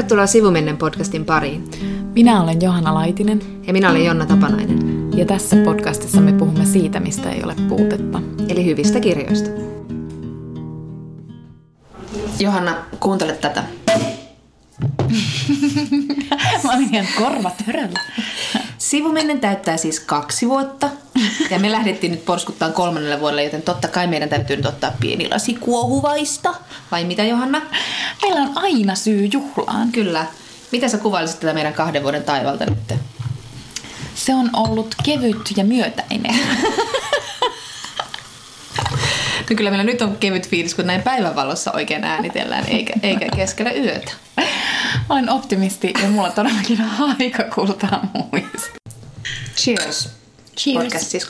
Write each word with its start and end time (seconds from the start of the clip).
Tervetuloa 0.00 0.26
Sivumennen 0.26 0.76
podcastin 0.76 1.24
pariin. 1.24 1.70
Minä 2.14 2.42
olen 2.42 2.62
Johanna 2.62 2.94
Laitinen. 2.94 3.42
Ja 3.66 3.72
minä 3.72 3.90
olen 3.90 4.04
Jonna 4.04 4.26
Tapanainen. 4.26 5.10
Ja 5.16 5.26
tässä 5.26 5.56
podcastissa 5.64 6.20
me 6.20 6.32
puhumme 6.32 6.66
siitä, 6.66 7.00
mistä 7.00 7.30
ei 7.30 7.42
ole 7.44 7.54
puutetta. 7.68 8.22
Eli 8.48 8.64
hyvistä 8.64 9.00
kirjoista. 9.00 9.50
Johanna, 12.38 12.74
kuuntele 13.00 13.32
tätä. 13.32 13.64
Mä 16.64 16.72
olin 16.74 16.94
ihan 16.94 17.06
korvatöröllä. 17.18 18.00
Sivumennen 18.78 19.40
täyttää 19.40 19.76
siis 19.76 20.00
kaksi 20.00 20.48
vuotta. 20.48 20.90
Ja 21.50 21.58
me 21.58 21.72
lähdettiin 21.72 22.12
nyt 22.12 22.24
porskuttaan 22.24 22.72
kolmannelle 22.72 23.20
vuodelle, 23.20 23.44
joten 23.44 23.62
totta 23.62 23.88
kai 23.88 24.06
meidän 24.06 24.28
täytyy 24.28 24.56
nyt 24.56 24.66
ottaa 24.66 24.92
pieni 25.00 25.28
lasi 25.28 25.54
kuohuvaista. 25.54 26.54
Vai 26.90 27.04
mitä 27.04 27.24
Johanna? 27.24 27.62
Meillä 28.22 28.40
on 28.40 28.52
aina 28.54 28.94
syy 28.94 29.28
juhlaan. 29.32 29.92
Kyllä. 29.92 30.26
Mitä 30.72 30.88
sä 30.88 30.98
kuvailisit 30.98 31.40
tätä 31.40 31.52
meidän 31.52 31.74
kahden 31.74 32.02
vuoden 32.02 32.24
taivalta 32.24 32.66
nyt? 32.66 32.98
Se 34.14 34.34
on 34.34 34.50
ollut 34.52 34.94
kevyt 35.04 35.52
ja 35.56 35.64
myötäinen. 35.64 36.38
No 39.50 39.56
kyllä 39.56 39.70
meillä 39.70 39.84
nyt 39.84 40.02
on 40.02 40.16
kevyt 40.16 40.48
fiilis, 40.48 40.74
kun 40.74 40.86
näin 40.86 41.02
päivänvalossa 41.02 41.72
oikein 41.72 42.04
äänitellään, 42.04 42.66
eikä, 42.66 42.92
eikä 43.02 43.26
keskellä 43.36 43.72
yötä. 43.72 44.12
Olen 45.08 45.30
optimisti 45.30 45.92
ja 46.02 46.08
mulla 46.08 46.30
todellakin 46.30 46.80
on 47.00 47.16
aika 47.20 47.44
kultaa 47.54 48.06
muista. 48.14 48.70
Cheers. 49.56 50.19
Cheers. 50.56 51.26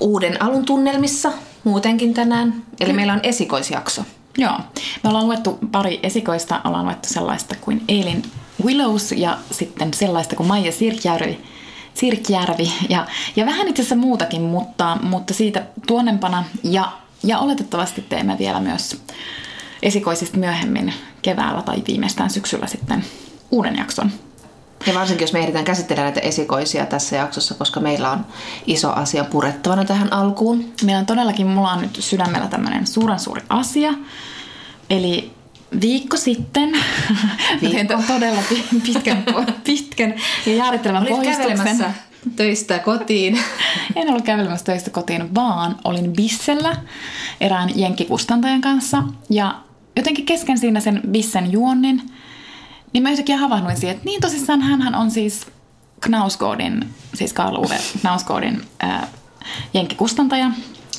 Uuden 0.00 0.42
alun 0.42 0.64
tunnelmissa 0.64 1.32
muutenkin 1.64 2.14
tänään. 2.14 2.64
Eli 2.80 2.92
meillä 2.92 3.12
on 3.12 3.20
esikoisjakso. 3.22 4.02
Joo. 4.38 4.58
Me 5.02 5.08
ollaan 5.08 5.26
luettu 5.26 5.58
pari 5.72 6.00
esikoista. 6.02 6.60
Ollaan 6.64 6.84
luettu 6.84 7.08
sellaista 7.08 7.54
kuin 7.60 7.84
Eilen 7.88 8.22
Willows 8.64 9.12
ja 9.12 9.38
sitten 9.50 9.94
sellaista 9.94 10.36
kuin 10.36 10.46
Maija 10.46 10.72
Sirkjärvi. 10.72 11.40
Sirkjärvi 11.94 12.72
ja, 12.88 13.06
ja 13.36 13.46
vähän 13.46 13.68
itse 13.68 13.82
asiassa 13.82 13.96
muutakin, 13.96 14.42
mutta, 14.42 14.98
mutta 15.02 15.34
siitä 15.34 15.66
tuonnempana 15.86 16.44
ja, 16.62 16.92
ja 17.22 17.38
oletettavasti 17.38 18.02
teemme 18.02 18.38
vielä 18.38 18.60
myös 18.60 19.00
esikoisista 19.82 20.38
myöhemmin 20.38 20.94
keväällä 21.22 21.62
tai 21.62 21.82
viimeistään 21.88 22.30
syksyllä 22.30 22.66
sitten 22.66 23.04
uuden 23.54 23.76
jakson. 23.76 24.10
Ja 24.86 24.94
varsinkin, 24.94 25.24
jos 25.24 25.32
me 25.32 25.38
ehditään 25.38 25.64
käsittelemään 25.64 26.12
näitä 26.12 26.28
esikoisia 26.28 26.86
tässä 26.86 27.16
jaksossa, 27.16 27.54
koska 27.54 27.80
meillä 27.80 28.10
on 28.10 28.26
iso 28.66 28.92
asia 28.92 29.24
purettavana 29.24 29.84
tähän 29.84 30.12
alkuun. 30.12 30.72
Meillä 30.84 31.00
on 31.00 31.06
todellakin, 31.06 31.46
mulla 31.46 31.72
on 31.72 31.80
nyt 31.82 31.96
sydämellä 32.00 32.46
tämmöinen 32.46 32.86
suuren 32.86 33.18
suuri 33.18 33.42
asia. 33.48 33.94
Eli 34.90 35.32
viikko 35.80 36.16
sitten, 36.16 36.72
viikko. 37.62 38.02
todella 38.06 38.42
pitkän, 38.84 39.24
pitkän 39.64 40.14
ja 40.46 40.54
jäärittelevan 40.54 41.06
kävelemässä 41.06 41.90
töistä 42.36 42.78
kotiin. 42.78 43.38
En 43.96 44.08
ollut 44.08 44.24
kävelemässä 44.24 44.64
töistä 44.64 44.90
kotiin, 44.90 45.34
vaan 45.34 45.76
olin 45.84 46.12
Bissellä 46.12 46.76
erään 47.40 47.70
jenkkikustantajan 47.74 48.60
kanssa. 48.60 49.02
Ja 49.30 49.54
jotenkin 49.96 50.26
kesken 50.26 50.58
siinä 50.58 50.80
sen 50.80 51.00
Bissen 51.10 51.52
juonnin– 51.52 52.02
niin 52.94 53.02
mä 53.02 53.10
yhtäkkiä 53.10 53.38
havahduin 53.38 53.76
siihen, 53.76 53.96
että 53.96 54.04
niin 54.04 54.20
tosissaan 54.20 54.60
hän 54.60 54.94
on 54.94 55.10
siis 55.10 55.46
Knausgårdin, 56.00 56.94
siis 57.14 57.32
Karl 57.32 57.56
Uwe 57.56 57.78
Knausgårdin 58.00 58.62
ää, 58.80 59.08
jenkkikustantaja. 59.74 60.50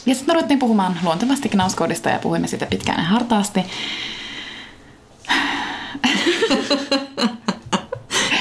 Ja 0.05 0.15
sitten 0.15 0.27
me 0.27 0.33
ruvettiin 0.33 0.59
puhumaan 0.59 0.99
luontevasti 1.03 1.49
Knausgårdista 1.49 2.09
ja 2.09 2.19
puhuimme 2.19 2.47
siitä 2.47 2.65
pitkään 2.65 2.99
ja 2.99 3.05
hartaasti. 3.05 3.59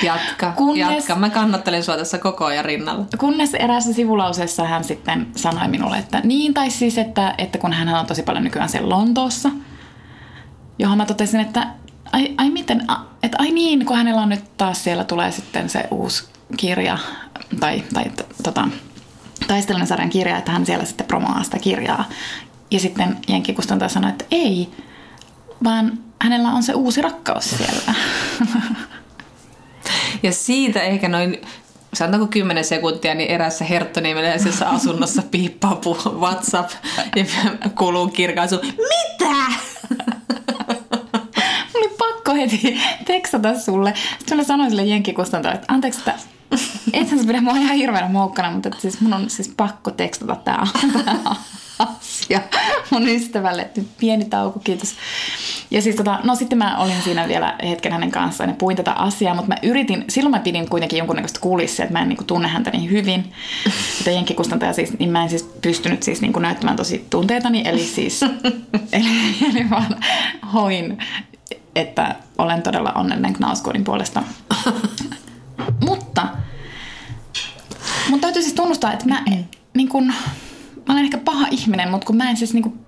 Jatka, 0.03 0.53
kunnes, 0.53 0.95
jatka. 0.95 1.15
Mä 1.15 1.31
kannattelen 1.31 1.85
sua 1.85 1.97
tässä 1.97 2.19
koko 2.19 2.45
ajan 2.45 2.65
rinnalla. 2.65 3.07
Kunnes 3.19 3.55
eräässä 3.55 3.93
sivulauseessa 3.93 4.65
hän 4.65 4.85
sitten 4.85 5.27
sanoi 5.37 5.69
minulle, 5.69 5.99
että 5.99 6.21
niin, 6.25 6.55
tai 6.55 6.71
siis, 6.71 6.99
että, 6.99 7.35
että 7.39 7.59
kun 7.59 7.73
hän 7.73 7.89
on 7.89 8.07
tosi 8.07 8.23
paljon 8.23 8.45
nykyään 8.45 8.69
siellä 8.69 8.89
Lontoossa, 8.89 9.51
johon 10.79 10.99
mä 10.99 11.07
totesin, 11.07 11.41
että 11.41 11.67
ai, 12.15 12.35
ai 12.37 12.51
miten, 12.51 12.87
että 13.23 13.37
ai 13.41 13.51
niin, 13.51 13.87
kun 13.87 13.97
hänellä 13.97 14.23
on 14.23 14.29
nyt 14.29 14.57
taas 14.57 14.85
siellä 14.85 15.05
tulee 15.05 15.33
sitten 15.33 15.71
se 15.71 15.85
uusi 15.91 16.25
kirja, 16.57 16.99
tai, 17.61 17.83
tai 17.95 18.05
tota, 18.43 18.69
taistelun 19.47 19.87
sarjan 19.87 20.11
kirja, 20.11 20.39
että 20.39 20.53
hän 20.53 20.67
siellä 20.67 20.85
sitten 20.85 21.07
promoaa 21.07 21.43
sitä 21.43 21.59
kirjaa. 21.59 22.05
Ja 22.71 22.81
sitten 22.81 23.17
Jenkki 23.29 23.53
Kustantaja 23.53 23.89
sanoi, 23.89 24.11
että 24.11 24.25
ei, 24.31 24.69
vaan 25.65 25.99
hänellä 26.23 26.49
on 26.49 26.63
se 26.63 26.75
uusi 26.75 27.03
rakkaus 27.03 27.51
siellä. 27.51 27.95
Ja 30.23 30.33
siitä 30.33 30.83
ehkä 30.83 31.09
noin 31.09 31.41
sanotaanko 31.95 32.27
10 32.27 32.65
sekuntia, 32.65 33.15
niin 33.15 33.31
erässä 33.31 33.65
Herttoniemelaisessa 33.65 34.69
asunnossa 34.69 35.23
piippaa 35.31 35.81
WhatsApp 36.19 36.71
ja 37.17 37.25
kuuluu 37.79 38.09
kirkaisu. 38.09 38.61
Mitä? 38.63 39.35
Pakko 42.35 42.57
heti 42.57 42.81
tekstata 43.05 43.59
sulle. 43.59 43.95
Sitten 44.19 44.37
mä 44.37 44.45
sanoin 44.45 44.71
sille 44.71 44.85
jenkkikustantajalle, 44.85 45.61
että 45.61 45.73
anteeksi, 45.73 46.01
että 46.01 46.15
ethän 46.93 47.21
sä 47.21 47.27
pidä 47.27 47.41
mua 47.41 47.57
ihan 47.57 47.77
hirveänä 47.77 48.09
moukkana, 48.09 48.51
mutta 48.51 48.69
että 48.69 48.81
siis 48.81 49.01
mun 49.01 49.13
on 49.13 49.31
siis 49.31 49.53
pakko 49.57 49.91
tekstata 49.91 50.37
tää, 50.37 50.67
asia 51.79 52.41
mun 52.91 53.09
ystävälle. 53.09 53.63
Että 53.63 53.81
pieni 54.01 54.25
tauko, 54.25 54.61
kiitos. 54.61 54.95
Ja 55.71 55.83
siis 55.83 55.97
tota, 55.97 56.19
no 56.25 56.35
sitten 56.35 56.59
mä 56.59 56.79
olin 56.79 57.03
siinä 57.03 57.29
vielä 57.29 57.57
hetken 57.69 57.93
hänen 57.93 58.11
kanssaan 58.11 58.51
ja 58.51 58.57
puin 58.57 58.77
tätä 58.77 58.93
asiaa, 58.93 59.35
mutta 59.35 59.49
mä 59.49 59.57
yritin, 59.63 60.05
silloin 60.09 60.31
mä 60.31 60.39
pidin 60.39 60.69
kuitenkin 60.69 60.99
jonkunnäköistä 60.99 61.41
kulissia, 61.41 61.85
että 61.85 61.93
mä 61.93 62.03
en 62.03 62.17
kuin, 62.17 62.27
tunne 62.27 62.49
häntä 62.49 62.71
niin 62.71 62.91
hyvin. 62.91 63.33
Että 63.99 64.11
jenkkikustantaja 64.11 64.73
siis, 64.73 64.99
niin 64.99 65.11
mä 65.11 65.23
en 65.23 65.31
siis 65.31 65.43
pystynyt 65.63 66.03
siis 66.03 66.21
niin 66.21 66.33
kuin 66.33 66.43
näyttämään 66.43 66.77
tosi 66.77 67.07
tunteitani, 67.11 67.63
eli 67.65 67.85
siis, 67.85 68.23
eli, 68.93 69.07
eli 69.51 69.71
vaan 69.71 69.97
hoin 70.53 70.99
että 71.75 72.17
olen 72.39 72.63
todella 72.63 72.93
onnellinen 72.93 73.33
Knausgårdin 73.33 73.85
puolesta. 73.85 74.23
mutta 75.89 76.29
mun 78.11 78.21
täytyy 78.21 78.43
siis 78.43 78.55
tunnustaa, 78.55 78.93
että 78.93 79.09
mä, 79.09 79.25
niin 79.75 79.89
kun, 79.89 80.07
mä 80.87 80.93
olen 80.93 81.05
ehkä 81.05 81.19
paha 81.19 81.47
ihminen, 81.51 81.91
mutta 81.91 82.07
kun 82.07 82.17
mä 82.17 82.31
en 82.31 82.37
siis 82.37 82.55
niin 82.55 82.63
kun, 82.63 82.87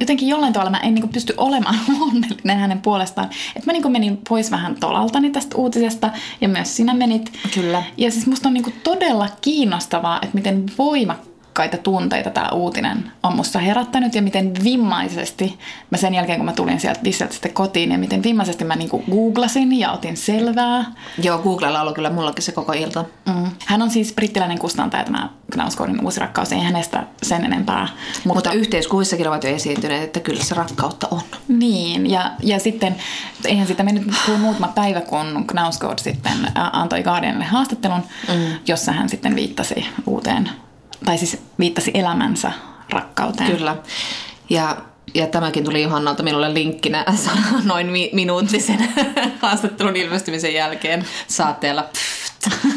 jotenkin 0.00 0.28
jollain 0.28 0.52
tavalla 0.52 0.70
mä 0.70 0.80
en 0.80 0.94
niin 0.94 1.08
pysty 1.08 1.34
olemaan 1.36 1.78
onnellinen 2.00 2.58
hänen 2.58 2.80
puolestaan. 2.80 3.30
Että 3.56 3.66
mä 3.66 3.72
niin 3.72 3.92
menin 3.92 4.18
pois 4.28 4.50
vähän 4.50 4.76
tolaltani 4.80 5.30
tästä 5.30 5.56
uutisesta 5.56 6.10
ja 6.40 6.48
myös 6.48 6.76
sinä 6.76 6.94
menit. 6.94 7.32
Kyllä. 7.54 7.82
Ja 7.96 8.10
siis 8.10 8.26
musta 8.26 8.48
on 8.48 8.54
niin 8.54 8.74
todella 8.84 9.28
kiinnostavaa, 9.40 10.18
että 10.22 10.34
miten 10.34 10.66
voimakkaasti 10.78 11.33
voimakkaita 11.58 11.82
tunteita 11.82 12.30
tämä 12.30 12.48
uutinen 12.52 13.12
on 13.22 13.36
musta 13.36 13.58
herättänyt 13.58 14.14
ja 14.14 14.22
miten 14.22 14.52
vimmaisesti 14.64 15.58
mä 15.90 15.98
sen 15.98 16.14
jälkeen, 16.14 16.38
kun 16.38 16.46
mä 16.46 16.52
tulin 16.52 16.80
sieltä 16.80 17.00
Visseltä 17.04 17.32
sitten 17.32 17.52
kotiin 17.52 17.92
ja 17.92 17.98
miten 17.98 18.22
vimmaisesti 18.22 18.64
mä 18.64 18.76
niinku 18.76 19.04
googlasin 19.10 19.78
ja 19.78 19.92
otin 19.92 20.16
selvää. 20.16 20.84
Joo, 21.22 21.38
Googlella 21.38 21.80
ollut 21.80 21.94
kyllä 21.94 22.10
mullakin 22.10 22.42
se 22.42 22.52
koko 22.52 22.72
ilta. 22.72 23.04
Mm. 23.26 23.50
Hän 23.66 23.82
on 23.82 23.90
siis 23.90 24.12
brittiläinen 24.12 24.58
kustantaja, 24.58 25.04
tämä 25.04 25.28
Knausgårdin 25.52 26.04
uusi 26.04 26.20
rakkaus, 26.20 26.52
ei 26.52 26.60
hänestä 26.60 27.06
sen 27.22 27.44
enempää. 27.44 27.88
Mutta, 28.24 28.34
mutta 28.34 28.52
yhteiskuvissakin 28.52 29.28
ovat 29.28 29.44
jo 29.44 29.50
esiintyneet, 29.50 30.02
että 30.02 30.20
kyllä 30.20 30.44
se 30.44 30.54
rakkautta 30.54 31.08
on. 31.10 31.22
Niin, 31.48 32.10
ja, 32.10 32.30
ja 32.42 32.58
sitten 32.58 32.96
eihän 33.44 33.66
sitä 33.66 33.82
mennyt 33.82 34.04
kuin 34.26 34.40
muutama 34.40 34.68
päivä, 34.68 35.00
kun 35.00 35.44
Knausgård 35.46 35.98
sitten 35.98 36.32
antoi 36.72 37.02
Guardianille 37.02 37.44
haastattelun, 37.44 38.02
mm. 38.28 38.58
jossa 38.66 38.92
hän 38.92 39.08
sitten 39.08 39.36
viittasi 39.36 39.86
uuteen 40.06 40.50
tai 41.04 41.18
siis 41.18 41.42
viittasi 41.58 41.90
elämänsä 41.94 42.52
rakkauteen. 42.90 43.50
Kyllä. 43.56 43.76
Ja, 44.50 44.76
ja 45.14 45.26
tämäkin 45.26 45.64
tuli 45.64 45.82
Johannalta 45.82 46.22
minulle 46.22 46.54
linkkinä 46.54 47.04
noin 47.64 47.86
mi- 47.86 48.10
minuuttisen 48.12 48.88
haastattelun 49.42 49.96
ilmestymisen 49.96 50.54
jälkeen 50.54 51.04
saatteella. 51.26 51.88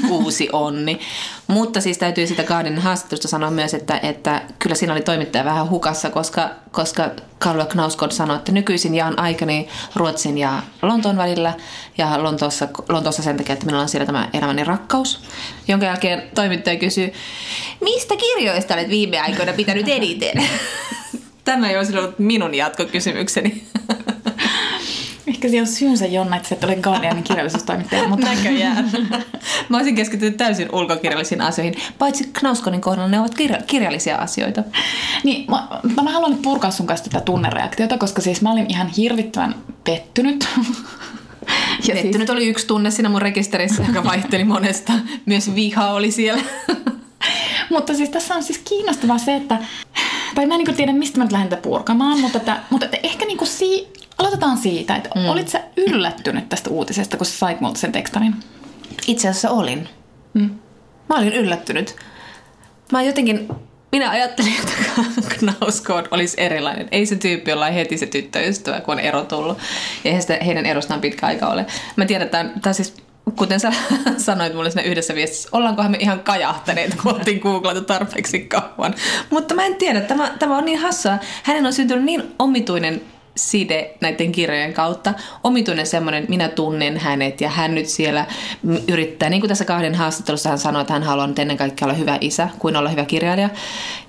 Uusi 0.09 0.49
onni. 0.53 0.99
Mutta 1.47 1.81
siis 1.81 1.97
täytyy 1.97 2.27
sitä 2.27 2.43
Guardianin 2.43 2.81
haastattelusta 2.81 3.27
sanoa 3.27 3.51
myös, 3.51 3.73
että, 3.73 3.99
että 4.03 4.41
kyllä 4.59 4.75
siinä 4.75 4.93
oli 4.93 5.01
toimittaja 5.01 5.45
vähän 5.45 5.69
hukassa, 5.69 6.09
koska, 6.09 6.49
koska 6.71 7.09
Karlo 7.39 7.65
Knausgård 7.65 8.11
sanoi, 8.11 8.35
että 8.37 8.51
nykyisin 8.51 8.95
jaan 8.95 9.19
aikani 9.19 9.67
Ruotsin 9.95 10.37
ja 10.37 10.61
Lontoon 10.81 11.17
välillä 11.17 11.53
ja 11.97 12.23
Lontoossa, 12.23 12.67
Lontoossa 12.89 13.23
sen 13.23 13.37
takia, 13.37 13.53
että 13.53 13.65
minulla 13.65 13.83
on 13.83 13.89
siellä 13.89 14.05
tämä 14.05 14.29
elämäni 14.33 14.63
rakkaus. 14.63 15.19
Jonka 15.67 15.85
jälkeen 15.85 16.23
toimittaja 16.35 16.79
kysyy, 16.79 17.13
mistä 17.81 18.15
kirjoista 18.15 18.73
olet 18.73 18.89
viime 18.89 19.19
aikoina 19.19 19.53
pitänyt 19.53 19.87
eniten? 19.87 20.43
Tämä 21.47 21.69
ei 21.69 21.77
olisi 21.77 21.97
ollut 21.97 22.19
minun 22.19 22.55
jatkokysymykseni. 22.55 23.63
Ehkä 25.27 25.49
siellä 25.49 25.67
on 25.67 25.73
syynsä 25.73 26.05
Jonna, 26.05 26.35
että 26.35 26.49
sä 26.49 26.55
et 26.55 26.63
ole 26.63 26.75
Guardianin 26.75 27.23
kirjallisuustoimittaja. 27.23 28.07
Mutta... 28.07 28.27
Näköjään. 28.27 28.91
Mä 29.69 29.77
olisin 29.77 29.95
keskittynyt 29.95 30.37
täysin 30.37 30.69
ulkokirjallisiin 30.71 31.41
asioihin. 31.41 31.75
Paitsi 31.99 32.29
Knauskonin 32.33 32.81
kohdalla 32.81 33.09
ne 33.09 33.19
ovat 33.19 33.35
kirja- 33.35 33.63
kirjallisia 33.67 34.15
asioita. 34.15 34.63
Niin, 35.23 35.45
mä, 35.51 35.67
mä 36.03 36.11
haluan 36.11 36.31
nyt 36.31 36.41
purkaa 36.41 36.71
sun 36.71 36.87
kanssa 36.87 37.09
tätä 37.09 37.25
tunnereaktiota, 37.25 37.97
koska 37.97 38.21
siis 38.21 38.41
mä 38.41 38.51
olin 38.51 38.65
ihan 38.69 38.87
hirvittävän 38.87 39.55
pettynyt. 39.83 40.47
ja 41.87 41.93
pettynyt 41.93 42.15
siis... 42.15 42.29
oli 42.29 42.47
yksi 42.47 42.67
tunne 42.67 42.91
siinä 42.91 43.09
mun 43.09 43.21
rekisterissä, 43.21 43.83
joka 43.87 44.03
vaihteli 44.03 44.43
monesta. 44.43 44.93
Myös 45.25 45.55
viha 45.55 45.91
oli 45.91 46.11
siellä. 46.11 46.43
mutta 47.69 47.93
siis 47.93 48.09
tässä 48.09 48.35
on 48.35 48.43
siis 48.43 48.57
kiinnostavaa 48.57 49.17
se, 49.17 49.35
että 49.35 49.59
tai 50.37 50.45
mä 50.45 50.55
en 50.55 50.61
niin 50.63 50.75
tiedä, 50.75 50.93
mistä 50.93 51.17
mä 51.17 51.23
nyt 51.23 51.31
lähden 51.31 51.57
purkamaan, 51.61 52.19
mutta, 52.19 52.37
että, 52.37 52.57
mutta 52.69 52.85
että 52.85 52.97
ehkä 53.03 53.25
niin 53.25 53.37
kuin 53.37 53.47
si, 53.47 53.87
aloitetaan 54.17 54.57
siitä, 54.57 54.95
että 54.95 55.09
mm. 55.15 55.25
olit 55.25 55.49
sä 55.49 55.63
yllättynyt 55.77 56.49
tästä 56.49 56.69
uutisesta, 56.69 57.17
kun 57.17 57.25
sä 57.25 57.37
sait 57.37 57.61
multa 57.61 57.79
sen 57.79 57.91
tekstarin? 57.91 58.35
Itse 59.07 59.27
asiassa 59.27 59.49
olin. 59.49 59.89
Mm. 60.33 60.49
Mä 61.09 61.15
olin 61.15 61.33
yllättynyt. 61.33 61.95
Mä 62.91 63.01
jotenkin, 63.01 63.47
minä 63.91 64.09
ajattelin, 64.09 64.53
että 64.59 64.73
Knauskoon 65.39 66.07
olisi 66.11 66.41
erilainen. 66.41 66.87
Ei 66.91 67.05
se 67.05 67.15
tyyppi, 67.15 67.51
jolla 67.51 67.65
on 67.65 67.73
heti 67.73 67.97
se 67.97 68.05
tyttöystävä, 68.05 68.81
kun 68.81 68.93
on 68.93 68.99
ero 68.99 69.23
tullut. 69.23 69.57
Ja 70.03 70.21
sitä 70.21 70.37
heidän 70.45 70.65
erostaan 70.65 71.01
pitkä 71.01 71.27
aika 71.27 71.47
ole. 71.47 71.65
Mä 71.95 72.05
tiedän, 72.05 72.25
että 72.25 72.45
tämä 72.61 72.73
siis 72.73 72.93
kuten 73.35 73.59
sä 73.59 73.73
sanoit 74.17 74.53
mulle 74.53 74.71
siinä 74.71 74.89
yhdessä 74.89 75.15
viestissä, 75.15 75.49
ollaankohan 75.51 75.91
me 75.91 75.97
ihan 75.99 76.19
kajahtaneet, 76.19 76.95
kun 76.95 77.15
oltiin 77.15 77.39
googlata 77.39 77.81
tarpeeksi 77.81 78.39
kauan. 78.39 78.95
Mutta 79.29 79.55
mä 79.55 79.65
en 79.65 79.75
tiedä, 79.75 80.01
tämä, 80.01 80.31
tämä 80.39 80.57
on 80.57 80.65
niin 80.65 80.79
hassua. 80.79 81.17
Hänen 81.43 81.65
on 81.65 81.73
syntynyt 81.73 82.03
niin 82.03 82.23
omituinen 82.39 83.01
side 83.37 83.91
näiden 84.01 84.31
kirjojen 84.31 84.73
kautta. 84.73 85.13
Omituinen 85.43 85.87
semmoinen, 85.87 86.25
minä 86.29 86.49
tunnen 86.49 86.97
hänet 86.97 87.41
ja 87.41 87.49
hän 87.49 87.75
nyt 87.75 87.85
siellä 87.85 88.25
yrittää, 88.87 89.29
niin 89.29 89.41
kuin 89.41 89.49
tässä 89.49 89.65
kahden 89.65 89.95
haastattelussa 89.95 90.49
hän 90.49 90.59
sanoi, 90.59 90.81
että 90.81 90.93
hän 90.93 91.03
haluaa 91.03 91.27
nyt 91.27 91.39
ennen 91.39 91.57
kaikkea 91.57 91.85
olla 91.85 91.97
hyvä 91.97 92.17
isä 92.21 92.49
kuin 92.59 92.75
olla 92.75 92.89
hyvä 92.89 93.05
kirjailija. 93.05 93.49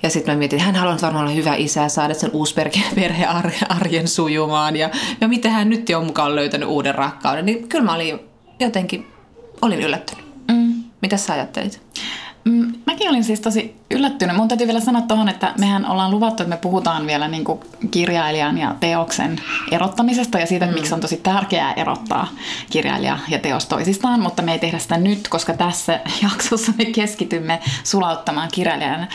Ja 0.03 0.11
sitten 0.11 0.35
mä 0.35 0.39
mietin, 0.39 0.57
että 0.57 0.67
hän 0.67 0.77
haluaa 0.77 0.99
varmaan 1.03 1.25
olla 1.25 1.35
hyvä 1.35 1.55
isä 1.55 1.83
ja 1.83 1.89
saada 1.89 2.15
sen 2.15 2.31
uusperhearjen 2.33 4.09
sujumaan 4.19 4.77
ja, 4.77 4.91
ja 5.21 5.29
miten 5.29 5.53
hän 5.53 5.71
nyt 5.71 5.89
jo 5.89 6.01
mukaan 6.01 6.37
löytänyt 6.37 6.69
uuden 6.69 6.95
rakkauden. 6.95 7.47
Niin 7.47 7.69
kyllä 7.69 7.85
mä 7.85 7.95
olin 7.95 8.21
jotenkin, 8.61 9.07
olin 9.63 9.83
yllättynyt. 9.83 10.25
Mm. 10.49 10.85
Mitä 11.03 11.17
sä 11.17 11.33
ajattelit? 11.33 11.81
Mm, 12.45 12.73
mäkin 12.87 13.11
olin 13.11 13.25
siis 13.25 13.41
tosi 13.41 13.77
yllättynyt. 13.91 14.37
Mun 14.37 14.49
täytyy 14.49 14.67
vielä 14.67 14.81
sanoa 14.81 15.03
tuohon, 15.03 15.29
että 15.29 15.55
mehän 15.59 15.87
ollaan 15.87 16.11
luvattu, 16.11 16.43
että 16.43 16.55
me 16.55 16.61
puhutaan 16.61 17.07
vielä 17.07 17.29
niin 17.29 17.45
kuin 17.45 17.61
kirjailijan 17.91 18.59
ja 18.59 18.75
teoksen 18.81 19.41
erottamisesta 19.71 20.39
ja 20.39 20.47
siitä, 20.47 20.67
mm. 20.67 20.75
miksi 20.75 20.95
on 20.95 21.01
tosi 21.01 21.17
tärkeää 21.17 21.73
erottaa 21.73 22.29
kirjailija 22.71 23.19
ja 23.29 23.39
teos 23.39 23.67
toisistaan, 23.67 24.21
mutta 24.21 24.43
me 24.43 24.53
ei 24.53 24.59
tehdä 24.59 24.79
sitä 24.79 24.97
nyt, 24.97 25.29
koska 25.29 25.53
tässä 25.53 26.01
jaksossa 26.23 26.73
me 26.79 26.85
keskitymme 26.85 27.61
sulauttamaan 27.85 28.49
kirjailijan 28.53 29.09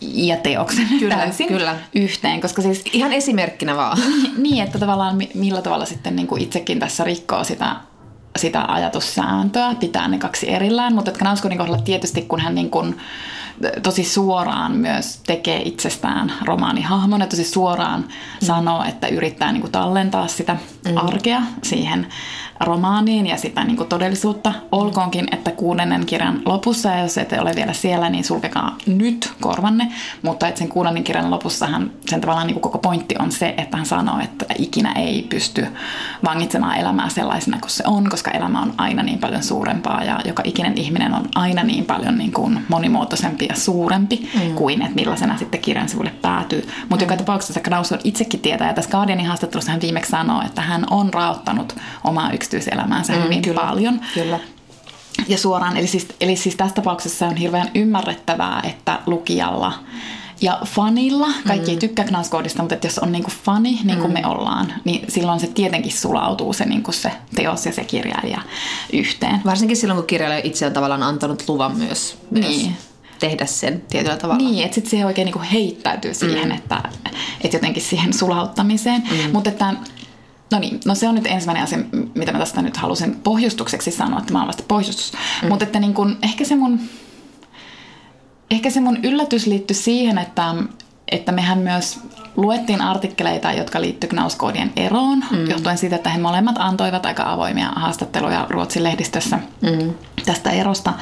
ja 0.00 0.36
teoksen 0.36 0.88
kyllä, 0.98 1.16
täysin 1.16 1.48
kyllä. 1.48 1.76
yhteen. 1.94 2.40
Koska 2.40 2.62
siis, 2.62 2.84
Ihan 2.92 3.12
esimerkkinä 3.12 3.76
vaan. 3.76 3.98
Niin, 4.36 4.64
että 4.64 4.78
tavallaan 4.78 5.18
millä 5.34 5.62
tavalla 5.62 5.84
sitten 5.84 6.16
niin 6.16 6.26
kuin 6.26 6.42
itsekin 6.42 6.78
tässä 6.78 7.04
rikkoo 7.04 7.44
sitä 7.44 7.76
sitä 8.40 8.64
ajatussääntöä, 8.68 9.74
pitää 9.74 10.08
ne 10.08 10.18
kaksi 10.18 10.50
erillään, 10.50 10.94
mutta 10.94 11.12
Knausgårdin 11.12 11.58
kohdalla 11.58 11.82
tietysti, 11.82 12.22
kun 12.22 12.40
hän 12.40 12.54
niin 12.54 12.70
kuin 12.70 12.98
tosi 13.82 14.04
suoraan 14.04 14.72
myös 14.72 15.20
tekee 15.26 15.62
itsestään 15.62 16.32
romaanihahmon 16.44 17.20
ja 17.20 17.26
tosi 17.26 17.44
suoraan 17.44 18.00
mm. 18.00 18.46
sanoo, 18.46 18.84
että 18.84 19.08
yrittää 19.08 19.52
niin 19.52 19.60
kuin 19.60 19.72
tallentaa 19.72 20.26
sitä 20.26 20.56
mm. 20.88 20.96
arkea 20.96 21.42
siihen 21.62 22.06
romaaniin 22.60 23.26
ja 23.26 23.36
sitä 23.36 23.64
niin 23.64 23.76
kuin 23.76 23.88
todellisuutta. 23.88 24.52
Olkoonkin, 24.72 25.28
että 25.32 25.50
kuudennen 25.50 26.06
kirjan 26.06 26.42
lopussa, 26.44 26.88
ja 26.88 27.02
jos 27.02 27.18
ette 27.18 27.40
ole 27.40 27.52
vielä 27.56 27.72
siellä, 27.72 28.10
niin 28.10 28.24
sulkekaa 28.24 28.76
nyt 28.86 29.32
korvanne. 29.40 29.92
Mutta 30.22 30.48
että 30.48 30.58
sen 30.58 30.68
kuudennen 30.68 31.04
kirjan 31.04 31.30
lopussahan 31.30 31.90
sen 32.06 32.20
tavallaan 32.20 32.46
niin 32.46 32.54
kuin 32.54 32.62
koko 32.62 32.78
pointti 32.78 33.14
on 33.18 33.32
se, 33.32 33.54
että 33.56 33.76
hän 33.76 33.86
sanoo, 33.86 34.20
että 34.20 34.44
ikinä 34.58 34.92
ei 34.92 35.26
pysty 35.28 35.66
vangitsemaan 36.24 36.76
elämää 36.76 37.08
sellaisena 37.08 37.58
kuin 37.60 37.70
se 37.70 37.84
on, 37.86 38.10
koska 38.10 38.30
elämä 38.30 38.62
on 38.62 38.74
aina 38.76 39.02
niin 39.02 39.18
paljon 39.18 39.42
suurempaa 39.42 40.04
ja 40.04 40.20
joka 40.24 40.42
ikinen 40.46 40.78
ihminen 40.78 41.14
on 41.14 41.28
aina 41.34 41.62
niin 41.62 41.84
paljon 41.84 42.18
niin 42.18 42.32
kuin 42.32 42.64
monimuotoisempi 42.68 43.46
ja 43.48 43.56
suurempi 43.56 44.30
mm. 44.34 44.54
kuin, 44.54 44.82
että 44.82 44.94
millaisena 44.94 45.38
sitten 45.38 45.60
kirjan 45.60 45.88
sivulle 45.88 46.12
päätyy. 46.22 46.68
Mutta 46.88 47.04
mm. 47.04 47.10
joka 47.10 47.16
tapauksessa 47.16 47.60
Knaus 47.60 47.92
on 47.92 47.98
itsekin 48.04 48.40
tietää, 48.40 48.68
ja 48.68 48.74
tässä 48.74 48.90
Guardianin 48.90 49.26
haastattelussa 49.26 49.72
hän 49.72 49.80
viimeksi 49.80 50.10
sanoo, 50.10 50.42
että 50.42 50.62
hän 50.62 50.86
on 50.90 51.14
raottanut 51.14 51.76
omaa 52.04 52.30
yksityiselämäänsä 52.56 53.12
mm, 53.12 53.22
hyvin 53.22 53.42
kyllä, 53.42 53.60
paljon. 53.60 54.00
Kyllä. 54.14 54.38
Ja 55.28 55.38
suoraan, 55.38 55.76
eli 55.76 55.86
siis, 55.86 56.08
eli 56.20 56.36
siis 56.36 56.56
tässä 56.56 56.74
tapauksessa 56.74 57.26
on 57.26 57.36
hirveän 57.36 57.70
ymmärrettävää, 57.74 58.62
että 58.64 58.98
lukijalla 59.06 59.72
ja 60.40 60.60
fanilla, 60.64 61.28
kaikki 61.46 61.66
mm. 61.66 61.70
ei 61.70 61.76
tykkää 61.76 62.04
Knauskoodista, 62.04 62.62
mutta 62.62 62.86
jos 62.86 62.98
on 62.98 63.12
niinku 63.12 63.30
fani, 63.44 63.80
niin 63.84 63.98
kuin 63.98 64.10
mm. 64.10 64.20
me 64.20 64.26
ollaan, 64.26 64.72
niin 64.84 65.04
silloin 65.08 65.40
se 65.40 65.46
tietenkin 65.46 65.92
sulautuu 65.92 66.52
se, 66.52 66.64
niinku 66.64 66.92
se 66.92 67.12
teos 67.34 67.66
ja 67.66 67.72
se 67.72 67.84
kirjailija 67.84 68.40
yhteen. 68.92 69.40
Varsinkin 69.44 69.76
silloin, 69.76 69.96
kun 69.96 70.06
kirjailija 70.06 70.40
itse 70.44 70.66
on 70.66 70.72
tavallaan 70.72 71.02
antanut 71.02 71.44
luvan 71.48 71.76
myös, 71.76 72.18
myös 72.30 72.46
niin. 72.46 72.76
tehdä 73.18 73.46
sen 73.46 73.82
tietyllä 73.90 74.16
tavalla. 74.16 74.42
Niin, 74.42 74.64
että 74.64 74.74
sitten 74.74 74.90
se 74.90 75.06
oikein 75.06 75.24
niinku 75.24 75.42
heittäytyy 75.52 76.14
siihen, 76.14 76.48
mm. 76.48 76.54
että, 76.54 76.82
että 77.40 77.56
jotenkin 77.56 77.82
siihen 77.82 78.12
sulauttamiseen. 78.12 79.02
Mm. 79.10 79.32
Mutta 79.32 79.50
että 79.50 79.74
No 80.52 80.58
niin, 80.58 80.80
no 80.86 80.94
se 80.94 81.08
on 81.08 81.14
nyt 81.14 81.26
ensimmäinen 81.26 81.64
asia, 81.64 81.78
mitä 82.14 82.32
mä 82.32 82.38
tästä 82.38 82.62
nyt 82.62 82.76
halusin 82.76 83.14
pohjustukseksi 83.14 83.90
sanoa, 83.90 84.18
että 84.18 84.32
mä 84.32 84.38
oon 84.38 84.48
vasta 84.48 84.62
pohjustus. 84.68 85.12
Mm. 85.42 85.48
Mutta 85.48 85.64
että 85.64 85.80
niin 85.80 85.94
kun, 85.94 86.18
ehkä 86.22 86.44
se 86.44 86.54
mun 86.54 86.80
ehkä 88.50 88.70
se 88.70 88.80
mun 88.80 88.98
yllätys 89.02 89.46
liittyi 89.46 89.76
siihen, 89.76 90.18
että, 90.18 90.54
että 91.12 91.32
mehän 91.32 91.58
myös 91.58 92.00
luettiin 92.40 92.80
artikkeleita, 92.80 93.52
jotka 93.52 93.80
liittyivät 93.80 94.10
Knauskoodien 94.10 94.72
eroon, 94.76 95.24
mm. 95.30 95.50
johtuen 95.50 95.78
siitä, 95.78 95.96
että 95.96 96.10
he 96.10 96.18
molemmat 96.18 96.56
antoivat 96.58 97.06
aika 97.06 97.32
avoimia 97.32 97.68
haastatteluja 97.76 98.46
Ruotsin 98.50 98.84
lehdistössä 98.84 99.38
mm. 99.60 99.94
tästä 100.26 100.50
erosta. 100.50 100.92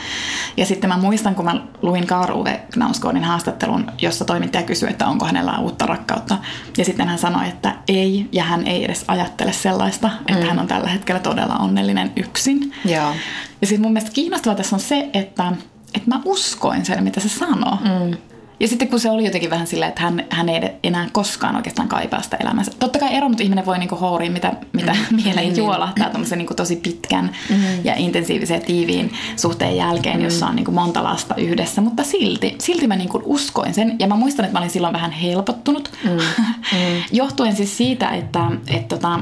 Ja 0.56 0.66
sitten 0.66 0.90
mä 0.90 0.96
muistan, 0.96 1.34
kun 1.34 1.44
mä 1.44 1.60
luin 1.82 2.06
Kaar 2.06 2.32
Uwe 2.32 2.60
Knauskoodin 2.72 3.24
haastattelun, 3.24 3.92
jossa 4.02 4.24
toimittaja 4.24 4.62
kysyi, 4.62 4.90
että 4.90 5.06
onko 5.06 5.26
hänellä 5.26 5.58
uutta 5.58 5.86
rakkautta. 5.86 6.38
Ja 6.78 6.84
sitten 6.84 7.08
hän 7.08 7.18
sanoi, 7.18 7.48
että 7.48 7.74
ei, 7.88 8.28
ja 8.32 8.44
hän 8.44 8.66
ei 8.66 8.84
edes 8.84 9.04
ajattele 9.08 9.52
sellaista, 9.52 10.10
että 10.28 10.42
mm. 10.42 10.48
hän 10.48 10.58
on 10.58 10.66
tällä 10.66 10.88
hetkellä 10.88 11.20
todella 11.20 11.56
onnellinen 11.56 12.12
yksin. 12.16 12.72
Ja, 12.84 13.14
Ja 13.60 13.66
siis 13.66 13.80
mun 13.80 13.92
mielestä 13.92 14.14
kiinnostavaa 14.14 14.56
tässä 14.56 14.76
on 14.76 14.80
se, 14.80 15.10
että 15.14 15.52
että 15.94 16.10
mä 16.10 16.20
uskoin 16.24 16.84
sen, 16.84 17.04
mitä 17.04 17.20
se 17.20 17.28
sanoo. 17.28 17.78
Mm. 17.80 18.16
Ja 18.60 18.68
sitten 18.68 18.88
kun 18.88 19.00
se 19.00 19.10
oli 19.10 19.24
jotenkin 19.24 19.50
vähän 19.50 19.66
silleen, 19.66 19.88
että 19.88 20.02
hän, 20.02 20.24
hän 20.30 20.48
ei 20.48 20.70
enää 20.82 21.08
koskaan 21.12 21.56
oikeastaan 21.56 21.88
kaipaa 21.88 22.22
sitä 22.22 22.36
elämänsä. 22.40 22.72
Totta 22.78 22.98
kai 22.98 23.14
eronnut 23.14 23.40
ihminen 23.40 23.66
voi 23.66 23.78
niinku 23.78 23.96
houriin, 23.96 24.32
mitä, 24.32 24.52
mitä 24.72 24.92
mm. 24.92 25.16
mieleen 25.24 25.46
niin, 25.46 25.56
juolahtaa 25.56 26.10
niin. 26.12 26.38
niinku 26.38 26.54
tosi 26.54 26.76
pitkän 26.76 27.30
mm. 27.50 27.84
ja 27.84 27.94
intensiivisen 27.96 28.54
ja 28.54 28.60
tiiviin 28.60 29.12
suhteen 29.36 29.76
jälkeen, 29.76 30.16
mm. 30.16 30.24
jossa 30.24 30.46
on 30.46 30.56
niinku 30.56 30.70
monta 30.70 31.04
lasta 31.04 31.34
yhdessä. 31.36 31.80
Mutta 31.80 32.02
silti, 32.02 32.54
silti 32.58 32.86
mä 32.86 32.96
niinku 32.96 33.22
uskoin 33.24 33.74
sen. 33.74 33.96
Ja 33.98 34.06
mä 34.06 34.16
muistan, 34.16 34.44
että 34.44 34.52
mä 34.52 34.58
olin 34.58 34.70
silloin 34.70 34.94
vähän 34.94 35.10
helpottunut. 35.10 35.92
Mm. 36.04 36.10
Mm. 36.10 37.02
Johtuen 37.12 37.56
siis 37.56 37.76
siitä, 37.76 38.08
että, 38.08 38.40
että 38.68 38.96
tota, 38.96 39.20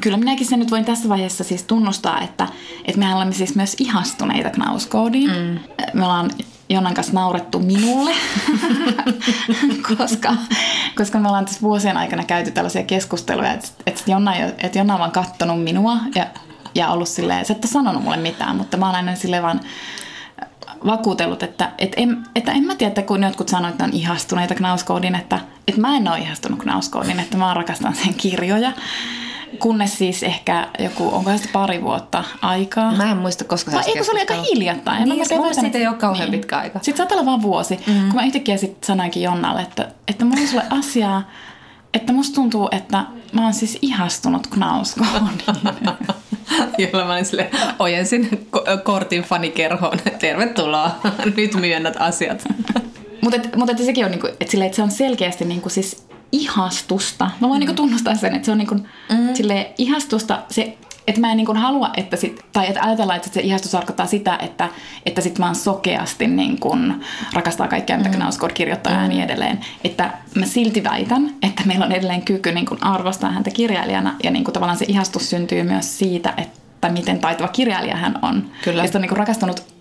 kyllä 0.00 0.16
minäkin 0.16 0.46
sen 0.46 0.58
nyt 0.58 0.70
voin 0.70 0.84
tässä 0.84 1.08
vaiheessa 1.08 1.44
siis 1.44 1.62
tunnustaa, 1.62 2.20
että, 2.20 2.48
että 2.84 2.98
mehän 2.98 3.16
olemme 3.16 3.34
siis 3.34 3.54
myös 3.54 3.76
ihastuneita 3.78 4.50
Knauskoodiin. 4.50 5.30
Mm. 5.30 5.58
Me 5.94 6.04
ollaan 6.04 6.30
Jonan 6.68 6.94
kanssa 6.94 7.12
naurettu 7.12 7.58
minulle, 7.58 8.10
koska, 9.98 10.34
koska 10.96 11.18
me 11.18 11.28
ollaan 11.28 11.44
tässä 11.44 11.60
vuosien 11.60 11.96
aikana 11.96 12.24
käyty 12.24 12.50
tällaisia 12.50 12.82
keskusteluja, 12.82 13.52
että, 13.52 13.68
että, 13.86 14.02
Jonna, 14.06 14.36
että 14.36 14.78
Jonna 14.78 14.94
on 14.94 15.00
vaan 15.00 15.12
kattonut 15.12 15.64
minua 15.64 15.96
ja, 16.14 16.26
ja 16.74 16.88
ollut 16.88 17.08
silleen, 17.08 17.44
sä 17.44 17.52
et 17.52 17.64
ole 17.64 17.72
sanonut 17.72 18.02
mulle 18.02 18.16
mitään, 18.16 18.56
mutta 18.56 18.76
mä 18.76 18.86
oon 18.86 18.94
aina 18.94 19.14
silleen 19.14 19.42
vaan 19.42 19.60
vakuutellut, 20.86 21.42
että, 21.42 21.70
että, 21.78 22.00
en, 22.00 22.26
että 22.34 22.52
en 22.52 22.64
mä 22.64 22.74
tiedä, 22.74 23.02
kun 23.02 23.22
jotkut 23.22 23.48
sanoivat, 23.48 23.74
että 23.74 23.84
on 23.84 23.92
ihastuneita 23.92 24.54
Knauskoodin, 24.54 25.14
että, 25.14 25.38
että 25.68 25.80
mä 25.80 25.96
en 25.96 26.08
ole 26.08 26.18
ihastunut 26.18 26.58
Knauskoodin, 26.58 27.20
että 27.20 27.36
mä 27.36 27.54
rakastan 27.54 27.94
sen 27.94 28.14
kirjoja. 28.14 28.72
Kunnes 29.58 29.98
siis 29.98 30.22
ehkä 30.22 30.68
joku, 30.78 31.14
onko 31.14 31.38
se 31.38 31.48
pari 31.52 31.82
vuotta 31.82 32.24
aikaa? 32.42 32.92
Mä 32.92 33.10
en 33.10 33.16
muista, 33.16 33.44
koska 33.44 33.70
se 33.70 33.78
Eikö 33.86 34.04
se 34.04 34.10
oli 34.10 34.20
aika 34.20 34.34
hiljattain? 34.34 35.08
Niin, 35.08 35.18
mä 35.30 35.36
muista, 35.36 35.60
siitä 35.60 35.78
ei 35.78 35.86
ole 35.86 35.96
kauhean 35.96 36.30
niin. 36.30 36.40
pitkä 36.40 36.58
aika. 36.58 36.78
Sitten 36.82 36.96
saattaa 36.96 37.18
olla 37.18 37.26
vaan 37.26 37.42
vuosi. 37.42 37.80
Mm-hmm. 37.86 38.06
Kun 38.06 38.14
mä 38.14 38.26
yhtäkkiä 38.26 38.56
sitten 38.56 38.86
sanoinkin 38.86 39.22
Jonnalle, 39.22 39.62
että, 39.62 39.88
että 40.08 40.24
mulla 40.24 40.40
on 40.40 40.48
sulle 40.48 40.64
asiaa, 40.70 41.30
että 41.94 42.12
musta 42.12 42.34
tuntuu, 42.34 42.68
että 42.72 43.04
mä 43.32 43.42
oon 43.42 43.54
siis 43.54 43.78
ihastunut 43.82 44.46
Knauskoon. 44.46 45.30
Jolla 46.78 47.04
mä 47.04 47.12
olin 47.12 47.24
sille, 47.24 47.50
ojensin 47.78 48.48
kortin 48.82 49.22
fanikerhoon. 49.22 49.98
Tervetuloa, 50.18 50.90
nyt 51.36 51.54
myönnät 51.54 51.96
asiat. 51.98 52.44
mutta, 53.20 53.38
mutta 53.56 53.76
sekin 53.76 54.04
on, 54.04 54.10
niinku, 54.10 54.26
että, 54.26 54.50
sille, 54.50 54.64
että 54.66 54.76
se 54.76 54.82
on 54.82 54.90
selkeästi 54.90 55.44
niinku 55.44 55.68
siis 55.68 56.06
ihastusta. 56.34 57.30
Mä 57.40 57.48
voin 57.48 57.58
mm. 57.58 57.60
niinku 57.60 57.74
tunnustaa 57.74 58.14
sen, 58.14 58.34
että 58.34 58.46
se 58.46 58.52
on 58.52 58.58
niinku, 58.58 58.74
mm. 58.74 59.34
silleen, 59.34 59.66
ihastusta, 59.78 60.42
se 60.50 60.78
että 61.06 61.20
mä 61.20 61.30
en 61.30 61.36
niin 61.36 61.56
halua, 61.56 61.90
että 61.96 62.16
sit, 62.16 62.40
tai 62.52 62.68
että 62.68 62.82
ajatellaan, 62.82 63.16
että 63.16 63.30
se 63.32 63.40
ihastus 63.40 63.70
tarkoittaa 63.70 64.06
sitä, 64.06 64.38
että, 64.42 64.68
että 65.06 65.20
sit 65.20 65.40
vaan 65.40 65.54
sokeasti 65.54 66.26
niin 66.26 66.60
kuin 66.60 67.04
rakastaa 67.32 67.68
kaikkea, 67.68 67.96
mitä 67.96 68.08
mm. 68.08 68.14
Knausgård 68.14 68.52
kirjoittaa 68.52 68.92
mm. 68.92 69.02
ja 69.02 69.08
niin 69.08 69.24
edelleen. 69.24 69.60
Että 69.84 70.10
mä 70.34 70.46
silti 70.46 70.84
väitän, 70.84 71.30
että 71.42 71.62
meillä 71.66 71.84
on 71.84 71.92
edelleen 71.92 72.22
kyky 72.22 72.52
niin 72.52 72.66
kuin 72.66 72.82
arvostaa 72.82 73.30
häntä 73.30 73.50
kirjailijana 73.50 74.14
ja 74.22 74.30
niin 74.30 74.44
kuin 74.44 74.52
tavallaan 74.52 74.78
se 74.78 74.84
ihastus 74.88 75.30
syntyy 75.30 75.62
myös 75.62 75.98
siitä, 75.98 76.34
että 76.36 76.88
miten 76.88 77.18
taitava 77.18 77.48
kirjailija 77.48 77.96
hän 77.96 78.18
on. 78.22 78.50
Kyllä. 78.64 78.84
Ja 78.84 78.90
on 78.94 79.00
niin 79.00 79.08
kuin 79.08 79.18
rakastunut 79.18 79.73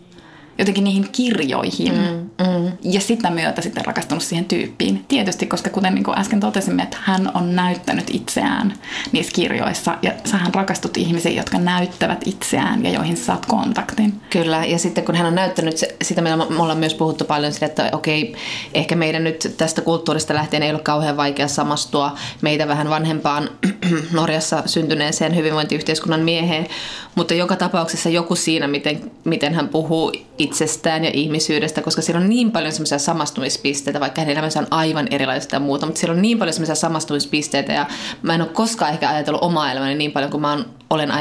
jotenkin 0.57 0.83
niihin 0.83 1.07
kirjoihin 1.11 1.93
mm, 1.93 2.45
mm. 2.45 2.71
ja 2.83 3.01
sitä 3.01 3.29
myötä 3.29 3.61
sitten 3.61 3.85
rakastunut 3.85 4.23
siihen 4.23 4.45
tyyppiin. 4.45 5.05
Tietysti, 5.07 5.45
koska 5.45 5.69
kuten 5.69 5.95
niin 5.95 6.03
kuin 6.03 6.19
äsken 6.19 6.39
totesimme, 6.39 6.83
että 6.83 6.97
hän 7.01 7.31
on 7.33 7.55
näyttänyt 7.55 8.09
itseään 8.13 8.73
niissä 9.11 9.31
kirjoissa 9.35 9.97
ja 10.01 10.11
sähän 10.25 10.53
rakastut 10.53 10.97
ihmisiin, 10.97 11.35
jotka 11.35 11.57
näyttävät 11.57 12.21
itseään 12.25 12.83
ja 12.83 12.89
joihin 12.89 13.17
sä 13.17 13.25
saat 13.25 13.45
kontaktin. 13.45 14.21
Kyllä, 14.29 14.65
ja 14.65 14.79
sitten 14.79 15.05
kun 15.05 15.15
hän 15.15 15.27
on 15.27 15.35
näyttänyt, 15.35 15.85
sitä 16.03 16.21
me 16.21 16.33
ollaan 16.33 16.77
myös 16.77 16.93
puhuttu 16.93 17.25
paljon 17.25 17.51
siitä, 17.51 17.65
että 17.65 17.89
okei, 17.91 18.35
ehkä 18.73 18.95
meidän 18.95 19.23
nyt 19.23 19.53
tästä 19.57 19.81
kulttuurista 19.81 20.33
lähtien 20.33 20.63
ei 20.63 20.71
ole 20.71 20.79
kauhean 20.79 21.17
vaikea 21.17 21.47
samastua 21.47 22.17
meitä 22.41 22.67
vähän 22.67 22.89
vanhempaan 22.89 23.49
Norjassa 24.11 24.63
syntyneeseen 24.65 25.35
hyvinvointiyhteiskunnan 25.35 26.21
mieheen, 26.21 26.67
mutta 27.15 27.33
joka 27.33 27.55
tapauksessa 27.55 28.09
joku 28.09 28.35
siinä, 28.35 28.67
miten, 28.67 29.11
miten 29.23 29.53
hän 29.53 29.69
puhuu 29.69 30.11
itsestään 30.43 31.03
ja 31.03 31.11
ihmisyydestä, 31.13 31.81
koska 31.81 32.01
siellä 32.01 32.21
on 32.21 32.29
niin 32.29 32.51
paljon 32.51 32.71
semmoisia 32.71 32.99
samastumispisteitä, 32.99 33.99
vaikka 33.99 34.21
hänen 34.21 34.33
elämänsä 34.33 34.59
on 34.59 34.67
aivan 34.71 35.07
erilaista 35.11 35.55
ja 35.55 35.59
muuta, 35.59 35.85
mutta 35.85 35.99
siellä 35.99 36.15
on 36.15 36.21
niin 36.21 36.39
paljon 36.39 36.53
semmoisia 36.53 36.75
samastumispisteitä 36.75 37.73
ja 37.73 37.85
mä 38.21 38.35
en 38.35 38.41
ole 38.41 38.49
koskaan 38.49 38.93
ehkä 38.93 39.09
ajatellut 39.09 39.43
omaa 39.43 39.71
elämäni 39.71 39.95
niin 39.95 40.11
paljon 40.11 40.31
kuin 40.31 40.41
mä 40.41 40.57
olen 40.89 41.11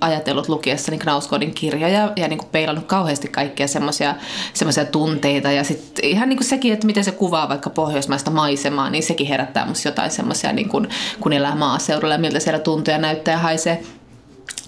ajatellut, 0.00 0.48
lukiessani 0.48 0.98
Knausgårdin 0.98 1.54
kirjoja 1.54 2.12
ja 2.16 2.28
niin 2.28 2.38
kuin 2.38 2.48
peilannut 2.52 2.86
kauheasti 2.86 3.28
kaikkia 3.28 3.66
semmoisia 3.68 4.84
tunteita. 4.92 5.52
Ja 5.52 5.64
sitten 5.64 6.04
ihan 6.04 6.28
niin 6.28 6.36
kuin 6.36 6.48
sekin, 6.48 6.72
että 6.72 6.86
miten 6.86 7.04
se 7.04 7.12
kuvaa 7.12 7.48
vaikka 7.48 7.70
pohjoismaista 7.70 8.30
maisemaa, 8.30 8.90
niin 8.90 9.02
sekin 9.02 9.26
herättää 9.26 9.66
musta 9.66 9.88
jotain 9.88 10.10
semmoisia 10.10 10.52
niin 10.52 10.68
kuin, 10.68 10.88
kun 11.20 11.32
elää 11.32 11.54
maaseudulla 11.54 12.14
ja 12.14 12.20
miltä 12.20 12.40
siellä 12.40 12.58
tuntuu 12.58 12.92
ja 12.92 12.98
näyttää 12.98 13.32
ja 13.32 13.38
haisee. 13.38 13.82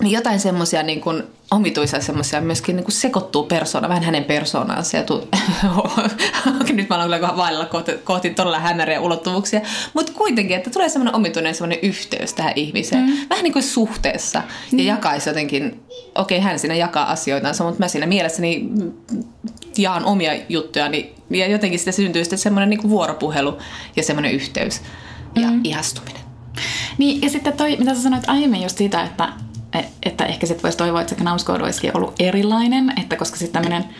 Niin 0.01 0.13
jotain 0.13 0.41
semmoisia 0.41 0.83
niin 0.83 1.01
kuin 1.01 1.23
omituisia 1.53 2.01
semmoisia 2.01 2.41
myöskin 2.41 2.77
niin 2.77 2.85
kuin 2.85 2.93
sekoittuu 2.93 3.45
persoona, 3.45 3.89
vähän 3.89 4.03
hänen 4.03 4.25
persoonansa. 4.25 4.97
Ja 4.97 5.03
tu- 5.03 5.29
nyt 6.73 6.89
mä 6.89 7.05
olen 7.05 7.21
kyllä 7.21 7.37
vailla 7.37 7.65
kohti, 7.65 7.93
kohti 8.05 8.31
todella 8.31 8.59
hämäriä 8.59 9.01
ulottuvuuksia, 9.01 9.61
mutta 9.95 10.13
kuitenkin, 10.13 10.57
että 10.57 10.71
tulee 10.71 10.89
semmoinen 10.89 11.15
omituinen 11.15 11.55
semmoinen 11.55 11.79
yhteys 11.83 12.33
tähän 12.33 12.53
ihmiseen. 12.57 13.07
Mm. 13.07 13.17
Vähän 13.31 13.43
niin 13.43 13.53
kuin 13.53 13.63
suhteessa 13.63 14.43
mm. 14.73 14.79
ja 14.79 14.85
jakaisi 14.85 15.31
jotenkin, 15.31 15.81
okei 16.15 16.39
okay, 16.39 16.49
hän 16.49 16.59
siinä 16.59 16.75
jakaa 16.75 17.11
asioitansa, 17.11 17.65
mutta 17.65 17.79
mä 17.79 17.89
siinä 17.89 18.07
mielessäni 18.07 18.69
jaan 19.77 20.05
omia 20.05 20.33
juttujani 20.49 21.15
ja 21.31 21.47
jotenkin 21.47 21.79
sitä 21.79 21.93
syntyy 21.93 22.25
sitten 22.25 22.39
semmoinen 22.39 22.71
niin 22.71 22.81
kuin 22.81 22.91
vuoropuhelu 22.91 23.59
ja 23.97 24.03
semmoinen 24.03 24.33
yhteys 24.33 24.81
ja 25.35 25.49
mm. 25.49 25.61
ihastuminen. 25.65 26.23
Niin, 26.99 27.23
ja 27.23 27.31
sitten 27.31 27.53
toi, 27.53 27.77
mitä 27.77 27.95
sä 27.95 28.03
sanoit 28.03 28.25
aiemmin 28.27 28.63
just 28.63 28.79
siitä, 28.79 29.03
että 29.03 29.29
että 30.03 30.27
ehkä 30.27 30.47
sitten 30.47 30.63
voisi 30.63 30.79
toivoa, 30.79 31.01
että 31.01 31.15
se 31.15 31.21
Knausgård 31.21 31.63
olisikin 31.63 31.97
ollut 31.97 32.15
erilainen, 32.19 32.93
että 33.01 33.17
koska 33.17 33.37
sitten 33.37 33.63
tämmöinen, 33.63 33.91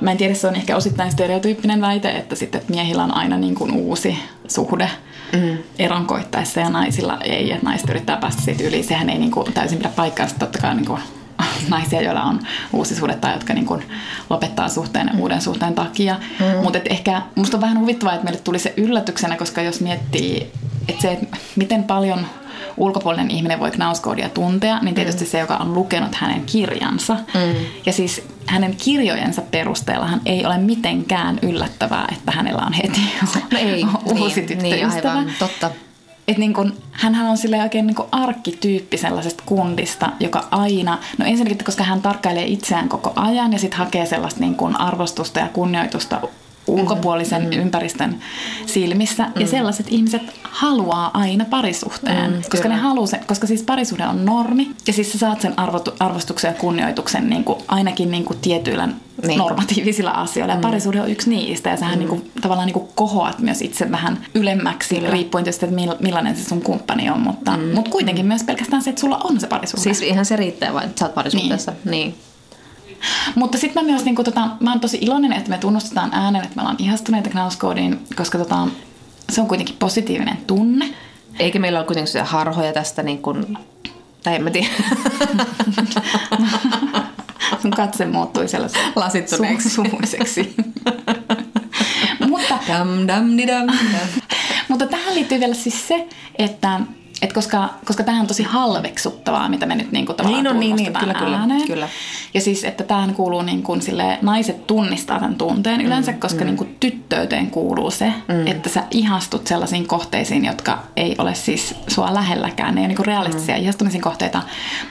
mä 0.00 0.10
en 0.10 0.16
tiedä, 0.16 0.34
se 0.34 0.48
on 0.48 0.56
ehkä 0.56 0.76
osittain 0.76 1.12
stereotyyppinen 1.12 1.80
väite, 1.80 2.10
että 2.10 2.34
sitten 2.34 2.60
että 2.60 2.72
miehillä 2.72 3.04
on 3.04 3.14
aina 3.14 3.36
niin 3.36 3.54
kuin 3.54 3.72
uusi 3.72 4.18
suhde 4.48 4.90
mm. 5.32 5.58
eron 5.78 6.06
koittaessa 6.06 6.60
ja 6.60 6.70
naisilla 6.70 7.18
ei, 7.20 7.52
että 7.52 7.66
naiset 7.66 7.90
yrittää 7.90 8.16
päästä 8.16 8.42
siitä 8.42 8.64
yli. 8.64 8.82
Sehän 8.82 9.10
ei 9.10 9.18
niin 9.18 9.30
kuin 9.30 9.52
täysin 9.52 9.78
pidä 9.78 9.88
paikkaansa, 9.88 10.38
totta 10.38 10.58
kai 10.58 10.74
niin 10.74 10.86
kuin 10.86 11.00
naisia, 11.70 12.02
joilla 12.02 12.22
on 12.22 12.40
uusi 12.72 12.94
suhde 12.94 13.14
tai 13.14 13.32
jotka 13.32 13.54
niin 13.54 13.66
kuin 13.66 13.82
lopettaa 14.30 14.68
suhteen 14.68 15.10
mm. 15.12 15.20
uuden 15.20 15.42
suhteen 15.42 15.74
takia. 15.74 16.16
Mm. 16.40 16.62
Mutta 16.62 16.78
ehkä 16.90 17.22
musta 17.34 17.56
on 17.56 17.60
vähän 17.60 17.80
huvittavaa, 17.80 18.14
että 18.14 18.24
meille 18.24 18.40
tuli 18.40 18.58
se 18.58 18.74
yllätyksenä, 18.76 19.36
koska 19.36 19.62
jos 19.62 19.80
miettii, 19.80 20.52
että 20.88 21.02
se, 21.02 21.12
että 21.12 21.36
miten 21.56 21.84
paljon 21.84 22.26
ulkopuolinen 22.76 23.30
ihminen 23.30 23.60
voi 23.60 23.70
Knausgårdia 23.70 24.28
tuntea, 24.28 24.78
niin 24.82 24.94
tietysti 24.94 25.24
mm. 25.24 25.28
se, 25.28 25.38
joka 25.38 25.56
on 25.56 25.74
lukenut 25.74 26.14
hänen 26.14 26.42
kirjansa. 26.46 27.14
Mm. 27.14 27.66
Ja 27.86 27.92
siis 27.92 28.22
hänen 28.46 28.76
kirjojensa 28.76 29.42
perusteellahan 29.50 30.20
ei 30.26 30.46
ole 30.46 30.58
mitenkään 30.58 31.38
yllättävää, 31.42 32.08
että 32.12 32.32
hänellä 32.32 32.62
on 32.62 32.72
heti 32.72 33.00
no 33.52 33.58
ei, 33.58 33.84
uusi 34.04 34.40
niin, 34.40 34.48
tyttöystävä. 34.48 35.14
Niin, 35.14 35.22
aivan, 35.22 35.32
totta. 35.38 35.70
Et 36.28 36.38
niin 36.38 36.54
kun, 36.54 36.76
hänhän 36.90 37.26
on 37.26 37.36
sille 37.36 37.62
oikein 37.62 37.86
niin 37.86 37.96
arkkityyppi 38.12 38.96
sellaisesta 38.96 39.42
kundista, 39.46 40.12
joka 40.20 40.48
aina, 40.50 40.98
no 41.18 41.24
ensinnäkin, 41.24 41.64
koska 41.64 41.84
hän 41.84 42.02
tarkkailee 42.02 42.44
itseään 42.44 42.88
koko 42.88 43.12
ajan 43.16 43.52
ja 43.52 43.58
sitten 43.58 43.78
hakee 43.78 44.06
sellaista 44.06 44.40
niin 44.40 44.54
kun 44.54 44.80
arvostusta 44.80 45.40
ja 45.40 45.48
kunnioitusta 45.48 46.20
ulkopuolisen 46.66 47.42
mm. 47.42 47.52
ympäristön 47.52 48.16
silmissä. 48.66 49.24
Mm. 49.24 49.40
Ja 49.40 49.46
sellaiset 49.46 49.86
ihmiset 49.88 50.22
haluaa 50.42 51.10
aina 51.14 51.44
parisuhteen, 51.44 52.32
mm, 52.32 52.42
koska 52.50 52.68
ne 52.68 52.74
haluaa 52.74 53.06
sen, 53.06 53.20
koska 53.26 53.46
siis 53.46 53.62
parisuhde 53.62 54.06
on 54.06 54.24
normi. 54.24 54.70
Ja 54.86 54.92
siis 54.92 55.12
sä 55.12 55.18
saat 55.18 55.40
sen 55.40 55.58
arvotu, 55.58 55.90
arvostuksen 55.98 56.48
ja 56.48 56.54
kunnioituksen 56.54 57.30
niin 57.30 57.44
kuin, 57.44 57.58
ainakin 57.68 58.10
niin 58.10 58.24
kuin 58.24 58.38
tietyillä 58.38 58.88
niin. 59.26 59.38
normatiivisilla 59.38 60.10
asioilla. 60.10 60.52
Ja 60.52 60.58
mm. 60.58 60.62
parisuhde 60.62 61.00
on 61.00 61.10
yksi 61.10 61.30
niistä. 61.30 61.70
Ja 61.70 61.76
sähän 61.76 61.94
mm. 61.94 61.98
niin 61.98 62.08
kuin, 62.08 62.30
tavallaan 62.40 62.66
niin 62.66 62.74
kuin 62.74 62.88
kohoat 62.94 63.38
myös 63.38 63.62
itse 63.62 63.90
vähän 63.90 64.26
ylemmäksi, 64.34 64.94
Kyllä. 64.94 65.10
riippuen 65.10 65.44
tietysti, 65.44 65.66
että 65.66 65.96
millainen 66.00 66.36
se 66.36 66.44
sun 66.44 66.62
kumppani 66.62 67.10
on. 67.10 67.20
Mutta, 67.20 67.56
mm. 67.56 67.74
mutta 67.74 67.90
kuitenkin 67.90 68.26
myös 68.26 68.42
pelkästään 68.42 68.82
se, 68.82 68.90
että 68.90 69.00
sulla 69.00 69.20
on 69.24 69.40
se 69.40 69.46
parisuhde. 69.46 69.82
Siis 69.82 70.02
ihan 70.02 70.24
se 70.24 70.36
riittää 70.36 70.74
vain, 70.74 70.86
että 70.86 70.98
sä 70.98 71.04
oot 71.04 71.14
parisuhteessa. 71.14 71.72
Niin. 71.84 71.90
niin. 71.90 72.14
Mutta 73.34 73.58
sitten 73.58 73.84
mä 73.84 73.90
myös, 73.90 74.04
niin 74.04 74.14
kuin, 74.14 74.24
tota, 74.24 74.48
mä 74.60 74.70
oon 74.70 74.80
tosi 74.80 74.98
iloinen, 75.00 75.32
että 75.32 75.50
me 75.50 75.58
tunnustetaan 75.58 76.10
äänen, 76.14 76.42
että 76.42 76.56
me 76.56 76.62
ollaan 76.62 76.76
ihastuneita 76.78 77.30
Knausgårdiin, 77.30 77.98
koska 78.16 78.38
tota, 78.38 78.68
se 79.32 79.40
on 79.40 79.48
kuitenkin 79.48 79.76
positiivinen 79.78 80.38
tunne. 80.46 80.94
Eikä 81.38 81.58
meillä 81.58 81.78
ole 81.78 81.86
kuitenkin 81.86 82.24
harhoja 82.24 82.72
tästä 82.72 83.02
niin 83.02 83.22
kuin, 83.22 83.58
tai 84.22 84.34
en 84.34 84.44
mä 84.44 84.50
tiedä. 84.50 84.68
Sun 87.62 87.70
katse 87.70 88.06
muuttui 88.06 88.48
sellaiseksi 88.48 88.86
lasittuneeksi 88.96 89.70
sumuiseksi. 89.70 90.54
mutta, 92.28 92.58
dam, 92.68 92.88
dam, 93.08 93.36
dam, 93.36 93.66
dam. 93.66 94.08
mutta 94.68 94.86
tähän 94.86 95.14
liittyy 95.14 95.40
vielä 95.40 95.54
siis 95.54 95.88
se, 95.88 96.08
että 96.38 96.80
et 97.22 97.32
koska, 97.32 97.68
koska 97.84 98.02
tämähän 98.02 98.22
on 98.22 98.28
tosi 98.28 98.42
halveksuttavaa, 98.42 99.48
mitä 99.48 99.66
me 99.66 99.74
nyt 99.74 99.92
niin 99.92 100.06
kuin 100.06 100.16
tavallaan 100.16 100.44
niin, 100.44 100.52
on, 100.52 100.60
niin, 100.60 100.76
niin, 100.76 100.92
kyllä, 100.92 101.14
kyllä, 101.14 101.66
kyllä. 101.66 101.88
Ja 102.34 102.40
siis, 102.40 102.64
että 102.64 102.84
tähän 102.84 103.14
kuuluu 103.14 103.42
niin 103.42 103.62
kuin 103.62 103.82
sille, 103.82 104.18
naiset 104.22 104.66
tunnistaa 104.66 105.18
tämän 105.18 105.34
tunteen 105.34 105.80
yleensä, 105.80 106.12
mm, 106.12 106.18
koska 106.18 106.40
mm. 106.40 106.46
niin 106.46 106.56
kuin 106.56 106.76
tyttöyteen 106.80 107.50
kuuluu 107.50 107.90
se, 107.90 108.12
mm. 108.28 108.46
että 108.46 108.68
sä 108.68 108.82
ihastut 108.90 109.46
sellaisiin 109.46 109.86
kohteisiin, 109.86 110.44
jotka 110.44 110.78
ei 110.96 111.14
ole 111.18 111.34
siis 111.34 111.74
sua 111.88 112.14
lähelläkään. 112.14 112.74
Ne 112.74 112.80
ei 112.80 112.82
ole 112.82 112.88
niin 112.88 112.96
kuin 112.96 113.06
realistisia 113.06 113.56
mm. 113.56 113.62
ihastumisen 113.62 114.00
kohteita, 114.00 114.42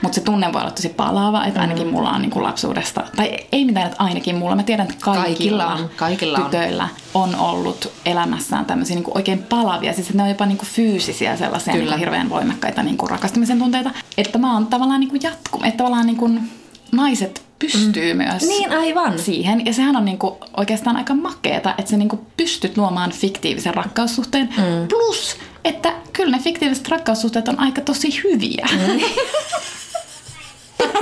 mutta 0.02 0.14
se 0.14 0.20
tunne 0.20 0.52
voi 0.52 0.60
olla 0.60 0.70
tosi 0.70 0.88
palaava, 0.88 1.44
että 1.44 1.60
ainakin 1.60 1.86
mm. 1.86 1.92
mulla 1.92 2.10
on 2.10 2.22
niin 2.22 2.30
kuin 2.30 2.42
lapsuudesta, 2.42 3.04
tai 3.16 3.36
ei 3.52 3.64
mitään, 3.64 3.86
että 3.86 4.02
ainakin 4.02 4.36
mulla. 4.36 4.56
Mä 4.56 4.62
tiedän, 4.62 4.86
että 4.90 5.04
kaikilla, 5.04 5.64
kaikilla, 5.64 5.88
kaikilla 5.96 6.38
tytöillä 6.38 6.88
on. 7.14 7.34
on 7.34 7.40
ollut 7.40 7.92
elämässään 8.06 8.64
tämmöisiä 8.64 8.96
niin 8.96 9.04
kuin 9.04 9.16
oikein 9.16 9.42
palavia, 9.42 9.92
siis 9.92 10.06
että 10.06 10.16
ne 10.16 10.22
on 10.22 10.28
jopa 10.28 10.46
niin 10.46 10.58
kuin 10.58 10.68
fyysisiä 10.68 11.36
sellaisia 11.36 11.74
Kyllä. 11.74 11.96
Niin 11.96 12.13
hirveän 12.14 12.30
voimakkaita 12.30 12.82
niin 12.82 12.96
kuin 12.96 13.10
rakastumisen 13.10 13.58
tunteita. 13.58 13.90
Että 14.18 14.38
mä 14.38 14.52
oon 14.52 14.66
tavallaan 14.66 15.00
niin 15.00 15.10
kuin 15.10 15.22
jatku, 15.22 15.60
että 15.64 15.76
tavallaan 15.76 16.06
niin 16.06 16.16
kuin 16.16 16.50
naiset 16.92 17.42
pystyy 17.58 18.14
mm. 18.14 18.18
myös 18.18 18.42
niin, 18.42 18.72
aivan. 18.72 19.18
siihen. 19.18 19.66
Ja 19.66 19.72
sehän 19.72 19.96
on 19.96 20.04
niinku 20.04 20.38
oikeastaan 20.56 20.96
aika 20.96 21.14
makeeta, 21.14 21.74
että 21.78 21.90
sä 21.90 21.96
niinku 21.96 22.26
pystyt 22.36 22.76
luomaan 22.76 23.12
fiktiivisen 23.12 23.74
rakkaussuhteen. 23.74 24.48
Mm. 24.56 24.88
Plus, 24.88 25.36
että 25.64 25.92
kyllä 26.12 26.36
ne 26.36 26.42
fiktiiviset 26.42 26.88
rakkaussuhteet 26.88 27.48
on 27.48 27.60
aika 27.60 27.80
tosi 27.80 28.20
hyviä. 28.24 28.68
Mm. 28.72 29.00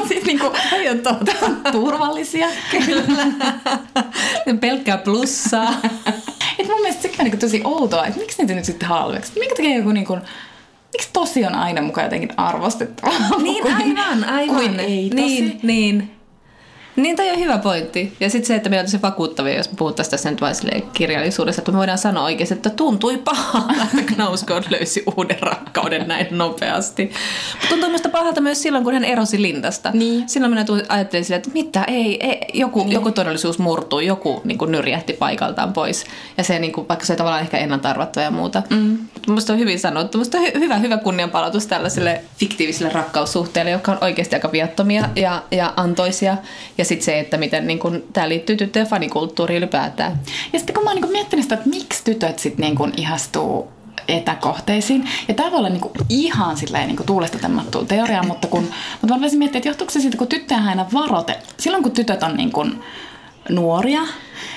siis 0.09 0.25
niinku, 0.25 0.53
turvallisia. 1.73 2.49
Kyllä. 2.71 3.27
Pelkkää 4.61 4.99
plussaa. 4.99 5.75
Et 6.59 6.69
mun 6.69 6.81
mielestä 6.81 7.03
sekin 7.03 7.21
on 7.21 7.25
niinku 7.25 7.41
tosi 7.41 7.61
outoa, 7.65 8.07
että 8.07 8.21
miksi 8.21 8.39
niitä 8.39 8.55
nyt 8.55 8.65
sitten 8.65 8.89
halveksi? 8.89 9.33
Minkä 9.39 9.55
takia 9.55 9.77
joku 9.77 9.93
niinku, 9.93 10.19
miksi 10.93 11.11
tosi 11.13 11.45
on 11.45 11.55
aina 11.55 11.83
mukaan 11.83 12.05
jotenkin 12.05 12.31
arvostettavaa? 12.37 13.39
Niin 13.43 13.65
aivan, 13.77 14.25
aivan. 14.25 14.57
Kuin 14.57 14.81
ei 14.81 15.11
tosi. 15.11 15.23
Niin, 15.23 15.61
niin. 15.63 16.11
Niin, 16.97 17.17
toi 17.17 17.31
on 17.31 17.39
hyvä 17.39 17.59
pointti. 17.59 18.17
Ja 18.21 18.31
sitten 18.31 18.47
se, 18.47 18.55
että 18.55 18.71
me 18.71 18.81
on 18.81 18.89
se 18.89 19.03
vakuuttavia, 19.03 19.57
jos 19.57 19.69
puhuttaisiin 19.69 20.11
tässä 20.11 20.31
nyt 20.31 20.41
vain 20.41 20.55
kirjallisuudessa, 20.93 21.61
että 21.61 21.73
me 21.73 21.79
voidaan 21.79 21.99
sanoa 21.99 22.25
oikeasti, 22.25 22.55
että 22.55 22.71
tuntui 22.71 23.19
pahalta, 23.19 23.87
että 23.99 24.15
Knausgård 24.15 24.71
löysi 24.71 25.03
uuden 25.17 25.43
rakkauden 25.43 26.09
näin 26.09 26.27
nopeasti. 26.31 27.05
Mutta 27.53 27.69
tuntui 27.69 27.89
minusta 27.89 28.09
pahalta 28.09 28.41
myös 28.41 28.63
silloin, 28.63 28.85
kun 28.85 28.93
hän 28.93 29.05
erosi 29.05 29.43
Lindasta. 29.43 29.91
Niin. 29.95 30.29
Silloin 30.29 30.53
minä 30.53 30.65
ajattelin 30.89 31.25
sille, 31.25 31.37
että 31.37 31.51
mitä, 31.55 31.85
ei, 31.85 32.27
ei 32.27 32.41
joku, 32.55 32.79
niin. 32.79 32.93
joku 32.93 33.11
todellisuus 33.11 33.59
murtuu, 33.59 34.01
joku 34.01 34.41
niin 34.45 34.59
kuin 34.59 34.73
nyrjähti 34.73 35.13
paikaltaan 35.13 35.73
pois. 35.73 36.05
Ja 36.37 36.45
se, 36.45 36.59
niin 36.59 36.73
kuin, 36.73 36.89
vaikka 36.89 37.07
se 37.07 37.17
tavallaan 37.17 37.43
ehkä 37.43 37.59
ennalta 37.59 38.21
ja 38.23 38.31
muuta. 38.31 38.63
Mm. 38.71 38.99
Minusta 39.27 39.53
on 39.53 39.59
hyvin 39.59 39.81
sanottu. 39.81 40.19
Minusta 40.19 40.39
on 40.39 40.45
hy- 40.45 40.59
hyvä, 40.59 40.79
hyvä 40.79 40.97
kunnianpalautus 40.97 41.67
tällaiselle 41.67 42.21
fiktiiviselle 42.37 42.93
rakkaussuhteelle, 42.93 43.71
jotka 43.71 43.93
on 43.93 43.99
oikeasti 44.01 44.37
aika 44.37 44.53
viattomia 44.53 45.09
ja, 45.17 45.43
ja 45.51 45.73
antoisia. 45.77 46.37
Ja 46.79 46.82
sitten 46.85 47.05
se, 47.05 47.19
että 47.19 47.37
miten 47.37 47.67
niin 47.67 47.79
kun, 47.79 48.05
tämä 48.13 48.29
liittyy 48.29 48.57
tyttöjen 48.57 48.89
fanikulttuuriin 48.89 49.59
ylipäätään. 49.59 50.21
Ja 50.53 50.59
sitten 50.59 50.75
kun 50.75 50.85
mä 50.85 50.91
oon 50.91 51.01
niin 51.01 51.13
miettinyt 51.13 51.43
sitä, 51.43 51.55
että 51.55 51.69
miksi 51.69 52.05
tytöt 52.05 52.39
sitten 52.39 52.65
niin 52.65 52.93
ihastuu 52.97 53.69
etäkohteisiin. 54.09 55.09
Ja 55.29 55.35
tämä 55.35 55.51
voi 55.51 55.59
olla 55.59 55.69
niinku 55.69 55.91
ihan 56.09 56.57
silleen 56.57 56.87
niinku 56.87 57.05
tuulesta 57.05 57.39
temmattua 57.39 57.85
teoriaa, 57.85 58.23
mutta, 58.23 58.49
kun, 58.49 58.69
mutta 59.01 59.15
mä 59.15 59.21
voisin 59.21 59.39
miettiä, 59.39 59.59
että 59.59 59.69
johtuuko 59.69 59.91
se 59.91 60.01
siitä, 60.01 60.17
kun 60.17 60.29
tyttöjä 60.29 60.61
aina 60.61 60.87
varoite. 60.93 61.39
Silloin 61.59 61.83
kun 61.83 61.93
tytöt 61.93 62.23
on 62.23 62.37
niinku 62.37 62.67
nuoria, 63.49 64.03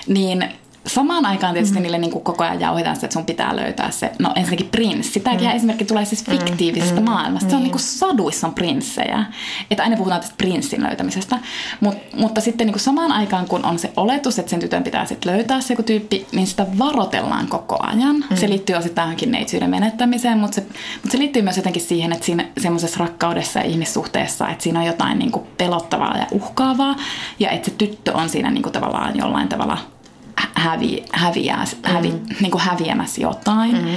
niin 0.08 0.50
samaan 0.88 1.25
aikaan 1.25 1.54
tietysti 1.54 1.77
mm. 1.77 1.82
niille 1.82 1.98
niin 1.98 2.12
kuin 2.12 2.24
koko 2.24 2.44
ajan 2.44 2.60
jauhetaan 2.60 2.96
että 2.96 3.13
sun 3.13 3.25
pitää 3.25 3.56
löytää 3.56 3.92
se, 3.92 4.12
no 4.20 4.32
ensinnäkin 4.36 4.68
prinssi. 4.68 5.20
Tämäkin 5.20 5.48
mm. 5.48 5.56
esimerkki 5.56 5.86
tulee 5.86 6.06
siis 6.06 6.25
fiktiivisesta 6.25 7.00
mm. 7.00 7.06
maailmasta. 7.06 7.50
Se 7.50 7.56
on 7.56 7.62
niin 7.62 7.72
kuin 7.72 7.82
saduissa 7.82 8.48
on 8.48 8.54
prinssejä. 8.54 9.25
Että 9.72 9.84
aina 9.84 9.98
puhutaan 9.98 10.22
tästä 10.22 10.36
prinssin 10.38 10.84
löytämisestä. 10.84 11.39
Mut, 11.80 11.96
mutta 12.15 12.42
sitten 12.42 12.68
niin 12.68 12.74
kuin 12.74 12.82
samaan 12.82 13.12
aikaan, 13.12 13.48
kun 13.48 13.65
on 13.65 13.80
se 13.80 13.94
oletus, 13.98 14.39
että 14.39 14.50
sen 14.50 14.60
tytön 14.60 14.84
pitää 14.84 15.06
sitten 15.06 15.34
löytää 15.34 15.62
se 15.62 15.74
joku 15.74 15.84
tyyppi, 15.84 16.27
niin 16.32 16.48
sitä 16.48 16.65
varotellaan 16.80 17.48
koko 17.48 17.77
ajan. 17.80 18.15
Mm. 18.15 18.38
Se 18.38 18.50
liittyy 18.50 18.75
osittain 18.75 19.06
tähänkin 19.06 19.32
neitsyyden 19.32 19.70
menettämiseen, 19.70 20.38
mutta 20.38 20.56
se, 20.56 20.62
mutta 20.62 21.12
se 21.12 21.18
liittyy 21.18 21.42
myös 21.42 21.58
jotenkin 21.58 21.82
siihen, 21.82 22.12
että 22.13 22.25
siinä 22.25 22.46
semmoisessa 22.58 23.00
rakkaudessa 23.00 23.60
ja 23.60 23.65
ihmissuhteessa, 23.65 24.50
että 24.50 24.63
siinä 24.63 24.80
on 24.80 24.86
jotain 24.86 25.20
niin 25.20 25.32
kuin 25.32 25.48
pelottavaa 25.58 26.18
ja 26.18 26.27
uhkaavaa. 26.32 26.96
Ja 27.39 27.50
että 27.50 27.70
se 27.70 27.75
tyttö 27.77 28.13
on 28.13 28.30
siinä 28.30 28.51
niin 28.51 28.63
kuin 28.63 28.74
tavallaan 28.74 29.18
jollain 29.18 29.48
tavalla 29.48 29.77
hävi, 30.54 31.06
häviää, 31.12 31.65
hävi, 31.84 32.12
mm. 32.12 32.20
niin 32.42 32.51
kuin 32.51 32.62
häviämässä 32.62 33.22
jotain. 33.22 33.75
Mm. 33.75 33.96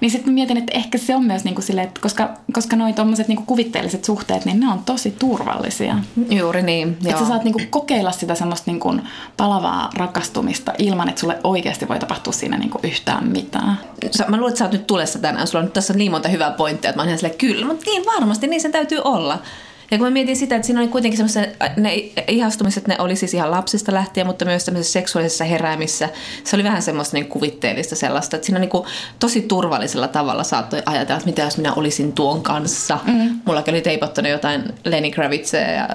Niin 0.00 0.10
sitten 0.10 0.32
mietin, 0.32 0.56
että 0.56 0.72
ehkä 0.74 0.98
se 0.98 1.16
on 1.16 1.24
myös 1.24 1.44
niin 1.44 1.54
kuin 1.54 1.64
sille, 1.64 1.82
että 1.82 2.00
koska, 2.00 2.30
koska 2.52 2.76
noi 2.76 2.92
tommoset 2.92 3.28
niin 3.28 3.46
kuvitteelliset 3.46 4.04
suhteet, 4.04 4.44
niin 4.44 4.60
ne 4.60 4.68
on 4.68 4.78
tosi 4.78 5.10
turvallisia. 5.10 5.96
Juuri 6.30 6.62
niin, 6.62 6.98
Että 7.06 7.20
sä 7.20 7.28
saat 7.28 7.44
niin 7.44 7.52
kuin 7.52 7.68
kokeilla 7.70 8.12
sitä 8.12 8.34
semmoista 8.34 8.70
niin 8.70 8.80
kuin 8.80 9.02
palavaa 9.36 9.90
rakastumista 9.94 10.72
ilman, 10.78 11.08
että 11.08 11.20
sulle 11.20 11.38
oikeasti 11.44 11.88
voi 11.88 11.98
tapahtua 11.98 12.32
siinä 12.32 12.58
niin 12.58 12.70
kuin 12.70 12.80
yhtään 12.84 13.26
mitään. 13.26 13.78
Sä, 14.10 14.24
mä 14.28 14.36
luulen, 14.36 14.48
että 14.50 14.58
sä 14.58 14.64
oot 14.64 14.72
nyt 14.72 14.86
tulessa 14.86 15.18
tänään. 15.18 15.46
Sulla 15.46 15.60
on 15.60 15.64
nyt 15.64 15.72
tässä 15.72 15.94
niin 15.94 16.10
monta 16.10 16.28
hyvää 16.28 16.50
pointtia, 16.50 16.90
että 16.90 16.98
mä 16.98 17.02
oon 17.02 17.08
ihan 17.08 17.18
silleen, 17.18 17.38
kyllä, 17.38 17.66
mutta 17.66 17.84
niin 17.86 18.06
varmasti, 18.06 18.46
niin 18.46 18.60
se 18.60 18.68
täytyy 18.68 19.00
olla. 19.04 19.38
Ja 19.90 19.98
kun 19.98 20.06
mä 20.06 20.10
mietin 20.10 20.36
sitä, 20.36 20.56
että 20.56 20.66
siinä 20.66 20.80
oli 20.80 20.88
kuitenkin 20.88 21.16
semmoisia, 21.16 21.52
ne 21.76 21.94
ihastumiset, 22.28 22.86
ne 22.86 22.96
oli 22.98 23.16
siis 23.16 23.34
ihan 23.34 23.50
lapsista 23.50 23.94
lähtien, 23.94 24.26
mutta 24.26 24.44
myös 24.44 24.64
tämmöisessä 24.64 24.92
seksuaalisessa 24.92 25.44
heräämissä. 25.44 26.08
Se 26.44 26.56
oli 26.56 26.64
vähän 26.64 26.82
semmoista 26.82 27.16
niin 27.16 27.28
kuvitteellista 27.28 27.96
sellaista, 27.96 28.36
että 28.36 28.46
siinä 28.46 28.58
niin 28.58 28.70
kuin 28.70 28.86
tosi 29.18 29.42
turvallisella 29.42 30.08
tavalla 30.08 30.44
saattoi 30.44 30.82
ajatella, 30.86 31.18
että 31.18 31.30
mitä 31.30 31.42
jos 31.42 31.56
minä 31.56 31.72
olisin 31.72 32.12
tuon 32.12 32.42
kanssa. 32.42 32.98
Mm. 33.06 33.40
Mulla 33.44 33.62
oli 33.68 33.80
teipattuna 33.80 34.28
jotain 34.28 34.62
Lenny 34.84 35.10
Kravitzia 35.10 35.70
ja 35.70 35.88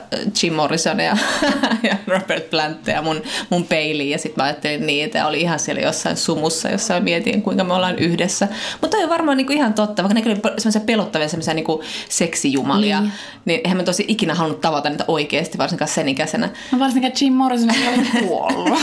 Jim 0.43 0.53
Morrisonia 0.53 1.17
ja 1.89 1.97
Robert 2.07 2.49
Plantia 2.49 3.01
mun, 3.01 3.21
mun 3.49 3.63
peiliin. 3.63 4.09
Ja 4.09 4.17
sitten 4.17 4.43
mä 4.43 4.43
ajattelin 4.43 4.87
niin, 4.87 5.05
että 5.05 5.27
oli 5.27 5.41
ihan 5.41 5.59
siellä 5.59 5.81
jossain 5.81 6.17
sumussa, 6.17 6.69
jossa 6.69 6.93
mä 6.93 6.99
mietin, 6.99 7.41
kuinka 7.41 7.63
me 7.63 7.73
ollaan 7.73 7.99
yhdessä. 7.99 8.47
Mutta 8.81 8.97
on 8.97 9.09
varmaan 9.09 9.37
niin 9.37 9.47
kuin 9.47 9.57
ihan 9.57 9.73
totta, 9.73 10.03
vaikka 10.03 10.19
ne 10.19 10.31
oli 10.31 10.41
semmoisia 10.57 10.81
pelottavia 10.81 11.27
semmoisia 11.27 11.53
niin 11.53 11.65
seksijumalia, 12.09 13.01
niin, 13.01 13.11
niin 13.45 13.61
eihän 13.63 13.84
tosi 13.85 14.05
ikinä 14.07 14.35
halunnut 14.35 14.61
tavata 14.61 14.89
niitä 14.89 15.05
oikeasti, 15.07 15.57
varsinkaan 15.57 15.89
sen 15.89 16.09
ikäisenä. 16.09 16.49
No 16.71 16.79
varsinkaan 16.79 17.13
Jim 17.21 17.33
Morrison 17.33 17.69
oli 17.69 18.05
kuollut. 18.27 18.79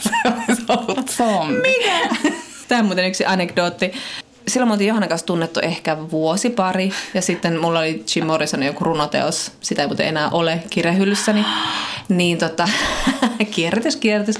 se 0.00 0.10
olisi 0.48 0.62
ollut 0.68 1.08
zombi. 1.10 1.54
Mikä? 1.68 2.30
Tämä 2.68 2.78
on 2.78 2.86
muuten 2.86 3.04
yksi 3.04 3.24
anekdootti. 3.24 3.92
Silloin 4.48 4.68
me 4.68 4.72
oltiin 4.72 4.88
Johanna 4.88 5.08
kanssa 5.08 5.26
tunnettu 5.26 5.60
ehkä 5.60 5.96
vuosi 6.10 6.50
pari 6.50 6.92
ja 7.14 7.22
sitten 7.22 7.60
mulla 7.60 7.78
oli 7.78 8.04
Jim 8.16 8.26
Morrison 8.26 8.62
joku 8.62 8.84
runoteos, 8.84 9.52
sitä 9.60 9.82
ei 9.82 9.88
muuten 9.88 10.06
enää 10.06 10.30
ole 10.30 10.62
kirjahyllyssäni. 10.70 11.44
Niin 12.08 12.38
tota, 12.38 12.68
kierrätys, 13.54 13.96
kierrätys. 13.96 14.36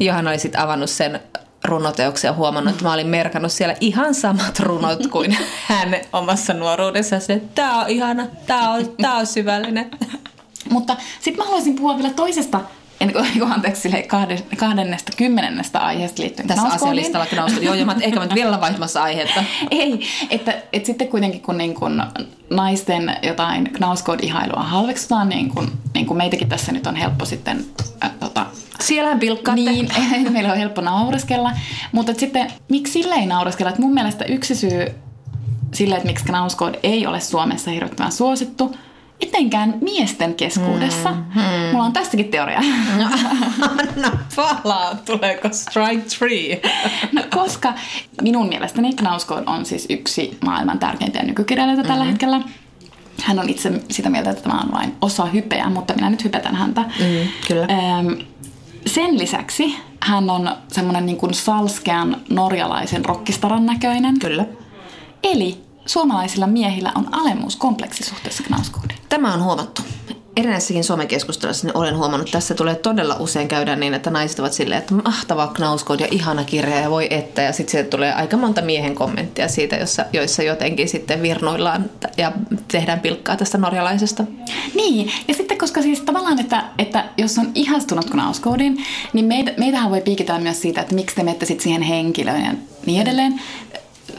Johanna 0.00 0.30
oli 0.30 0.38
sitten 0.38 0.60
avannut 0.60 0.90
sen 0.90 1.20
runoteoksia 1.64 2.32
huomannut, 2.32 2.72
että 2.72 2.84
mä 2.84 2.92
olin 2.92 3.06
merkannut 3.06 3.52
siellä 3.52 3.76
ihan 3.80 4.14
samat 4.14 4.60
runot 4.60 5.06
kuin 5.06 5.36
hän 5.68 5.94
omassa 6.12 6.54
nuoruudessaan. 6.54 7.22
Tämä 7.54 7.80
on 7.80 7.88
ihana, 7.88 8.26
tämä 8.46 8.70
on, 8.70 8.94
tää 9.02 9.14
on 9.14 9.26
syvällinen. 9.26 9.90
Mutta 10.70 10.96
sitten 11.20 11.36
mä 11.36 11.44
haluaisin 11.44 11.76
puhua 11.76 11.96
vielä 11.96 12.10
toisesta 12.10 12.60
anteeksi 13.54 13.82
sille 13.82 14.06
kahdennesta 14.56 15.12
kymmenennestä 15.16 15.78
aiheesta 15.78 16.22
liittyen 16.22 16.48
Tässä 16.48 16.68
asialistalla 16.68 17.26
knauskoon. 17.26 17.64
Joo, 17.64 17.74
joo, 17.74 17.86
mä, 17.86 17.96
eikä 18.00 18.18
mä 18.18 18.24
nyt 18.24 18.34
vielä 18.34 18.60
vaihtamassa 18.60 19.02
aihetta. 19.02 19.44
Ei, 19.70 20.00
että, 20.30 20.62
että 20.72 20.86
sitten 20.86 21.08
kuitenkin 21.08 21.40
kun, 21.40 21.58
niin 21.58 21.74
kun 21.74 22.02
naisten 22.50 23.16
jotain 23.22 23.72
knauskood-ihailua 23.72 24.62
halveksutaan, 24.62 25.28
niin 25.28 25.48
kuin, 25.48 25.72
niin 25.94 26.06
kuin 26.06 26.16
meitäkin 26.16 26.48
tässä 26.48 26.72
nyt 26.72 26.86
on 26.86 26.96
helppo 26.96 27.24
sitten 27.24 27.64
äh, 28.04 28.10
tota, 28.20 28.46
Siellähän 28.80 29.20
pilkkaatte. 29.20 29.62
Niin, 29.62 29.88
meillä 30.32 30.52
on 30.52 30.58
helppo 30.58 30.80
naureskella. 30.80 31.52
Mutta 31.92 32.14
sitten, 32.14 32.52
miksi 32.68 32.92
sille 32.92 33.14
ei 33.14 33.26
naureskella? 33.26 33.70
Että 33.70 33.82
mun 33.82 33.94
mielestä 33.94 34.24
yksi 34.24 34.54
syy 34.54 34.86
sille, 35.74 35.94
että 35.94 36.06
miksi 36.06 36.24
Knauskood 36.24 36.74
ei 36.82 37.06
ole 37.06 37.20
Suomessa 37.20 37.70
hirvittävän 37.70 38.12
suosittu, 38.12 38.76
etenkään 39.20 39.74
miesten 39.80 40.34
keskuudessa. 40.34 41.10
Mm, 41.10 41.24
hmm. 41.34 41.70
Mulla 41.72 41.84
on 41.84 41.92
tästäkin 41.92 42.28
teoria. 42.28 42.60
No, 42.98 43.08
anna 43.60 44.18
palaa, 44.36 44.94
tuleeko 44.94 45.48
strike 45.52 46.02
three? 46.18 46.60
no, 47.12 47.22
koska 47.34 47.74
minun 48.22 48.48
mielestäni 48.48 48.92
Knauskood 48.92 49.42
on 49.46 49.66
siis 49.66 49.86
yksi 49.90 50.38
maailman 50.44 50.78
tärkeimpiä 50.78 51.22
nykykirjailijoita 51.22 51.82
mm-hmm. 51.82 51.92
tällä 51.92 52.10
hetkellä. 52.10 52.40
Hän 53.22 53.38
on 53.38 53.48
itse 53.48 53.82
sitä 53.90 54.10
mieltä, 54.10 54.30
että 54.30 54.42
tämä 54.42 54.60
on 54.60 54.72
vain 54.72 54.94
osa 55.00 55.24
hypeä, 55.24 55.70
mutta 55.70 55.94
minä 55.94 56.10
nyt 56.10 56.24
hypetän 56.24 56.54
häntä. 56.54 56.80
Mm, 56.80 57.28
kyllä. 57.48 57.66
Ähm, 57.70 58.08
sen 58.86 59.18
lisäksi 59.18 59.76
hän 60.02 60.30
on 60.30 60.50
semmoinen 60.68 61.06
niin 61.06 61.16
kuin 61.16 61.34
salskean 61.34 62.16
norjalaisen 62.30 63.04
rockistaran 63.04 63.66
näköinen. 63.66 64.18
Kyllä. 64.18 64.46
Eli 65.22 65.69
suomalaisilla 65.90 66.46
miehillä 66.46 66.92
on 66.94 67.14
alemmuuskompleksi 67.14 68.04
suhteessa 68.04 68.42
Knauskoodiin. 68.42 69.00
Tämä 69.08 69.34
on 69.34 69.44
huomattu 69.44 69.82
erinäisissäkin 70.36 70.84
somekeskustelussa 70.84 71.66
niin 71.66 71.76
olen 71.76 71.96
huomannut, 71.96 72.28
että 72.28 72.38
tässä 72.38 72.54
tulee 72.54 72.74
todella 72.74 73.16
usein 73.18 73.48
käydä 73.48 73.76
niin, 73.76 73.94
että 73.94 74.10
naiset 74.10 74.38
ovat 74.38 74.52
silleen, 74.52 74.78
että 74.78 74.94
mahtava 74.94 75.46
knauskood 75.46 76.00
ja 76.00 76.08
ihana 76.10 76.44
kirja 76.44 76.80
ja 76.80 76.90
voi 76.90 77.06
että. 77.10 77.42
Ja 77.42 77.52
sitten 77.52 77.72
sieltä 77.72 77.90
tulee 77.90 78.12
aika 78.12 78.36
monta 78.36 78.62
miehen 78.62 78.94
kommenttia 78.94 79.48
siitä, 79.48 79.76
jossa, 79.76 80.04
joissa 80.12 80.42
jotenkin 80.42 80.88
sitten 80.88 81.22
virnoillaan 81.22 81.90
ja 82.16 82.32
tehdään 82.68 83.00
pilkkaa 83.00 83.36
tästä 83.36 83.58
norjalaisesta. 83.58 84.24
Niin, 84.74 85.10
ja 85.28 85.34
sitten 85.34 85.58
koska 85.58 85.82
siis 85.82 86.00
tavallaan, 86.00 86.40
että, 86.40 86.64
että 86.78 87.04
jos 87.18 87.38
on 87.38 87.50
ihastunut 87.54 88.10
knauskoodin, 88.10 88.84
niin 89.12 89.24
meitä, 89.24 89.52
meitähän 89.56 89.90
voi 89.90 90.00
piikitellä 90.00 90.40
myös 90.40 90.62
siitä, 90.62 90.80
että 90.80 90.94
miksi 90.94 91.16
te 91.16 91.22
menette 91.22 91.46
sitten 91.46 91.62
siihen 91.62 91.82
henkilöön 91.82 92.44
ja 92.44 92.54
niin 92.86 93.02
edelleen 93.02 93.40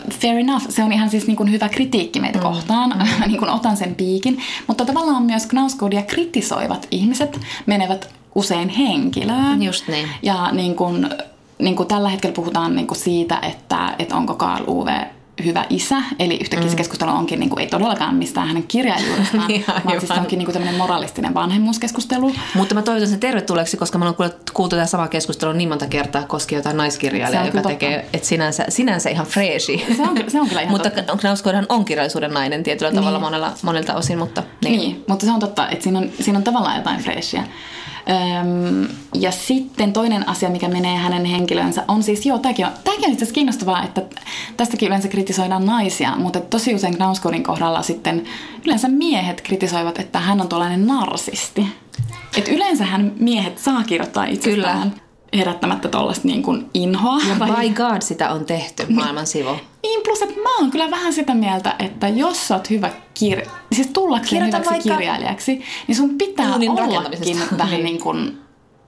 fair 0.10 0.38
enough. 0.38 0.66
Se 0.70 0.84
on 0.84 0.92
ihan 0.92 1.10
siis 1.10 1.28
niin 1.28 1.38
kuin 1.38 1.52
hyvä 1.52 1.70
kritiikki 1.70 2.20
meitä 2.20 2.38
mm. 2.40 2.44
kohtaan. 2.44 2.90
Mm. 2.90 3.28
niin 3.28 3.40
kuin 3.40 3.52
otan 3.52 3.78
sen 3.78 3.96
piikin. 3.96 4.40
Mutta 4.68 4.86
tavallaan 4.86 5.24
myös 5.24 5.46
Knauskoodia 5.46 6.02
kritisoivat 6.02 6.88
ihmiset 6.92 7.40
menevät 7.66 8.10
usein 8.36 8.70
henkilöön. 8.70 9.64
Just 9.64 9.88
niin. 9.88 10.10
Ja 10.22 10.52
niin 10.52 10.76
kuin, 10.76 11.10
niin 11.60 11.76
kuin 11.76 11.88
tällä 11.88 12.10
hetkellä 12.10 12.34
puhutaan 12.34 12.76
niin 12.76 12.88
kuin 12.88 12.98
siitä, 12.98 13.40
että, 13.42 13.96
että 14.00 14.16
onko 14.16 14.36
Carl 14.36 14.64
Uwe 14.68 15.08
hyvä 15.46 15.66
isä, 15.70 15.96
eli 16.20 16.38
yhtäkkiä 16.42 16.68
mm. 16.68 16.70
se 16.70 16.76
keskustelu 16.76 17.12
onkin, 17.12 17.40
niin 17.40 17.50
kuin, 17.50 17.62
ei 17.62 17.68
todellakaan 17.68 18.16
mistään 18.16 18.48
hänen 18.48 18.64
kirjailijuudestaan, 18.64 19.48
vaan 19.86 20.00
siis 20.00 20.08
se 20.08 20.14
onkin 20.14 20.40
niin 20.40 20.46
kuin 20.46 20.54
tämmöinen 20.54 20.78
moralistinen 20.78 21.34
vanhemmuuskeskustelu. 21.34 22.36
Mutta 22.56 22.76
mä 22.76 22.82
toivotan 22.82 23.10
sen 23.10 23.20
tervetulleeksi, 23.20 23.78
koska 23.78 23.98
mä 23.98 24.06
oon 24.06 24.16
kuultu 24.54 24.76
tätä 24.76 24.86
samaa 24.86 25.08
keskustelua 25.08 25.54
niin 25.54 25.70
monta 25.70 25.88
kertaa 25.88 26.24
koskien 26.24 26.60
jotain 26.60 26.78
naiskirjailijaa, 26.78 27.46
joka 27.46 27.62
tekee, 27.62 28.06
että 28.14 28.28
sinänsä, 28.28 28.66
sinänsä 28.70 29.10
ihan 29.10 29.26
freesi. 29.26 29.86
Se 29.98 30.02
on, 30.02 30.18
se 30.28 30.42
on 30.42 30.48
kyllä 30.48 30.62
ihan 30.62 30.72
Mutta 30.72 30.90
Knauskoidhan 31.20 31.66
on 31.70 31.86
kirjallisuuden 31.86 32.32
nainen 32.32 32.64
tietyllä 32.64 32.92
tavalla 32.92 33.18
niin. 33.18 33.22
monella, 33.22 33.54
monelta 33.62 33.96
osin, 33.96 34.18
mutta... 34.18 34.44
Niin. 34.64 34.80
niin, 34.80 35.04
mutta 35.08 35.26
se 35.26 35.32
on 35.32 35.40
totta, 35.40 35.70
että 35.70 35.84
siinä 35.84 36.00
on, 36.00 36.10
siinä 36.20 36.38
on 36.38 36.44
tavallaan 36.44 36.78
jotain 36.78 37.00
freesiä. 37.00 37.44
Öm, 38.10 38.88
ja 39.16 39.32
sitten 39.32 39.94
toinen 39.94 40.30
asia, 40.30 40.50
mikä 40.50 40.68
menee 40.68 40.98
hänen 40.98 41.26
henkilönsä, 41.26 41.84
on 41.88 42.04
siis, 42.04 42.26
joo, 42.26 42.38
tämäkin 42.38 42.66
on, 42.66 42.72
tämäkin 42.84 43.06
on 43.06 43.12
itse 43.12 43.24
asiassa 43.24 43.34
kiinnostavaa, 43.34 43.84
että 43.84 44.02
tästäkin 44.58 44.88
yleensä 44.88 45.08
kritisoidaan 45.08 45.66
naisia, 45.66 46.16
mutta 46.16 46.40
tosi 46.40 46.76
usein 46.76 46.96
Knauskodin 46.96 47.44
kohdalla 47.44 47.82
sitten 47.82 48.24
yleensä 48.66 48.88
miehet 48.88 49.42
kritisoivat, 49.42 50.00
että 50.00 50.20
hän 50.20 50.42
on 50.42 50.50
tuollainen 50.50 50.88
narsisti. 50.88 51.68
Et 52.38 52.48
yleensähän 52.48 53.14
miehet 53.20 53.58
saa 53.58 53.84
kirjoittaa 53.84 54.26
itsestään 54.26 54.94
herättämättä 55.38 55.90
tollaista 55.90 56.28
niin 56.28 56.44
kuin 56.44 56.70
inhoa. 56.74 57.18
Ja 57.30 57.36
by 57.36 57.70
God 57.70 58.02
sitä 58.02 58.32
on 58.32 58.46
tehty 58.46 58.86
maailman 58.94 59.28
sivu. 59.28 59.50
Niin, 59.84 60.02
plus 60.04 60.22
että 60.22 60.42
mä 60.42 60.58
oon 60.60 60.72
kyllä 60.72 60.92
vähän 60.92 61.14
sitä 61.14 61.34
mieltä, 61.34 61.76
että 61.80 62.08
jos 62.08 62.48
sä 62.48 62.56
oot 62.56 62.70
hyvä 62.70 62.90
kir... 63.14 63.42
siis 63.72 63.88
tullakseen 63.88 64.48
hyväksi 64.48 64.70
vaikka- 64.70 64.90
kirjailijaksi, 64.90 65.62
niin 65.88 65.96
sun 65.96 66.18
pitää 66.18 66.50
Duunin 66.50 66.70
ollakin 66.70 67.40
vähän 67.58 67.70
Niin. 67.72 67.84
niin 67.84 68.00
kuin 68.02 68.38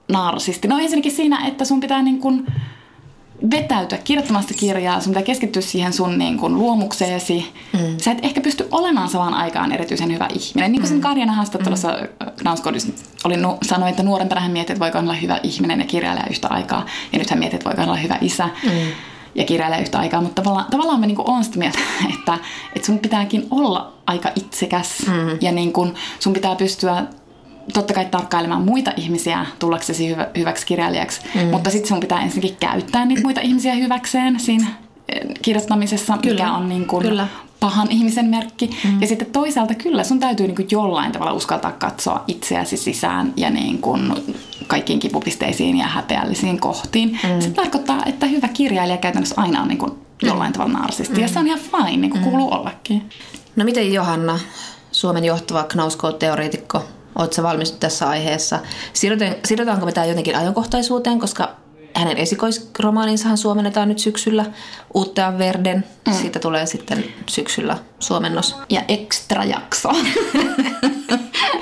narsisti. 0.08 0.68
No 0.68 0.78
ensinnäkin 0.78 1.12
siinä, 1.12 1.46
että 1.46 1.64
sun 1.64 1.80
pitää 1.80 2.02
niin 2.02 2.18
kuin 2.20 2.46
vetäytyä 3.50 3.98
kirjoittamasta 3.98 4.54
kirjaa, 4.54 5.00
sun 5.00 5.10
pitää 5.10 5.22
keskittyä 5.22 5.62
siihen 5.62 5.92
sun 5.92 6.18
niin 6.18 6.38
kuin 6.38 6.54
luomukseesi. 6.54 7.52
Mm. 7.72 7.98
Sä 7.98 8.10
et 8.10 8.18
ehkä 8.24 8.40
pysty 8.40 8.68
olemaan 8.70 9.08
samaan 9.08 9.34
aikaan 9.34 9.72
erityisen 9.72 10.12
hyvä 10.12 10.28
ihminen. 10.34 10.72
Niin 10.72 10.80
kuin 10.80 10.88
sen 10.88 11.00
Karjana 11.00 11.32
haastattelussa 11.32 11.88
mm. 11.88 12.23
Knauskodissa 12.44 12.92
oli, 13.24 13.36
nu- 13.36 13.58
sanoi, 13.62 13.90
että 13.90 14.02
nuorempana 14.02 14.40
hän 14.40 14.50
mietti, 14.50 14.72
että 14.72 14.84
voiko 14.84 14.98
olla 14.98 15.14
hyvä 15.14 15.40
ihminen 15.42 15.80
ja 15.80 15.86
kirjailija 15.86 16.26
yhtä 16.30 16.48
aikaa. 16.48 16.86
Ja 17.12 17.18
nyt 17.18 17.30
hän 17.30 17.38
mietti, 17.38 17.56
että 17.56 17.68
voiko 17.68 17.82
olla 17.82 17.96
hyvä 17.96 18.18
isä. 18.20 18.48
Mm 18.62 18.70
ja 19.34 19.44
kirjailija 19.44 19.80
yhtä 19.80 19.98
aikaa, 19.98 20.20
mutta 20.20 20.42
tavallaan, 20.42 20.70
tavallaan 20.70 21.00
mä 21.00 21.06
niinku 21.06 21.24
oon 21.26 21.44
sitä 21.44 21.58
mieltä, 21.58 21.78
että, 22.18 22.38
että 22.76 22.86
sun 22.86 22.98
pitääkin 22.98 23.46
olla 23.50 23.92
aika 24.06 24.30
itsekäs 24.36 25.06
mm. 25.06 25.38
ja 25.40 25.52
niinku 25.52 25.88
sun 26.20 26.32
pitää 26.32 26.56
pystyä 26.56 27.04
totta 27.72 27.94
kai 27.94 28.04
tarkkailemaan 28.04 28.62
muita 28.62 28.92
ihmisiä 28.96 29.46
tullaksesi 29.58 30.08
hyvä, 30.08 30.28
hyväksi 30.38 30.66
kirjailijaksi, 30.66 31.20
mm. 31.34 31.46
mutta 31.46 31.70
sitten 31.70 31.88
sun 31.88 32.00
pitää 32.00 32.22
ensinnäkin 32.22 32.56
käyttää 32.60 33.04
niitä 33.04 33.22
muita 33.22 33.40
ihmisiä 33.40 33.74
hyväkseen 33.74 34.40
siinä 34.40 34.66
eh, 35.08 35.20
kirjoittamisessa, 35.42 36.18
Kyllä. 36.22 36.34
mikä 36.34 36.52
on 36.52 36.68
niin 36.68 36.86
kuin 36.86 37.02
Kyllä. 37.02 37.28
Pahan 37.64 37.90
ihmisen 37.90 38.26
merkki. 38.26 38.70
Mm. 38.84 39.00
Ja 39.00 39.06
sitten 39.06 39.30
toisaalta 39.30 39.74
kyllä 39.74 40.04
sun 40.04 40.20
täytyy 40.20 40.46
niin 40.46 40.56
kuin 40.56 40.68
jollain 40.70 41.12
tavalla 41.12 41.32
uskaltaa 41.32 41.72
katsoa 41.72 42.24
itseäsi 42.28 42.76
sisään 42.76 43.32
ja 43.36 43.50
niin 43.50 43.78
kuin 43.78 44.12
kaikkiin 44.66 44.98
kipupisteisiin 44.98 45.76
ja 45.76 45.86
häpeällisiin 45.86 46.60
kohtiin. 46.60 47.08
Mm. 47.10 47.40
Se 47.40 47.50
tarkoittaa, 47.50 48.02
että 48.06 48.26
hyvä 48.26 48.48
kirjailija 48.48 48.96
käytännössä 48.96 49.34
aina 49.38 49.62
on 49.62 49.68
niin 49.68 49.78
kuin 49.78 49.92
jollain 50.22 50.52
tavalla 50.52 50.78
narsisti. 50.78 51.14
Mm. 51.14 51.20
Ja 51.22 51.28
se 51.28 51.38
on 51.38 51.46
ihan 51.46 51.58
fine, 51.60 51.96
niin 51.96 52.10
kuin 52.10 52.22
mm. 52.24 52.30
kuuluu 52.30 52.52
ollakin. 52.52 53.08
No 53.56 53.64
miten 53.64 53.92
Johanna, 53.92 54.38
Suomen 54.92 55.24
johtava 55.24 55.62
Knausgård-teoreetikko, 55.62 56.84
oletko 57.18 57.42
valmis 57.42 57.72
tässä 57.72 58.08
aiheessa? 58.08 58.58
Siirrytään- 58.92 59.36
Siirrytäänkö 59.44 59.84
me 59.86 59.92
tämä 59.92 60.06
jotenkin 60.06 60.36
ajankohtaisuuteen, 60.36 61.18
koska 61.20 61.56
hänen 61.96 62.16
esikoisromaaninsahan 62.16 63.38
suomennetaan 63.38 63.88
nyt 63.88 63.98
syksyllä. 63.98 64.46
Uutta 64.94 65.38
Verden, 65.38 65.84
mm. 66.06 66.12
siitä 66.12 66.38
tulee 66.38 66.66
sitten 66.66 67.04
syksyllä 67.26 67.78
suomennos. 67.98 68.56
Ja 68.68 68.82
extra 68.88 69.44
jakso. 69.44 69.88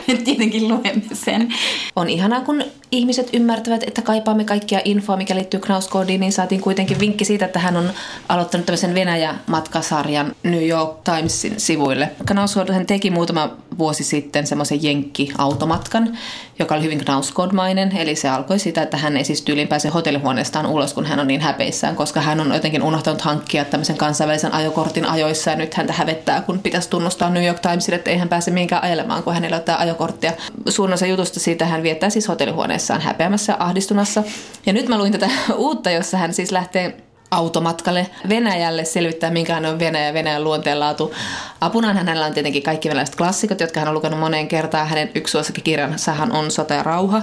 Tietenkin 0.25 0.69
luemme 0.69 1.03
sen. 1.13 1.55
On 1.97 2.09
ihanaa, 2.09 2.41
kun 2.41 2.65
ihmiset 2.93 3.31
ymmärtävät, 3.33 3.83
että 3.83 4.03
kaipaamme 4.03 4.45
kaikkia 4.45 4.81
infoa, 4.85 5.17
mikä 5.17 5.35
liittyy 5.35 5.61
Knausgårdiin, 5.61 6.21
niin 6.21 6.33
saatiin 6.33 6.61
kuitenkin 6.61 7.01
vinkki 7.01 7.25
siitä, 7.25 7.45
että 7.45 7.59
hän 7.59 7.77
on 7.77 7.91
aloittanut 8.29 8.67
tämmöisen 8.67 8.95
Venäjä-matkasarjan 8.95 10.35
New 10.43 10.69
York 10.69 11.05
Timesin 11.05 11.61
sivuille. 11.61 12.11
Knausgård 12.27 12.73
hän 12.73 12.87
teki 12.87 13.11
muutama 13.11 13.57
vuosi 13.79 14.05
sitten 14.05 14.47
semmoisen 14.47 14.83
jenkki-automatkan, 14.83 16.19
joka 16.59 16.75
oli 16.75 16.83
hyvin 16.83 17.05
Knausgård-mainen, 17.05 17.97
eli 17.97 18.17
se 18.17 18.29
alkoi 18.29 18.59
siitä, 18.59 18.83
että 18.83 18.97
hän 18.97 19.17
ei 19.17 19.25
siis 19.25 19.43
tyyliin 19.43 19.69
pääse 19.69 19.89
hotellihuoneestaan 19.89 20.67
ulos, 20.67 20.95
kun 20.95 21.07
hän 21.07 21.21
on 21.21 21.27
niin 21.27 21.41
häpeissään, 21.41 21.97
koska 21.97 22.21
hän 22.21 22.41
on 22.41 22.55
jotenkin 22.55 22.83
unohtanut 22.83 23.21
hankkia 23.21 23.65
tämmöisen 23.65 23.97
kansainvälisen 23.97 24.55
ajokortin 24.55 25.07
ajoissa, 25.07 25.51
ja 25.51 25.57
nyt 25.57 25.75
häntä 25.75 25.93
hävettää, 25.93 26.22
kun 26.47 26.59
pitäisi 26.59 26.91
tunnustaa 26.91 27.31
New 27.31 27.47
York 27.47 27.61
Timesille, 27.61 27.97
että 27.97 28.11
ei 28.11 28.19
hän 28.19 28.29
pääse 28.29 28.51
mihinkään 28.51 28.83
ajelemaan, 28.83 29.23
kun 29.23 29.35
hänellä 29.35 29.57
on 29.57 29.63
tämä 29.63 29.79
ajokorttia. 29.79 30.33
Suurin 30.69 30.95
osa 30.95 31.07
jutusta 31.07 31.41
siitä 31.41 31.67
hän 31.67 31.83
viettää 31.83 32.11
siis 32.11 32.29
hotellihuoneessaan 32.29 33.01
häpeämässä 33.01 33.53
ja 33.53 33.57
ahdistunassa. 33.61 34.23
Ja 34.67 34.73
nyt 34.73 34.89
mä 34.89 34.99
luin 34.99 35.13
tätä 35.13 35.31
uutta, 35.57 35.91
jossa 35.91 36.17
hän 36.17 36.35
siis 36.35 36.53
lähtee 36.53 36.97
automatkalle 37.31 38.07
Venäjälle 38.29 38.85
selvittää, 38.85 39.31
minkälainen 39.31 39.71
on 39.71 39.79
Venäjä 39.79 40.07
ja 40.07 40.15
Venäjän 40.15 40.45
luonteenlaatu. 40.45 41.15
Apunaan 41.61 41.97
hänellä 41.97 42.27
on 42.27 42.35
tietenkin 42.35 42.63
kaikki 42.63 42.89
venäläiset 42.89 43.17
klassikot, 43.17 43.61
jotka 43.61 43.81
hän 43.81 43.89
on 43.89 43.95
lukenut 43.95 44.21
moneen 44.21 44.49
kertaan. 44.49 44.89
Hänen 44.89 45.11
yksi 45.15 45.33
suosikkikirjansahan 45.33 46.33
on 46.33 46.51
Sota 46.51 46.75
ja 46.75 46.83
rauha. 46.83 47.23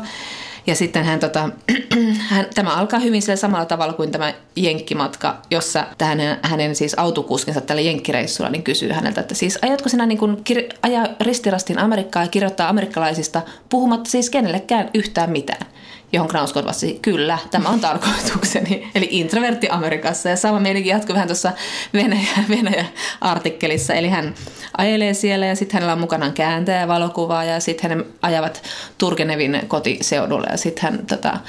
Ja 0.70 0.76
sitten 0.76 1.06
hän, 1.06 1.20
tota, 1.20 1.50
hän, 2.30 2.46
tämä 2.56 2.76
alkaa 2.76 3.00
hyvin 3.00 3.22
sillä 3.22 3.36
samalla 3.36 3.66
tavalla 3.66 3.94
kuin 3.94 4.12
tämä 4.12 4.34
jenkkimatka, 4.56 5.42
jossa 5.52 5.86
hänen, 6.02 6.38
hänen 6.42 6.76
siis 6.76 6.94
autokuskinsa 6.94 7.62
tällä 7.62 7.82
jenkkireissulla 7.82 8.50
niin 8.50 8.64
kysyy 8.64 8.92
häneltä, 8.92 9.22
että 9.22 9.36
siis 9.36 9.60
ajatko 9.62 9.90
sinä 9.90 10.06
niin 10.06 10.18
kuin 10.18 10.38
kir- 10.50 10.78
ajaa 10.82 11.08
ristirastin 11.20 11.80
Amerikkaa 11.80 12.24
ja 12.24 12.30
kirjoittaa 12.30 12.70
amerikkalaisista 12.70 13.42
puhumatta 13.70 14.10
siis 14.10 14.30
kenellekään 14.30 14.90
yhtään 14.94 15.32
mitään? 15.32 15.66
Johon 16.12 16.30
Knausgård 16.30 16.66
vastasi, 16.66 17.00
kyllä, 17.02 17.38
tämä 17.52 17.70
on 17.70 17.80
tarkoitukseni. 17.80 18.88
Eli 18.96 19.08
introvertti 19.12 19.70
Amerikassa. 19.70 20.30
Ja 20.30 20.36
sama 20.36 20.60
meininki 20.60 20.90
jatkuu 20.90 21.14
vähän 21.14 21.28
tuossa 21.28 21.52
Venäjä, 21.94 22.30
Venäjä-artikkelissa. 22.50 23.94
Eli 23.94 24.10
hän 24.10 24.36
ajelee 24.78 25.14
siellä 25.14 25.46
ja 25.46 25.56
sitten 25.56 25.74
hänellä 25.74 25.94
on 25.94 26.00
mukanaan 26.00 26.34
kääntäjä 26.34 26.88
valokuvaa 26.88 27.44
ja 27.44 27.60
sitten 27.60 27.90
hän 27.90 28.06
ajavat 28.22 28.64
Turgenevin 28.98 29.62
kotiseudulle 29.68 30.48
ja 30.52 30.58
sitten 30.58 30.84
hän 30.84 31.06
tota, 31.08 31.40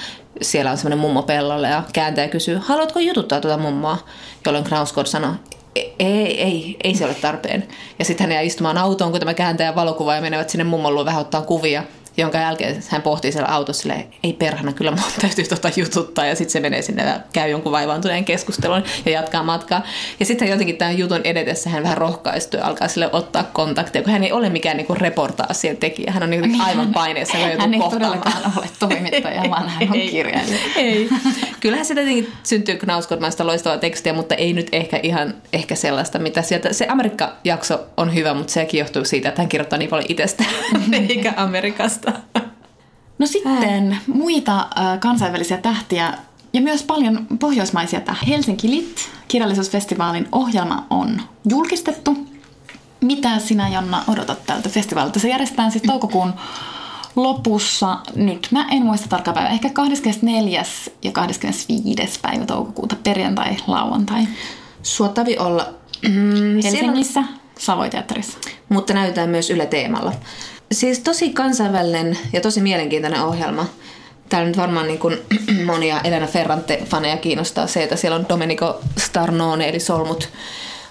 siellä 0.42 0.70
on 0.70 0.76
semmoinen 0.76 0.98
mummo 0.98 1.22
pellolla 1.22 1.68
ja 1.68 1.82
kääntäjä 1.92 2.28
kysyy, 2.28 2.60
haluatko 2.62 2.98
jututtaa 2.98 3.40
tuota 3.40 3.58
mummoa? 3.58 3.98
Jolloin 4.46 4.64
Knausgård 4.64 5.06
sanoo, 5.06 5.34
ei, 5.98 6.42
ei, 6.42 6.76
ei 6.84 6.94
se 6.94 7.04
ole 7.04 7.14
tarpeen. 7.14 7.68
Ja 7.98 8.04
sitten 8.04 8.24
hän 8.24 8.32
jää 8.32 8.40
istumaan 8.40 8.78
autoon, 8.78 9.10
kun 9.10 9.20
tämä 9.20 9.34
kääntäjä 9.34 9.74
valokuva 9.74 10.14
ja 10.14 10.20
menevät 10.20 10.50
sinne 10.50 10.64
mummon 10.64 10.94
luo 10.94 11.04
vähän 11.04 11.20
ottaa 11.20 11.42
kuvia 11.42 11.82
jonka 12.16 12.38
jälkeen 12.38 12.82
hän 12.88 13.02
pohtii 13.02 13.32
siellä 13.32 13.48
autossa 13.48 13.82
silleen, 13.82 14.04
ei 14.22 14.32
perhana, 14.32 14.72
kyllä 14.72 14.90
mun 14.90 15.00
täytyy 15.20 15.44
tota 15.44 15.70
jututtaa. 15.76 16.26
Ja 16.26 16.34
sitten 16.34 16.52
se 16.52 16.60
menee 16.60 16.82
sinne 16.82 17.02
ja 17.02 17.20
käy 17.32 17.50
jonkun 17.50 17.72
vaivaantuneen 17.72 18.24
keskustelun 18.24 18.82
ja 19.04 19.12
jatkaa 19.12 19.42
matkaa. 19.42 19.82
Ja 20.20 20.26
sitten 20.26 20.48
jotenkin 20.48 20.76
tämän 20.76 20.98
jutun 20.98 21.20
edetessä 21.24 21.70
hän 21.70 21.82
vähän 21.82 21.98
rohkaistuu 21.98 22.60
ja 22.60 22.66
alkaa 22.66 22.88
sille 22.88 23.08
ottaa 23.12 23.44
kontakteja, 23.44 24.02
kun 24.02 24.12
hän 24.12 24.24
ei 24.24 24.32
ole 24.32 24.48
mikään 24.48 24.76
niinku 24.76 24.94
reportaasien 24.94 25.76
tekijä. 25.76 26.12
Hän 26.12 26.22
on 26.22 26.30
niinku 26.30 26.56
aivan 26.62 26.92
paineessa, 26.92 27.38
kun 27.38 27.60
Hän 27.60 27.74
ei 27.74 27.80
todellakaan 27.90 28.52
ole 28.56 28.66
toimittaja, 28.78 29.50
vaan 29.50 29.68
hän 29.68 29.88
on 29.90 30.00
kirjailija. 30.10 30.58
Ei. 30.76 31.08
Kyllähän 31.60 31.86
se 31.86 31.94
tietenkin 31.94 32.32
syntyy 32.42 32.76
Knausgårdmaista 32.76 33.46
loistavaa 33.46 33.78
tekstiä, 33.78 34.12
mutta 34.12 34.34
ei 34.34 34.52
nyt 34.52 34.68
ehkä 34.72 35.00
ihan 35.02 35.34
ehkä 35.52 35.74
sellaista, 35.74 36.18
mitä 36.18 36.42
sieltä... 36.42 36.72
Se 36.72 36.86
Amerikka-jakso 36.88 37.86
on 37.96 38.14
hyvä, 38.14 38.34
mutta 38.34 38.52
sekin 38.52 38.78
johtuu 38.78 39.04
siitä, 39.04 39.28
että 39.28 39.42
hän 39.42 39.48
kirjoittaa 39.48 39.78
niin 39.78 39.90
paljon 39.90 40.06
itsestään, 40.08 40.50
eikä 41.08 41.32
Amerikasta. 41.36 41.99
No 43.18 43.26
sitten 43.26 43.98
muita 44.06 44.58
äh, 44.58 45.00
kansainvälisiä 45.00 45.58
tähtiä 45.58 46.18
ja 46.52 46.60
myös 46.60 46.82
paljon 46.82 47.26
pohjoismaisia 47.40 48.00
tähtiä. 48.00 48.28
Helsinki 48.28 48.70
Lit, 48.70 49.10
kirjallisuusfestivaalin 49.28 50.28
ohjelma 50.32 50.86
on 50.90 51.22
julkistettu. 51.48 52.26
Mitä 53.00 53.38
sinä, 53.38 53.68
Jonna, 53.68 54.04
odotat 54.08 54.46
tältä 54.46 54.68
festivaalilta? 54.68 55.18
Se 55.18 55.28
järjestetään 55.28 55.72
siis 55.72 55.82
toukokuun 55.82 56.32
lopussa. 57.16 57.98
Nyt 58.14 58.48
mä 58.50 58.66
en 58.70 58.82
muista 58.82 59.08
tarkkaa 59.08 59.34
päivää. 59.34 59.52
Ehkä 59.52 59.70
24. 59.70 60.62
ja 61.02 61.12
25. 61.12 62.20
päivä 62.22 62.46
toukokuuta, 62.46 62.96
perjantai, 63.04 63.56
lauantai. 63.66 64.28
Suotavi 64.82 65.36
olla. 65.38 65.68
Mm, 66.08 66.62
Helsingissä, 66.64 67.24
Savoiteatterissa. 67.58 68.38
mutta 68.68 68.94
näytetään 68.94 69.28
myös 69.28 69.50
Yle 69.50 69.66
Teemalla. 69.66 70.12
Siis 70.74 70.98
tosi 70.98 71.30
kansainvälinen 71.30 72.18
ja 72.32 72.40
tosi 72.40 72.60
mielenkiintoinen 72.60 73.24
ohjelma. 73.24 73.66
Täällä 74.28 74.48
nyt 74.48 74.56
varmaan 74.56 74.86
niin 74.86 74.98
kuin 74.98 75.18
monia 75.66 76.00
Elena 76.04 76.26
Ferrante-faneja 76.26 77.16
kiinnostaa 77.16 77.66
se, 77.66 77.82
että 77.82 77.96
siellä 77.96 78.16
on 78.16 78.28
Domenico 78.28 78.80
Starnone, 78.98 79.68
eli 79.68 79.80
Solmut 79.80 80.28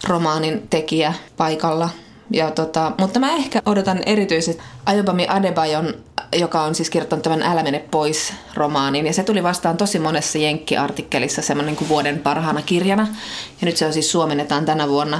romaanin 0.08 0.68
tekijä 0.70 1.14
paikalla. 1.38 1.90
Ja 2.32 2.52
tota, 2.52 2.92
mutta 3.00 3.20
mä 3.20 3.36
ehkä 3.36 3.62
odotan 3.66 4.04
erityisesti 4.06 4.64
Ayobami 4.86 5.26
Adebayon, 5.30 5.94
joka 6.36 6.62
on 6.62 6.76
siis 6.76 6.90
kirjoittanut 6.90 7.24
tämän 7.24 7.42
Älä 7.42 7.64
mene 7.64 7.86
pois 7.92 8.34
romaanin. 8.54 9.08
Ja 9.08 9.14
se 9.14 9.24
tuli 9.24 9.44
vastaan 9.44 9.78
tosi 9.78 10.00
monessa 10.00 10.38
Jenkki-artikkelissa 10.38 11.42
semmoinen 11.42 11.76
kuin 11.76 11.90
vuoden 11.90 12.20
parhaana 12.20 12.62
kirjana. 12.62 13.08
Ja 13.62 13.66
nyt 13.66 13.78
se 13.78 13.86
on 13.86 13.94
siis 13.94 14.12
suomennetaan 14.12 14.66
tänä 14.66 14.90
vuonna. 14.90 15.20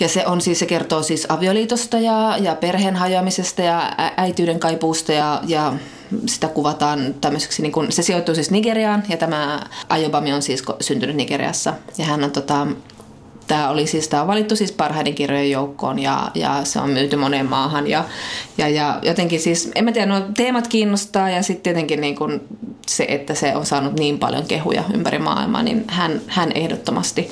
Ja 0.00 0.08
se 0.08 0.26
on 0.26 0.40
siis, 0.40 0.58
se 0.58 0.66
kertoo 0.66 1.02
siis 1.02 1.26
avioliitosta 1.28 1.98
ja, 1.98 2.36
ja 2.40 2.54
perheen 2.54 2.96
hajoamisesta 2.96 3.62
ja 3.62 3.92
äityyden 4.16 4.60
kaipuusta 4.60 5.12
ja, 5.12 5.42
ja 5.46 5.72
sitä 6.26 6.48
kuvataan 6.48 7.14
tämmöiseksi, 7.20 7.62
niin 7.62 7.72
kun, 7.72 7.92
se 7.92 8.02
sijoittuu 8.02 8.34
siis 8.34 8.50
Nigeriaan 8.50 9.02
ja 9.08 9.16
tämä 9.16 9.60
Ayobami 9.88 10.32
on 10.32 10.42
siis 10.42 10.62
syntynyt 10.80 11.16
Nigeriassa. 11.16 11.74
Ja 11.98 12.04
hän 12.04 12.24
on 12.24 12.30
tota, 12.30 12.66
Tämä 13.46 13.70
oli 13.70 13.86
siis, 13.86 14.08
tämä 14.08 14.22
on 14.22 14.28
valittu 14.28 14.56
siis 14.56 14.72
parhaiden 14.72 15.14
kirjojen 15.14 15.50
joukkoon 15.50 15.98
ja, 15.98 16.30
ja 16.34 16.64
se 16.64 16.80
on 16.80 16.90
myyty 16.90 17.16
moneen 17.16 17.46
maahan 17.46 17.86
ja, 17.86 18.04
ja, 18.58 18.68
ja 18.68 18.98
jotenkin 19.02 19.40
siis, 19.40 19.70
en 19.74 19.84
mä 19.84 19.92
tiedä, 19.92 20.06
nuo 20.06 20.20
teemat 20.36 20.68
kiinnostaa 20.68 21.30
ja 21.30 21.42
sitten 21.42 21.62
tietenkin 21.62 22.00
niin 22.00 22.16
kun 22.16 22.40
se, 22.86 23.06
että 23.08 23.34
se 23.34 23.56
on 23.56 23.66
saanut 23.66 23.98
niin 23.98 24.18
paljon 24.18 24.46
kehuja 24.46 24.84
ympäri 24.94 25.18
maailmaa, 25.18 25.62
niin 25.62 25.84
hän, 25.88 26.20
hän 26.26 26.52
ehdottomasti 26.54 27.30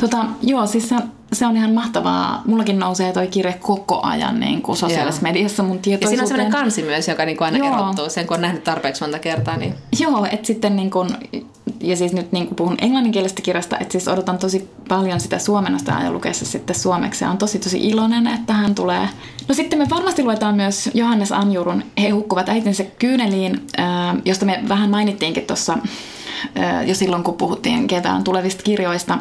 Tota, 0.00 0.24
joo, 0.42 0.66
siis 0.66 0.88
se, 0.88 0.96
se 1.32 1.46
on 1.46 1.56
ihan 1.56 1.72
mahtavaa. 1.72 2.42
Mullakin 2.46 2.78
nousee 2.78 3.12
toi 3.12 3.26
kirja 3.26 3.52
koko 3.60 4.00
ajan 4.02 4.40
niin 4.40 4.62
kuin 4.62 4.76
sosiaalisessa 4.76 5.26
Joo. 5.26 5.32
mediassa 5.32 5.62
mun 5.62 5.76
Ja 5.76 5.82
siinä 5.82 5.94
on 5.94 5.98
tietoisuuteen. 6.00 6.28
sellainen 6.28 6.52
kansi 6.52 6.82
myös, 6.82 7.08
joka 7.08 7.24
niinku 7.24 7.44
aina 7.44 7.58
Joo. 7.58 7.74
erottuu. 7.74 8.10
Sen 8.10 8.26
kun 8.26 8.34
on 8.34 8.40
nähnyt 8.40 8.64
tarpeeksi 8.64 9.02
monta 9.02 9.18
kertaa, 9.18 9.56
niin 9.56 9.74
Joo, 10.00 10.24
että 10.30 10.46
sitten 10.46 10.76
niin 10.76 10.90
kun, 10.90 11.08
ja 11.80 11.96
siis 11.96 12.12
nyt 12.12 12.32
niin 12.32 12.46
kun 12.46 12.56
puhun 12.56 12.76
englanninkielisestä 12.80 13.42
kirjasta, 13.42 13.78
että 13.78 13.92
siis 13.92 14.08
odotan 14.08 14.38
tosi 14.38 14.70
paljon 14.88 15.20
sitä 15.20 15.38
suomennosta 15.38 15.92
ja 16.04 16.10
lukea 16.12 16.32
se 16.32 16.44
sitten 16.44 16.76
suomeksi. 16.76 17.24
Ja 17.24 17.30
on 17.30 17.38
tosi 17.38 17.58
tosi 17.58 17.78
iloinen, 17.88 18.26
että 18.26 18.52
hän 18.52 18.74
tulee. 18.74 19.08
No 19.48 19.54
sitten 19.54 19.78
me 19.78 19.90
varmasti 19.90 20.22
luetaan 20.24 20.54
myös 20.54 20.90
Johannes 20.94 21.32
Anjurun 21.32 21.84
He 22.02 22.08
hukkuvat 22.08 22.48
äitinsä 22.48 22.84
kyyneliin, 22.84 23.66
josta 24.24 24.46
me 24.46 24.62
vähän 24.68 24.90
mainittiinkin 24.90 25.46
tuossa 25.46 25.78
jo 26.86 26.94
silloin, 26.94 27.22
kun 27.22 27.34
puhuttiin 27.34 27.86
kevään 27.86 28.24
tulevista 28.24 28.62
kirjoista. 28.62 29.18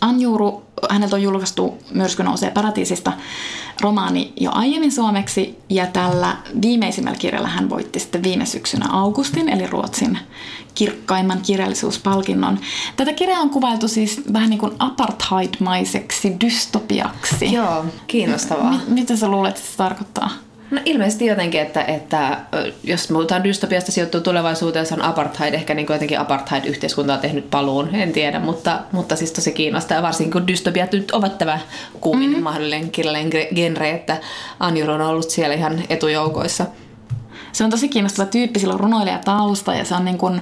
Anjuru, 0.00 0.62
häneltä 0.90 1.16
on 1.16 1.22
julkaistu 1.22 1.78
Myrsky 1.94 2.22
nousee 2.22 2.50
paratiisista 2.50 3.12
romaani 3.80 4.32
jo 4.40 4.50
aiemmin 4.54 4.92
suomeksi 4.92 5.58
ja 5.68 5.86
tällä 5.86 6.36
viimeisimmällä 6.62 7.18
kirjalla 7.18 7.48
hän 7.48 7.70
voitti 7.70 8.00
sitten 8.00 8.22
viime 8.22 8.46
syksynä 8.46 8.86
Augustin 8.92 9.48
eli 9.48 9.66
Ruotsin 9.66 10.18
kirkkaimman 10.74 11.40
kirjallisuuspalkinnon. 11.42 12.58
Tätä 12.96 13.12
kirjaa 13.12 13.40
on 13.40 13.50
kuvailtu 13.50 13.88
siis 13.88 14.20
vähän 14.32 14.50
niin 14.50 14.60
kuin 14.60 14.72
apartheid-maiseksi 14.78 16.36
dystopiaksi. 16.40 17.52
joo, 17.52 17.84
kiinnostavaa. 18.06 18.70
Mi- 18.70 18.94
mitä 18.94 19.16
sä 19.16 19.28
luulet, 19.28 19.56
että 19.56 19.70
se 19.70 19.76
tarkoittaa? 19.76 20.30
No 20.70 20.80
ilmeisesti 20.84 21.26
jotenkin, 21.26 21.60
että, 21.60 21.82
että 21.84 22.40
jos 22.84 23.08
puhutaan 23.08 23.44
dystopiasta 23.44 23.92
sijoittuu 23.92 24.20
tulevaisuuteen, 24.20 24.86
se 24.86 24.94
on 24.94 25.02
apartheid, 25.02 25.54
ehkä 25.54 25.74
niin 25.74 25.86
jotenkin 25.90 26.20
apartheid-yhteiskunta 26.20 27.14
on 27.14 27.20
tehnyt 27.20 27.50
paluun, 27.50 27.94
en 27.94 28.12
tiedä, 28.12 28.38
mutta, 28.38 28.80
mutta 28.92 29.16
siis 29.16 29.32
tosi 29.32 29.52
kiinnostaa, 29.52 30.02
varsinkin 30.02 30.32
kun 30.32 30.46
dystopiat 30.46 30.92
nyt 30.92 31.10
ovat 31.10 31.38
tämä 31.38 31.58
kuumin 32.00 32.36
mm. 32.36 32.42
mahdollinen 32.42 32.90
kirjallinen 32.90 33.30
genre, 33.54 33.90
että 33.90 34.16
Anjur 34.60 34.90
on 34.90 35.00
ollut 35.00 35.30
siellä 35.30 35.54
ihan 35.54 35.82
etujoukoissa. 35.88 36.66
Se 37.52 37.64
on 37.64 37.70
tosi 37.70 37.88
kiinnostava 37.88 38.28
tyyppi, 38.28 38.60
sillä 38.60 38.74
on 38.74 38.80
runoilijatausta 38.80 39.74
ja 39.74 39.84
se 39.84 39.94
on 39.94 40.04
niin 40.04 40.18
kuin, 40.18 40.40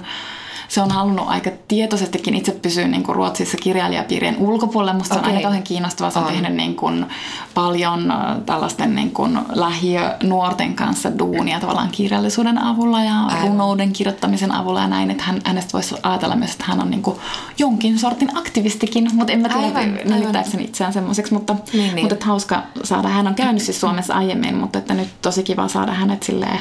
se 0.69 0.81
on 0.81 0.91
halunnut 0.91 1.27
aika 1.27 1.49
tietoisestikin 1.67 2.35
itse 2.35 2.51
pysyä 2.51 2.87
niin 2.87 3.03
kuin 3.03 3.15
Ruotsissa 3.15 3.57
kirjailijapiirien 3.57 4.37
ulkopuolelle. 4.37 4.93
Musta 4.93 5.13
se 5.13 5.19
on 5.19 5.25
aika 5.25 5.41
kauhean 5.41 5.63
kiinnostavaa. 5.63 6.11
Se 6.11 6.19
on 6.19 6.25
On. 6.25 6.31
tehnyt 6.31 6.53
niin 6.53 6.75
kuin 6.75 7.05
paljon 7.53 8.13
tällaisten 8.45 8.95
niin 8.95 9.11
kuin 9.11 9.39
lähiönuorten 9.49 10.73
kanssa 10.73 11.19
duunia 11.19 11.59
tavallaan 11.59 11.89
kirjallisuuden 11.91 12.57
avulla 12.57 13.03
ja 13.03 13.19
Aivan. 13.25 13.47
runouden 13.47 13.93
kirjoittamisen 13.93 14.51
avulla 14.51 14.81
ja 14.81 14.87
näin. 14.87 15.11
Että 15.11 15.23
hän, 15.23 15.41
hänestä 15.45 15.73
voisi 15.73 15.95
ajatella 16.03 16.35
myös, 16.35 16.51
että 16.51 16.63
hän 16.67 16.81
on 16.81 16.91
niin 16.91 17.01
kuin 17.01 17.17
jonkin 17.57 17.99
sortin 17.99 18.37
aktivistikin, 18.37 19.07
mutta 19.13 19.33
en 19.33 19.39
mä 19.39 19.49
tiedä, 19.49 20.43
sen 20.43 20.61
itseään 20.61 20.93
semmoiseksi. 20.93 21.33
Mutta, 21.33 21.55
Niin, 21.73 21.95
niin. 21.95 21.99
mutta 21.99 22.13
että 22.13 22.25
hauska 22.25 22.63
saada. 22.83 23.07
Hän 23.07 23.27
on 23.27 23.35
käynyt 23.35 23.61
siis 23.63 23.81
Suomessa 23.81 24.13
aiemmin, 24.13 24.55
mutta 24.55 24.79
että 24.79 24.93
nyt 24.93 25.09
tosi 25.21 25.43
kiva 25.43 25.67
saada 25.67 25.91
hänet 25.91 26.23
silleen 26.23 26.59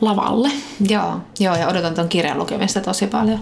lavalle. 0.00 0.50
Joo, 0.88 1.20
joo, 1.40 1.56
ja 1.56 1.68
odotan 1.68 1.94
tuon 1.94 2.08
kirjan 2.08 2.38
lukemista 2.38 2.80
tosi 2.80 3.06
paljon. 3.06 3.40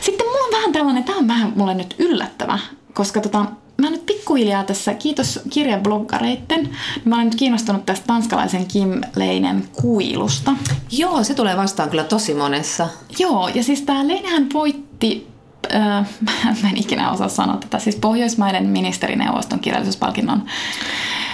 Sitten 0.00 0.26
mulla 0.26 0.44
on 0.44 0.52
vähän 0.52 0.72
tällainen, 0.72 1.04
tämä 1.04 1.18
on 1.18 1.28
vähän 1.28 1.52
mulle 1.56 1.74
nyt 1.74 1.94
yllättävä, 1.98 2.58
koska 2.94 3.20
tota, 3.20 3.46
mä 3.80 3.90
nyt 3.90 4.06
pikkuhiljaa 4.06 4.64
tässä, 4.64 4.94
kiitos 4.94 5.40
kirjabloggareitten, 5.50 6.62
niin 6.62 6.74
mä 7.04 7.14
olen 7.14 7.26
nyt 7.26 7.34
kiinnostunut 7.34 7.86
tästä 7.86 8.06
tanskalaisen 8.06 8.66
Kim 8.66 9.00
Leinen 9.16 9.68
kuilusta. 9.72 10.52
Joo, 10.90 11.24
se 11.24 11.34
tulee 11.34 11.56
vastaan 11.56 11.90
kyllä 11.90 12.04
tosi 12.04 12.34
monessa. 12.34 12.88
Joo, 13.18 13.48
ja 13.48 13.62
siis 13.62 13.82
tää 13.82 14.08
Leinenhän 14.08 14.46
voitti, 14.52 15.28
äh, 15.74 16.06
mä 16.62 16.68
en 16.70 16.76
ikinä 16.76 17.10
osaa 17.10 17.28
sanoa 17.28 17.56
tätä, 17.56 17.78
siis 17.78 17.96
Pohjoismaiden 17.96 18.66
ministerineuvoston 18.66 19.60
kirjallisuuspalkinnon. 19.60 20.42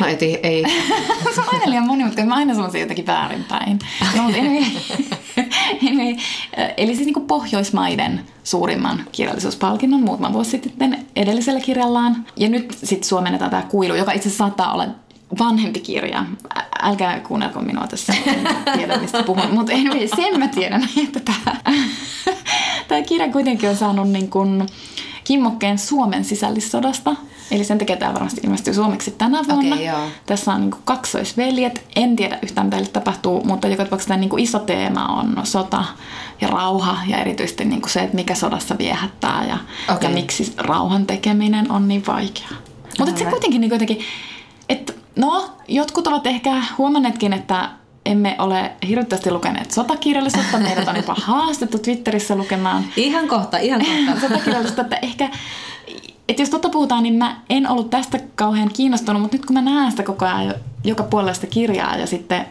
No 0.00 0.06
ei, 0.06 0.40
ei. 0.42 0.64
se 1.34 1.40
on 1.40 1.46
aina 1.52 1.70
liian 1.70 1.86
monimutkainen, 1.86 2.28
mä 2.28 2.34
aina 2.34 2.54
sanon 2.54 2.72
sen 2.72 2.80
jotenkin 2.80 3.06
väärinpäin. 3.06 3.78
No, 4.16 4.22
mutta 4.22 4.38
anyway, 4.38 4.64
anyway, 5.88 6.16
eli 6.76 6.96
siis 6.96 7.06
niin 7.06 7.26
Pohjoismaiden 7.26 8.20
suurimman 8.44 9.04
kirjallisuuspalkinnon 9.12 10.00
muutama 10.00 10.32
vuosi 10.32 10.50
sitten 10.50 11.06
edellisellä 11.16 11.60
kirjallaan. 11.60 12.26
Ja 12.36 12.48
nyt 12.48 12.78
sitten 12.84 13.08
suomennetaan 13.08 13.50
tämä 13.50 13.62
kuilu, 13.62 13.94
joka 13.94 14.12
itse 14.12 14.28
asiassa 14.28 14.44
saattaa 14.44 14.72
olla 14.72 14.86
vanhempi 15.38 15.80
kirja. 15.80 16.24
Älkää 16.82 17.20
kuunnelko 17.20 17.60
minua 17.60 17.86
tässä, 17.86 18.14
en 18.26 18.48
tiedä 18.78 18.96
mistä 18.96 19.22
puhun. 19.22 19.50
Mutta 19.50 19.72
anyway, 19.72 20.08
sen 20.16 20.38
mä 20.38 20.48
tiedän, 20.48 20.88
että 21.04 21.20
tämä, 21.20 21.56
tämä 22.88 23.02
kirja 23.02 23.32
kuitenkin 23.32 23.68
on 23.68 23.76
saanut 23.76 24.08
niin 24.08 24.30
kuin 24.30 24.66
kimmokkeen 25.24 25.78
Suomen 25.78 26.24
sisällissodasta. 26.24 27.16
Eli 27.50 27.64
sen 27.64 27.78
takia 27.78 27.96
tämä 27.96 28.14
varmasti 28.14 28.40
ilmestyy 28.44 28.74
suomeksi 28.74 29.10
tänä 29.10 29.44
vuonna. 29.48 29.74
Okei, 29.74 29.86
joo. 29.86 30.08
Tässä 30.26 30.52
on 30.52 30.60
niin 30.60 30.74
kaksoisveljet. 30.84 31.86
En 31.96 32.16
tiedä 32.16 32.38
yhtään, 32.42 32.66
mitä 32.66 32.90
tapahtuu, 32.92 33.44
mutta 33.44 33.68
joka 33.68 33.84
tapauksessa 33.84 34.08
tämä 34.08 34.20
niin 34.20 34.38
iso 34.38 34.58
teema 34.58 35.06
on 35.06 35.40
sota 35.44 35.84
ja 36.40 36.48
rauha 36.48 36.98
ja 37.06 37.18
erityisesti 37.18 37.64
niin 37.64 37.82
se, 37.86 38.00
että 38.00 38.16
mikä 38.16 38.34
sodassa 38.34 38.78
viehättää 38.78 39.44
ja, 39.48 39.58
Okei. 39.94 40.08
ja 40.08 40.14
miksi 40.14 40.52
rauhan 40.56 41.06
tekeminen 41.06 41.70
on 41.70 41.88
niin 41.88 42.06
vaikeaa. 42.06 42.56
Mutta 42.98 43.18
se 43.18 43.24
kuitenkin 43.24 43.60
niin 43.60 43.70
jotenkin, 43.70 43.96
että 43.96 44.04
no, 45.16 45.50
jotkut 45.68 46.06
ovat 46.06 46.26
ehkä 46.26 46.62
huomanneetkin, 46.78 47.32
että 47.32 47.68
emme 48.06 48.36
ole 48.38 48.72
hirvittävästi 48.88 49.30
lukeneet 49.30 49.70
sotakirjallisuutta. 49.70 50.58
Meidät 50.58 50.88
on 50.88 50.96
jopa 50.96 51.16
haastettu 51.26 51.78
Twitterissä 51.78 52.36
lukemaan 52.36 52.84
Ihan 52.96 53.28
kohta, 53.28 53.58
ihan 53.58 53.80
kohta. 54.06 54.20
sotakirjallisuutta, 54.28 54.82
että 54.82 54.98
ehkä, 55.02 55.30
että 56.28 56.42
jos 56.42 56.50
totta 56.50 56.68
puhutaan, 56.68 57.02
niin 57.02 57.14
mä 57.14 57.40
en 57.50 57.70
ollut 57.70 57.90
tästä 57.90 58.20
kauhean 58.34 58.70
kiinnostunut, 58.72 59.22
mutta 59.22 59.36
nyt 59.36 59.46
kun 59.46 59.54
mä 59.54 59.62
näen 59.62 59.90
sitä 59.90 60.02
koko 60.02 60.24
ajan 60.24 60.46
jo- 60.46 60.54
joka 60.84 61.02
puolella 61.02 61.34
sitä 61.34 61.46
kirjaa 61.46 61.96
ja 61.96 62.06
sitten 62.06 62.46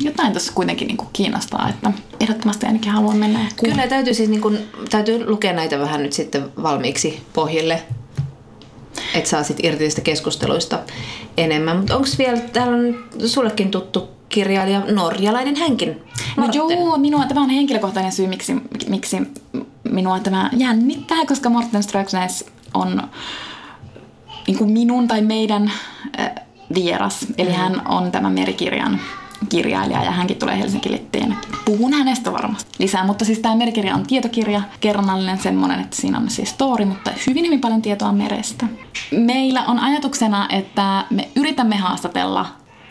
jotain 0.00 0.32
tuossa 0.32 0.52
kuitenkin 0.52 0.88
niin 0.88 0.96
kuin 0.96 1.08
kiinnostaa, 1.12 1.68
että 1.68 1.92
ehdottomasti 2.20 2.66
ainakin 2.66 2.92
haluan 2.92 3.16
mennä. 3.16 3.38
Kyllä 3.56 3.86
täytyy 3.86 4.14
siis 4.14 4.28
niin 4.28 4.40
kun, 4.40 4.58
täytyy 4.90 5.30
lukea 5.30 5.52
näitä 5.52 5.78
vähän 5.78 6.02
nyt 6.02 6.12
sitten 6.12 6.44
valmiiksi 6.62 7.22
pohjille, 7.32 7.82
että 9.14 9.30
saa 9.30 9.42
sitten 9.42 9.66
irti 9.66 9.84
niistä 9.84 10.00
keskusteluista 10.00 10.78
enemmän. 11.36 11.76
Mutta 11.76 11.96
onko 11.96 12.08
vielä, 12.18 12.40
täällä 12.40 12.76
on 12.76 13.04
sullekin 13.26 13.70
tuttu 13.70 14.08
kirjailija, 14.28 14.80
norjalainen 14.80 15.56
hänkin. 15.56 16.02
No 16.36 16.48
joo, 16.52 16.98
minua, 16.98 17.24
tämä 17.26 17.42
on 17.42 17.50
henkilökohtainen 17.50 18.12
syy, 18.12 18.26
miksi, 18.26 18.52
miksi 18.88 19.16
minua 19.90 20.20
tämä 20.20 20.50
jännittää, 20.56 21.26
koska 21.26 21.50
Morten 21.50 21.82
Ströksnäs 21.82 22.44
on 22.74 23.02
niin 24.46 24.58
kuin 24.58 24.72
minun 24.72 25.08
tai 25.08 25.22
meidän 25.22 25.72
äh, 26.20 26.30
vieras. 26.74 27.26
Eli 27.38 27.48
Mm. 27.48 27.54
hän 27.54 27.82
on 27.88 28.12
tämän 28.12 28.32
merikirjan 28.32 29.00
kirjailija 29.48 30.04
ja 30.04 30.10
hänkin 30.10 30.36
tulee 30.36 30.58
Helsinki 30.58 30.90
Littiin. 30.90 31.36
Puhun 31.64 31.92
hänestä 31.92 32.32
varmasti 32.32 32.70
lisää, 32.78 33.06
mutta 33.06 33.24
siis 33.24 33.38
tämä 33.38 33.56
merikirja 33.56 33.94
on 33.94 34.06
tietokirja, 34.06 34.62
kerronnallinen 34.80 35.38
semmoinen, 35.38 35.80
että 35.80 35.96
siinä 35.96 36.18
on 36.18 36.30
siis 36.30 36.50
story, 36.50 36.84
mutta 36.84 37.12
hyvin 37.26 37.44
hyvin 37.44 37.60
paljon 37.60 37.82
tietoa 37.82 38.12
merestä. 38.12 38.66
Meillä 39.10 39.64
on 39.64 39.78
ajatuksena, 39.78 40.48
että 40.50 41.04
me 41.10 41.28
yritämme 41.36 41.76
haastatella 41.76 42.46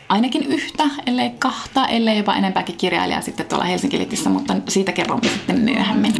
ainakin 0.09 0.43
yhtä, 0.43 0.83
ellei 1.05 1.29
kahta, 1.29 1.87
ellei 1.87 2.17
jopa 2.17 2.35
enempääkin 2.35 2.77
kirjailijaa 2.77 3.21
sitten 3.21 3.45
tuolla 3.45 3.65
Helsinki 3.65 3.97
Litissä, 3.97 4.29
mutta 4.29 4.55
siitä 4.67 4.91
kerromme 4.91 5.29
sitten 5.29 5.59
myöhemmin. 5.59 6.13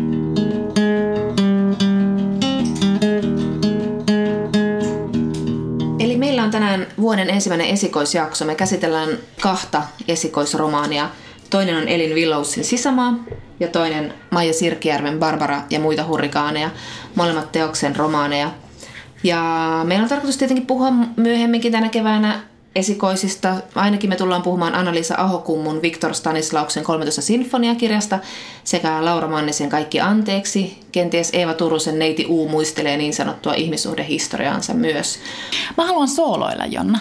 Meillä 6.18 6.44
on 6.44 6.52
tänään 6.52 6.88
vuoden 7.02 7.30
ensimmäinen 7.30 7.68
esikoisjakso. 7.68 8.46
Me 8.46 8.56
käsitellään 8.56 9.10
kahta 9.42 9.84
esikoisromaania. 10.08 11.10
Toinen 11.50 11.78
on 11.78 11.88
Elin 11.88 12.16
Willowsin 12.16 12.64
Sisämaa 12.64 13.14
ja 13.60 13.68
toinen 13.68 14.14
Maija 14.32 14.54
Sirkijärven 14.54 15.20
Barbara 15.20 15.62
ja 15.70 15.80
muita 15.80 16.06
hurrikaaneja. 16.06 16.70
Molemmat 17.16 17.52
teoksen 17.52 17.96
romaaneja. 17.96 18.52
Ja 19.24 19.82
meillä 19.84 20.04
on 20.04 20.10
tarkoitus 20.10 20.38
tietenkin 20.38 20.68
puhua 20.68 20.92
myöhemminkin 21.18 21.72
tänä 21.72 21.90
keväänä 21.90 22.40
esikoisista. 22.76 23.56
Ainakin 23.76 24.10
me 24.10 24.16
tullaan 24.16 24.42
puhumaan 24.42 24.76
Anna-Liisa 24.76 25.16
Ahokummun 25.18 25.82
Viktor 25.82 26.14
Stanislauksen 26.14 26.84
13 26.84 27.22
sinfoniakirjasta 27.22 28.20
sekä 28.64 29.06
Laura 29.06 29.28
Mannisen 29.28 29.70
Kaikki 29.70 30.00
anteeksi. 30.02 30.80
Kenties 30.92 31.30
Eeva 31.34 31.54
Turusen 31.54 32.00
Neiti 32.00 32.26
U 32.30 32.50
muistelee 32.50 32.98
niin 32.98 33.14
sanottua 33.14 33.54
ihmissuhdehistoriaansa 33.54 34.74
myös. 34.74 35.20
Mä 35.78 35.86
haluan 35.86 36.08
sooloilla, 36.08 36.66
Jonna. 36.66 37.00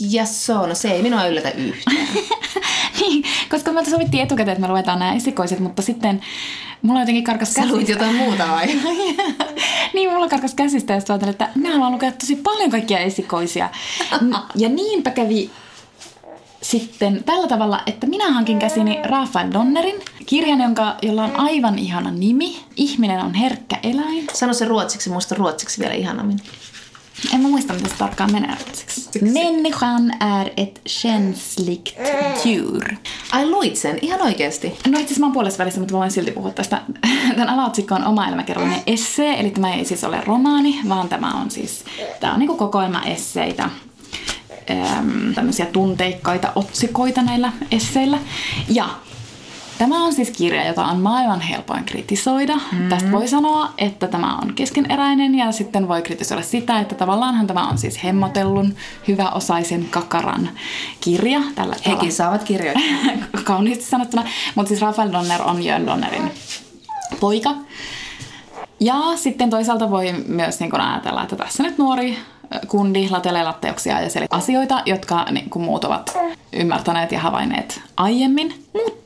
Ja 0.00 0.24
se 0.24 0.52
on, 0.52 0.76
se 0.76 0.90
ei 0.90 1.02
minua 1.02 1.26
yllätä 1.26 1.50
yhtään. 1.50 2.08
niin, 3.08 3.24
koska 3.50 3.72
me 3.72 3.84
sovittiin 3.84 4.22
etukäteen, 4.22 4.52
että 4.52 4.66
me 4.66 4.72
luetaan 4.72 4.98
nämä 4.98 5.14
esikoiset, 5.14 5.60
mutta 5.60 5.82
sitten 5.82 6.20
mulla 6.82 7.00
jotenkin 7.00 7.24
karkas 7.24 7.54
Sä 7.54 7.62
käsistä. 7.62 7.92
jotain 7.92 8.14
muuta 8.14 8.48
vai? 8.48 8.66
niin, 9.94 10.12
mulla 10.12 10.28
karkas 10.28 10.54
käsistä 10.54 10.92
ja 10.92 11.00
sitten 11.00 11.28
että 11.28 11.48
minä 11.54 11.72
haluan 11.72 11.92
lukea 11.92 12.12
tosi 12.12 12.36
paljon 12.36 12.70
kaikkia 12.70 12.98
esikoisia. 12.98 13.70
Ja 14.54 14.68
niinpä 14.68 15.10
kävi 15.10 15.50
sitten 16.62 17.24
tällä 17.24 17.48
tavalla, 17.48 17.80
että 17.86 18.06
minä 18.06 18.32
hankin 18.32 18.58
käsini 18.58 18.98
Rafael 19.04 19.52
Donnerin 19.52 20.02
kirjan, 20.26 20.60
jonka, 20.60 20.96
jolla 21.02 21.24
on 21.24 21.36
aivan 21.36 21.78
ihana 21.78 22.10
nimi. 22.10 22.56
Ihminen 22.76 23.20
on 23.20 23.34
herkkä 23.34 23.78
eläin. 23.82 24.24
Sano 24.32 24.54
se 24.54 24.64
ruotsiksi, 24.64 25.10
muista 25.10 25.34
ruotsiksi 25.34 25.80
vielä 25.80 25.94
ihanammin. 25.94 26.40
En 27.34 27.40
mä 27.40 27.48
muista, 27.48 27.72
miten 27.72 27.90
se 27.90 27.96
tarkkaan 27.96 28.32
menee. 28.32 28.56
Människan 29.20 30.22
är 30.22 30.50
ett 30.56 30.80
känsligt 31.02 31.94
djur. 32.44 32.84
Ai 33.32 33.50
luit 33.50 33.76
sen, 33.76 33.98
ihan 34.02 34.22
oikeesti. 34.22 34.66
No 34.68 34.72
itse 34.92 35.04
asiassa 35.04 35.20
mä 35.20 35.26
oon 35.26 35.32
puolessa 35.32 35.58
välissä, 35.58 35.80
mutta 35.80 35.94
voin 35.94 36.10
silti 36.10 36.30
puhua 36.30 36.50
tästä. 36.50 36.82
Tämän 37.36 37.48
alaotsikko 37.48 37.94
on 37.94 38.04
oma 38.04 38.28
elämäkerrallinen 38.28 38.82
essee, 38.86 39.40
eli 39.40 39.50
tämä 39.50 39.74
ei 39.74 39.84
siis 39.84 40.04
ole 40.04 40.20
romaani, 40.26 40.80
vaan 40.88 41.08
tämä 41.08 41.32
on 41.40 41.50
siis, 41.50 41.84
tämä 42.20 42.32
on 42.32 42.38
niinku 42.38 42.56
kokoelma 42.56 43.02
esseitä 43.02 43.70
äm, 44.70 45.34
tämmöisiä 45.34 45.66
tunteikkaita 45.66 46.52
otsikoita 46.54 47.22
näillä 47.22 47.52
esseillä. 47.70 48.18
Ja 48.68 48.88
Tämä 49.78 50.04
on 50.04 50.12
siis 50.12 50.30
kirja, 50.30 50.66
jota 50.66 50.84
on 50.84 51.00
maailman 51.00 51.40
helpoin 51.40 51.84
kritisoida. 51.84 52.56
Mm. 52.72 52.88
Tästä 52.88 53.12
voi 53.12 53.28
sanoa, 53.28 53.72
että 53.78 54.06
tämä 54.08 54.36
on 54.42 54.54
keskeneräinen 54.54 55.34
ja 55.34 55.52
sitten 55.52 55.88
voi 55.88 56.02
kritisoida 56.02 56.42
sitä, 56.42 56.78
että 56.80 56.94
tavallaanhan 56.94 57.46
tämä 57.46 57.68
on 57.68 57.78
siis 57.78 58.04
hemmotellun, 58.04 58.74
hyväosaisen 59.08 59.86
kakaran 59.90 60.50
kirja. 61.00 61.40
Tällä 61.54 61.76
Hekin 61.86 62.12
saavat 62.12 62.44
kirjoittaa. 62.44 62.84
Kauniisti 63.44 63.84
sanottuna. 63.84 64.24
Mutta 64.54 64.68
siis 64.68 64.80
Rafael 64.80 65.12
Donner 65.12 65.42
on 65.42 65.62
Jön 65.62 65.86
Donnerin 65.86 66.30
poika. 67.20 67.54
Ja 68.80 68.94
sitten 69.16 69.50
toisaalta 69.50 69.90
voi 69.90 70.12
myös 70.26 70.60
niin 70.60 70.80
ajatella, 70.80 71.22
että 71.22 71.36
tässä 71.36 71.62
nyt 71.62 71.78
nuori 71.78 72.18
kundi 72.68 73.08
latelee 73.10 73.42
latteuksia 73.42 74.00
ja 74.00 74.10
selittää 74.10 74.38
asioita, 74.38 74.82
jotka 74.86 75.24
niin 75.30 75.50
kuin 75.50 75.64
muut 75.64 75.84
ovat 75.84 76.18
ymmärtäneet 76.52 77.12
ja 77.12 77.20
havainneet 77.20 77.80
aiemmin. 77.96 78.54
Mutta 78.74 79.03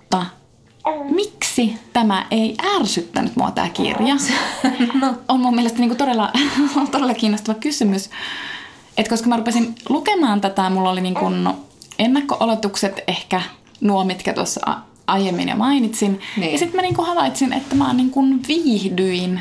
miksi 1.14 1.76
tämä 1.92 2.26
ei 2.30 2.56
ärsyttänyt 2.76 3.36
mua 3.36 3.50
tämä 3.50 3.68
kirja? 3.68 4.14
No. 5.00 5.14
On 5.28 5.40
mun 5.40 5.54
mielestä 5.54 5.78
niin 5.78 5.88
kuin 5.88 5.98
todella, 5.98 6.32
todella 6.92 7.14
kiinnostava 7.14 7.58
kysymys. 7.58 8.10
Et 8.96 9.08
koska 9.08 9.28
mä 9.28 9.36
rupesin 9.36 9.74
lukemaan 9.88 10.40
tätä, 10.40 10.70
mulla 10.70 10.90
oli 10.90 11.00
niin 11.00 11.14
kuin 11.14 11.48
ennakko-oletukset 11.98 13.00
ehkä 13.08 13.42
nuo, 13.80 14.04
mitkä 14.04 14.32
tuossa 14.32 14.60
aiemmin 15.06 15.48
jo 15.48 15.56
mainitsin. 15.56 16.20
Niin. 16.36 16.52
Ja 16.52 16.58
sitten 16.58 16.76
mä 16.76 16.82
niin 16.82 16.94
kuin 16.94 17.06
havaitsin, 17.06 17.52
että 17.52 17.74
mä 17.74 17.92
niin 17.92 18.10
kuin 18.10 18.40
viihdyin 18.48 19.40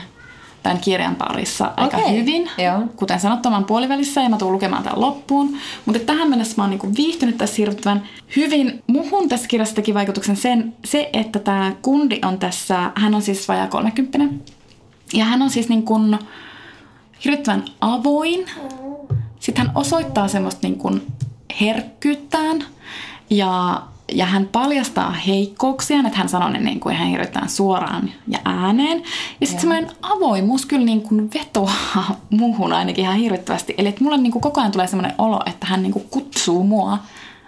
tämän 0.63 0.79
kirjan 0.79 1.15
parissa 1.15 1.73
aika 1.77 1.97
okay. 1.97 2.11
hyvin. 2.15 2.49
Joo. 2.57 2.81
Kuten 2.95 3.19
sanottu, 3.19 3.49
mä 3.49 3.61
puolivälissä 3.61 4.21
ja 4.21 4.29
mä 4.29 4.37
tuun 4.37 4.53
lukemaan 4.53 4.83
tämän 4.83 5.01
loppuun. 5.01 5.57
Mutta 5.85 5.99
tähän 5.99 6.29
mennessä 6.29 6.53
mä 6.57 6.63
oon 6.63 6.69
niinku 6.69 6.91
viihtynyt 6.97 7.37
tässä 7.37 7.55
hirvittävän 7.57 8.03
hyvin. 8.35 8.83
Muhun 8.87 9.29
tässä 9.29 9.47
kirjassa 9.47 9.75
teki 9.75 9.93
vaikutuksen 9.93 10.35
sen, 10.35 10.73
se, 10.85 11.09
että 11.13 11.39
tämä 11.39 11.73
kundi 11.81 12.19
on 12.25 12.39
tässä, 12.39 12.91
hän 12.95 13.15
on 13.15 13.21
siis 13.21 13.47
vajaa 13.47 13.67
30. 13.67 14.35
Ja 15.13 15.25
hän 15.25 15.41
on 15.41 15.49
siis 15.49 15.69
niin 15.69 15.83
kuin 15.83 16.19
hirvittävän 17.25 17.65
avoin. 17.81 18.45
Sitten 19.39 19.67
hän 19.67 19.77
osoittaa 19.77 20.27
semmoista 20.27 20.67
niin 20.67 20.77
kuin 20.77 21.07
herkkyyttään 21.61 22.63
ja 23.29 23.81
ja 24.11 24.25
hän 24.25 24.49
paljastaa 24.51 25.11
heikkouksia, 25.11 25.99
että 26.05 26.17
hän 26.17 26.29
sanoo 26.29 26.49
ne 26.49 26.59
niin 26.59 26.79
kuin 26.79 26.95
ihan 26.95 27.07
hirveän 27.07 27.49
suoraan 27.49 28.11
ja 28.27 28.39
ääneen. 28.45 29.03
Ja 29.41 29.47
sitten 29.47 29.61
semmoinen 29.61 29.91
avoimuus 30.01 30.65
kyllä 30.65 30.85
niin 30.85 31.01
kuin 31.01 31.29
vetoaa 31.33 32.15
muuhun 32.39 32.73
ainakin 32.73 33.03
ihan 33.03 33.17
hirvittävästi. 33.17 33.75
Eli 33.77 33.89
että 33.89 34.03
mulle 34.03 34.17
niin 34.17 34.31
kuin 34.31 34.41
koko 34.41 34.61
ajan 34.61 34.71
tulee 34.71 34.87
semmoinen 34.87 35.15
olo, 35.17 35.41
että 35.45 35.67
hän 35.67 35.83
niin 35.83 35.93
kuin 35.93 36.05
kutsuu 36.09 36.63
mua 36.63 36.97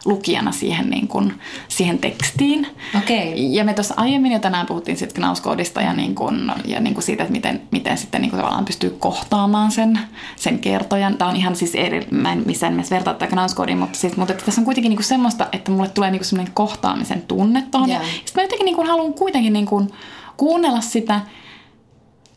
lukijana 0.05 0.51
siihen, 0.51 0.89
niin 0.89 1.07
kuin, 1.07 1.33
siihen 1.67 1.99
tekstiin. 1.99 2.67
Okay. 2.97 3.33
Ja 3.35 3.63
me 3.63 3.73
tuossa 3.73 3.93
aiemmin 3.97 4.31
jo 4.31 4.39
tänään 4.39 4.65
puhuttiin 4.65 4.97
sitten 4.97 5.15
Knauskoodista 5.15 5.81
ja, 5.81 5.93
niin 5.93 6.15
kuin, 6.15 6.51
ja 6.65 6.79
niin 6.79 6.93
kuin 6.93 7.03
siitä, 7.03 7.23
että 7.23 7.31
miten, 7.31 7.61
miten 7.71 7.97
sitten 7.97 8.21
niin 8.21 8.29
kuin 8.29 8.37
tavallaan 8.37 8.65
pystyy 8.65 8.95
kohtaamaan 8.99 9.71
sen, 9.71 9.99
sen 10.35 10.59
kertojan. 10.59 11.17
Tämä 11.17 11.29
on 11.29 11.35
ihan 11.35 11.55
siis 11.55 11.75
eri, 11.75 12.07
mä 12.11 12.31
en 12.31 12.43
missään 12.45 12.73
nimessä 12.73 12.95
vertaa 12.95 13.13
tätä 13.13 13.27
Knauskoodiin, 13.27 13.77
mutta, 13.77 13.99
siis, 13.99 14.17
mutta 14.17 14.33
että 14.33 14.45
tässä 14.45 14.61
on 14.61 14.65
kuitenkin 14.65 14.89
niin 14.89 14.97
kuin 14.97 15.05
semmoista, 15.05 15.47
että 15.51 15.71
mulle 15.71 15.89
tulee 15.89 16.11
niin 16.11 16.19
kuin 16.19 16.27
semmoinen 16.27 16.53
kohtaamisen 16.53 17.21
tunne 17.21 17.63
tuohon. 17.71 17.89
Yeah. 17.89 18.01
Ja 18.01 18.07
sitten 18.07 18.33
mä 18.35 18.43
jotenkin 18.43 18.65
niin 18.65 18.75
kuin 18.75 18.87
haluan 18.87 19.13
kuitenkin 19.13 19.53
niin 19.53 19.65
kuin 19.65 19.89
kuunnella 20.37 20.81
sitä, 20.81 21.21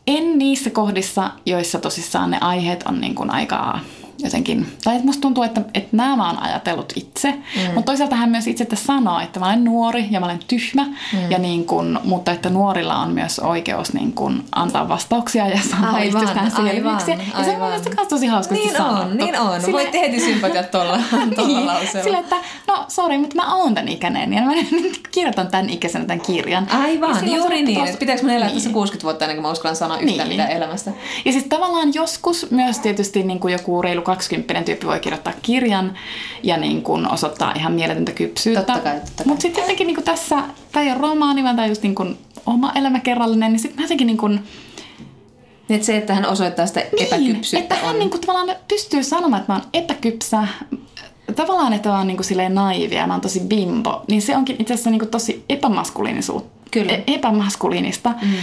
en 0.07 0.37
niissä 0.37 0.69
kohdissa, 0.69 1.31
joissa 1.45 1.79
tosissaan 1.79 2.31
ne 2.31 2.37
aiheet 2.41 2.83
on 2.83 3.01
niin 3.01 3.15
kuin 3.15 3.29
aika 3.29 3.79
jotenkin, 4.19 4.67
tai 4.83 4.99
musta 5.03 5.21
tuntuu, 5.21 5.43
että, 5.43 5.61
että 5.73 5.89
nämä 5.97 6.15
mä 6.15 6.27
oon 6.27 6.39
ajatellut 6.39 6.93
itse, 6.95 7.31
mm. 7.31 7.73
mutta 7.73 7.91
toisaalta 7.91 8.15
hän 8.15 8.29
myös 8.29 8.47
itse 8.47 8.67
sanoo, 8.73 9.19
että 9.19 9.39
mä 9.39 9.47
olen 9.47 9.63
nuori 9.63 10.07
ja 10.11 10.19
mä 10.19 10.25
olen 10.25 10.39
tyhmä, 10.47 10.85
mm. 10.85 11.31
ja 11.31 11.39
niin 11.39 11.65
kun, 11.65 11.99
mutta 12.03 12.31
että 12.31 12.49
nuorilla 12.49 12.95
on 12.95 13.11
myös 13.11 13.39
oikeus 13.39 13.93
niin 13.93 14.13
kun 14.13 14.43
antaa 14.55 14.89
vastauksia 14.89 15.47
ja 15.47 15.59
sanoa 15.71 15.99
itsestään 15.99 16.51
selvityksiä. 16.51 17.17
Ja 17.37 17.43
se 17.43 17.51
on 17.51 17.57
mun 17.57 17.67
mielestä 17.67 17.89
myös 17.95 18.07
tosi 18.07 18.27
hauska 18.27 18.55
Niin 18.55 18.81
on, 18.81 19.17
niin 19.17 19.39
on. 19.39 19.61
Sille, 19.61 19.73
Voitte 19.73 19.99
heti 19.99 20.19
sympatiat 20.19 20.71
tuolla, 20.71 20.99
tuolla 21.35 21.57
niin, 21.57 21.67
lauseella. 21.67 22.03
Sillä, 22.03 22.19
että 22.19 22.35
no 22.67 22.85
sori, 22.87 23.17
mutta 23.17 23.35
mä 23.35 23.55
oon 23.55 23.73
tämän 23.73 23.87
ikäinen 23.87 24.33
ja 24.33 24.41
mä 24.41 24.51
kirjoitan 25.11 25.47
tämän 25.47 25.69
ikäisenä 25.69 26.05
tämän 26.05 26.21
kirjan. 26.21 26.67
Aivan, 26.71 27.35
juuri 27.35 27.61
niin. 27.61 27.77
Tuosta... 27.77 27.97
Pitääkö 27.97 28.21
mun 28.21 28.31
elää 28.31 28.47
niin. 28.47 28.55
tässä 28.55 28.69
60 28.69 29.03
vuotta 29.03 29.25
ennen 29.25 29.35
kuin 29.37 29.43
mä 29.43 29.51
uskallan 29.51 29.75
sanoa 29.75 29.97
yhtään 29.97 30.17
niin. 30.17 30.41
mitään 30.41 30.51
elämästä? 30.51 30.91
Ja 31.25 31.31
siis 31.31 31.45
tavallaan 31.49 31.93
joskus 31.93 32.51
myös 32.51 32.79
tietysti 32.79 33.23
niin 33.23 33.39
kuin 33.39 33.51
joku 33.51 33.81
reilu 33.81 34.02
20 34.03 34.61
tyyppi 34.63 34.87
voi 34.87 34.99
kirjoittaa 34.99 35.33
kirjan 35.41 35.97
ja 36.43 36.57
niin 36.57 36.81
kuin 36.81 37.11
osoittaa 37.11 37.53
ihan 37.55 37.73
mieletöntä 37.73 38.11
kypsyyttä. 38.11 38.61
Totta 38.61 38.89
kai, 38.89 38.99
totta 38.99 39.11
kai. 39.17 39.25
Mutta 39.27 39.41
sitten 39.41 39.61
jotenkin 39.61 39.87
niin 39.87 39.95
kuin 39.95 40.05
tässä, 40.05 40.43
tämä 40.71 40.83
ei 40.83 40.91
ole 40.91 41.01
romaani, 41.01 41.43
vaan 41.43 41.55
tämä 41.55 41.67
just 41.67 41.83
niin 41.83 41.95
kuin 41.95 42.17
oma 42.45 42.71
elämäkerrallinen, 42.75 43.51
niin 43.51 43.59
sitten 43.59 43.81
jotenkin 43.81 44.07
niin 44.07 44.17
kuin, 44.17 44.43
niin 45.67 45.75
että 45.75 45.85
se, 45.85 45.97
että 45.97 46.13
hän 46.13 46.25
osoittaa 46.25 46.65
sitä 46.65 46.79
niin, 46.79 47.07
epäkypsyyttä 47.07 47.75
että 47.75 47.75
hän 47.75 47.93
on... 47.95 47.99
niin 47.99 48.09
kuin, 48.09 48.21
tavallaan 48.21 48.57
pystyy 48.67 49.03
sanomaan, 49.03 49.41
että 49.41 49.53
mä 49.53 49.59
oon 49.59 49.67
epäkypsä, 49.73 50.47
tavallaan, 51.35 51.73
että 51.73 51.89
mä 51.89 51.97
oon 51.97 52.07
niin 52.07 52.17
kuin 52.17 52.25
silleen 52.25 52.55
naivia 52.55 52.99
ja 52.99 53.07
mä 53.07 53.13
oon 53.13 53.21
tosi 53.21 53.39
bimbo, 53.39 54.03
niin 54.07 54.21
se 54.21 54.37
onkin 54.37 54.55
itse 54.59 54.73
asiassa 54.73 54.89
niin 54.89 54.99
kuin 54.99 55.09
tosi 55.09 55.45
epämaskuliinisuutta. 55.49 56.69
Kyllä. 56.71 56.93
E- 56.93 57.03
epämaskuliinista. 57.07 58.13
Mm. 58.21 58.33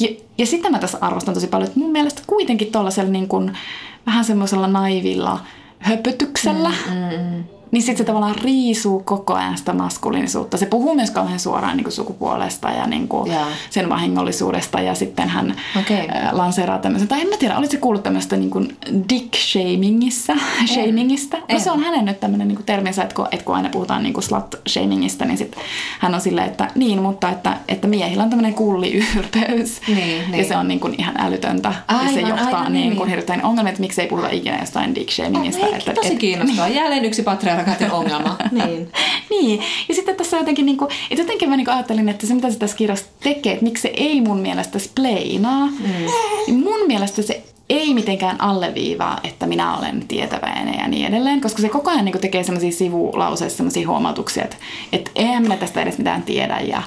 Ja, 0.00 0.08
ja 0.38 0.46
sitä 0.46 0.70
mä 0.70 0.78
tässä 0.78 0.98
arvostan 1.00 1.34
tosi 1.34 1.46
paljon, 1.46 1.68
että 1.68 1.80
mun 1.80 1.92
mielestä 1.92 2.22
kuitenkin 2.26 2.72
tuollaisella 2.72 3.10
niin 3.10 3.28
kuin, 3.28 3.58
vähän 4.06 4.24
semmoisella 4.24 4.66
naivilla 4.66 5.40
höpötyksellä, 5.78 6.68
mm, 6.68 6.94
mm, 6.94 7.36
mm 7.36 7.44
niin 7.70 7.82
sitten 7.82 7.98
se 7.98 8.04
tavallaan 8.04 8.34
riisuu 8.42 9.02
koko 9.02 9.34
ajan 9.34 9.58
sitä 9.58 9.72
maskuliinisuutta. 9.72 10.56
Se 10.56 10.66
puhuu 10.66 10.94
myös 10.94 11.10
kauhean 11.10 11.40
suoraan 11.40 11.76
niin 11.76 11.84
kuin 11.84 11.92
sukupuolesta 11.92 12.70
ja 12.70 12.86
niin 12.86 13.08
kuin 13.08 13.30
yeah. 13.30 13.48
sen 13.70 13.88
vahingollisuudesta 13.88 14.80
ja 14.80 14.94
sitten 14.94 15.28
hän 15.28 15.54
okay. 15.80 16.06
lanseeraa 16.32 16.78
tämmöisen, 16.78 17.08
tai 17.08 17.20
en 17.20 17.28
mä 17.28 17.36
tiedä, 17.36 17.58
oliko 17.58 17.74
kuullut 17.80 18.02
tämmöistä 18.02 18.36
niin 18.36 18.50
kuin 18.50 18.76
dick-shamingissa, 19.12 20.36
shamingista? 20.66 21.36
No 21.52 21.58
se 21.58 21.70
on 21.70 21.80
hänen 21.80 22.04
nyt 22.04 22.20
tämmöinen 22.20 22.48
niin 22.48 22.64
terminsä, 22.66 23.02
että 23.02 23.14
kun, 23.14 23.28
että 23.30 23.44
kun 23.44 23.56
aina 23.56 23.68
puhutaan 23.68 24.02
niin 24.02 24.12
kuin 24.14 24.24
slut-shamingista, 24.24 25.24
niin 25.24 25.38
sitten 25.38 25.62
hän 25.98 26.14
on 26.14 26.20
silleen, 26.20 26.46
että 26.46 26.70
niin, 26.74 27.02
mutta 27.02 27.30
että, 27.30 27.56
että 27.68 27.88
miehillä 27.88 28.22
on 28.22 28.30
tämmöinen 28.30 28.54
kulliyrpeys 28.54 29.80
niin, 29.88 29.96
niin. 29.96 30.34
ja 30.34 30.44
se 30.44 30.56
on 30.56 30.68
niin 30.68 30.80
kuin 30.80 30.94
ihan 30.98 31.14
älytöntä 31.20 31.72
aivan, 31.88 32.06
ja 32.06 32.12
se 32.12 32.20
johtaa 32.20 32.46
aivan, 32.46 32.72
niin, 32.72 32.88
niin. 32.88 32.96
kuin 32.96 33.10
hirveän 33.10 33.44
ongelmia, 33.44 33.70
että 33.70 33.80
miksei 33.80 34.06
puhuta 34.06 34.28
ikinä 34.30 34.58
jostain 34.60 34.94
dick-shamingista. 34.94 35.66
Oh, 35.66 35.74
että, 35.74 35.94
tosi 35.94 36.12
et, 36.12 36.18
kiinnostavaa. 36.18 36.66
Niin. 36.66 36.76
Jälleen 36.82 37.04
yksi 37.04 37.22
patriarka 37.22 37.55
rakkaiden 37.56 37.92
ongelma. 37.92 38.36
niin. 38.64 38.92
niin. 39.30 39.62
Ja 39.88 39.94
sitten 39.94 40.16
tässä 40.16 40.36
jotenkin, 40.36 40.66
niin 40.66 40.78
kuin, 40.78 40.90
että 41.10 41.22
jotenkin 41.22 41.48
mä 41.48 41.56
niin 41.56 41.70
ajattelin, 41.70 42.08
että 42.08 42.26
se 42.26 42.34
mitä 42.34 42.50
se 42.50 42.58
tässä 42.58 42.76
kirjassa 42.76 43.06
tekee, 43.22 43.52
että 43.52 43.64
miksi 43.64 43.82
se 43.82 43.92
ei 43.94 44.20
mun 44.20 44.38
mielestä 44.38 44.78
spleinaa, 44.78 45.66
mm. 45.66 46.06
niin 46.46 46.60
mun 46.60 46.86
mielestä 46.86 47.22
se 47.22 47.42
ei 47.68 47.94
mitenkään 47.94 48.40
alleviivaa, 48.40 49.20
että 49.24 49.46
minä 49.46 49.76
olen 49.76 50.08
tietäväinen 50.08 50.78
ja 50.78 50.88
niin 50.88 51.06
edelleen, 51.06 51.40
koska 51.40 51.62
se 51.62 51.68
koko 51.68 51.90
ajan 51.90 52.04
niin 52.04 52.20
tekee 52.20 52.44
sellaisia 52.44 52.72
sivulauseissa 52.72 53.56
sellaisia 53.56 53.88
huomautuksia, 53.88 54.44
että, 54.44 54.56
että 54.92 55.10
eihän 55.14 55.42
minä 55.42 55.56
tästä 55.56 55.82
edes 55.82 55.98
mitään 55.98 56.22
tiedä 56.22 56.60
ja 56.60 56.82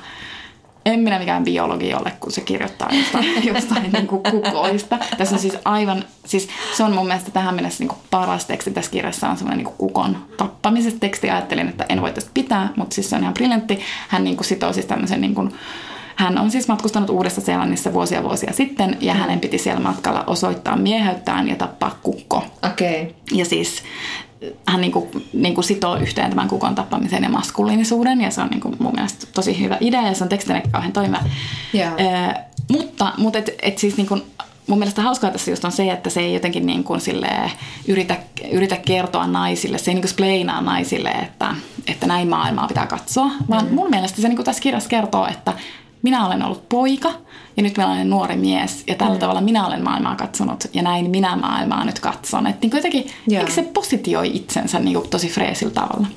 en 0.94 1.00
minä 1.00 1.20
mikään 1.20 1.44
biologi 1.44 1.94
ole, 1.94 2.14
kun 2.20 2.32
se 2.32 2.42
kirjoittaa 2.42 2.90
jostain, 2.92 3.46
jostain 3.54 3.92
niin 3.92 4.08
kuin 4.08 4.24
kukoista. 4.24 4.98
Tässä 5.18 5.36
on 5.36 5.42
siis 5.42 5.58
aivan, 5.66 6.04
siis 6.26 6.50
se 6.78 6.84
on 6.84 6.94
mun 6.94 7.08
mielestä 7.08 7.32
tähän 7.32 7.56
mennessä 7.56 7.84
niin 7.84 7.90
kuin 7.90 8.00
paras 8.10 8.46
teksti 8.46 8.72
tässä 8.72 8.92
kirjassa 8.92 9.30
on 9.30 9.38
semmoinen 9.38 9.66
niin 9.66 9.76
kukon 9.78 10.18
tappamisesta 10.38 11.00
teksti. 11.00 11.30
Ajattelin, 11.30 11.70
että 11.70 11.86
en 11.90 12.02
voi 12.02 12.12
tästä 12.12 12.32
pitää, 12.34 12.70
mutta 12.76 12.94
siis 12.94 13.10
se 13.10 13.16
on 13.16 13.22
ihan 13.22 13.34
briljantti. 13.34 13.80
Hän 14.08 14.24
niin 14.24 14.38
kuin 14.38 14.46
sitoo 14.46 14.74
siis 14.74 14.86
tämmöisen 14.86 15.22
niin 15.22 15.36
kuin, 15.36 15.54
hän 16.16 16.38
on 16.38 16.52
siis 16.52 16.68
matkustanut 16.68 17.10
Uudessa 17.10 17.42
Seelannissa 17.42 17.94
vuosia 17.94 18.24
vuosia 18.24 18.54
sitten 18.54 18.98
ja 19.02 19.14
hänen 19.14 19.40
piti 19.40 19.58
siellä 19.58 19.82
matkalla 19.82 20.24
osoittaa 20.28 20.76
mieheyttään 20.76 21.48
ja 21.48 21.56
tappaa 21.56 22.00
kukko. 22.04 22.44
Okei. 22.72 23.02
Okay. 23.02 23.14
Ja 23.32 23.46
siis 23.46 23.84
hän 24.68 24.82
niin 24.82 24.92
kuin, 24.92 25.28
niin 25.34 25.56
kuin 25.56 25.66
sitoo 25.66 25.96
yhteen 25.96 26.30
tämän 26.30 26.48
kukon 26.48 26.76
tappamisen 26.76 27.24
ja 27.24 27.30
maskuliinisuuden 27.30 28.22
ja 28.22 28.32
se 28.32 28.42
on 28.42 28.48
niin 28.48 28.62
kuin 28.62 28.76
mun 28.80 28.94
mielestä 28.96 29.28
tosi 29.34 29.60
hyvä 29.60 29.78
idea 29.80 30.02
ja 30.02 30.14
se 30.14 30.24
on 30.24 30.30
tekstinä 30.30 30.62
kauhean 30.72 30.94
toimiva. 30.94 31.20
Yeah. 31.76 31.94
Mutta 32.72 33.14
mutta 33.18 33.40
et, 33.40 33.50
et 33.62 33.78
siis 33.78 33.98
niin 33.98 34.08
kuin, 34.08 34.24
mun 34.68 34.80
mielestä 34.80 35.02
hauskaa 35.02 35.32
tässä 35.32 35.52
just 35.52 35.66
on 35.66 35.72
se, 35.72 35.92
että 35.92 36.10
se 36.10 36.20
ei 36.20 36.34
jotenkin 36.34 36.66
niin 36.66 36.84
kuin 36.84 37.02
yritä, 37.88 38.18
yritä 38.52 38.78
kertoa 38.78 39.28
naisille, 39.28 39.78
se 39.78 39.92
ei 39.92 39.96
niin 39.96 40.02
kuin 40.02 40.12
spleinaa 40.12 40.62
naisille, 40.62 41.10
että, 41.10 41.56
että 41.88 42.08
näin 42.08 42.28
maailmaa 42.28 42.68
pitää 42.68 42.88
katsoa, 42.88 43.32
vaan 43.50 43.66
mm. 43.66 43.74
mun 43.74 43.90
mielestä 43.90 44.22
se 44.22 44.28
niin 44.28 44.36
kuin 44.36 44.46
tässä 44.46 44.62
kirjassa 44.62 44.90
kertoo, 44.90 45.28
että 45.28 45.54
minä 46.02 46.28
olen 46.28 46.44
ollut 46.44 46.70
poika 46.70 47.12
ja 47.58 47.64
nyt 47.64 47.78
minä 47.78 47.92
olen 47.92 48.10
nuori 48.10 48.36
mies 48.36 48.84
ja 48.88 48.96
tällä 48.96 49.14
mm. 49.14 49.20
tavalla 49.20 49.42
minä 49.42 49.68
olen 49.68 49.84
maailmaa 49.84 50.16
katsonut 50.16 50.64
ja 50.74 50.82
näin 50.82 51.10
minä 51.10 51.36
maailmaa 51.36 51.86
nyt 51.86 52.00
katson. 52.00 52.48
Että 52.48 52.60
niin 52.62 52.76
jotenkin, 52.76 53.08
eikö 53.32 53.52
se 53.52 53.62
positioi 53.62 54.32
itsensä 54.34 54.80
niin 54.80 54.94
kuin 54.94 55.10
tosi 55.10 55.30
freesillä 55.30 55.74
tavalla? 55.74 56.08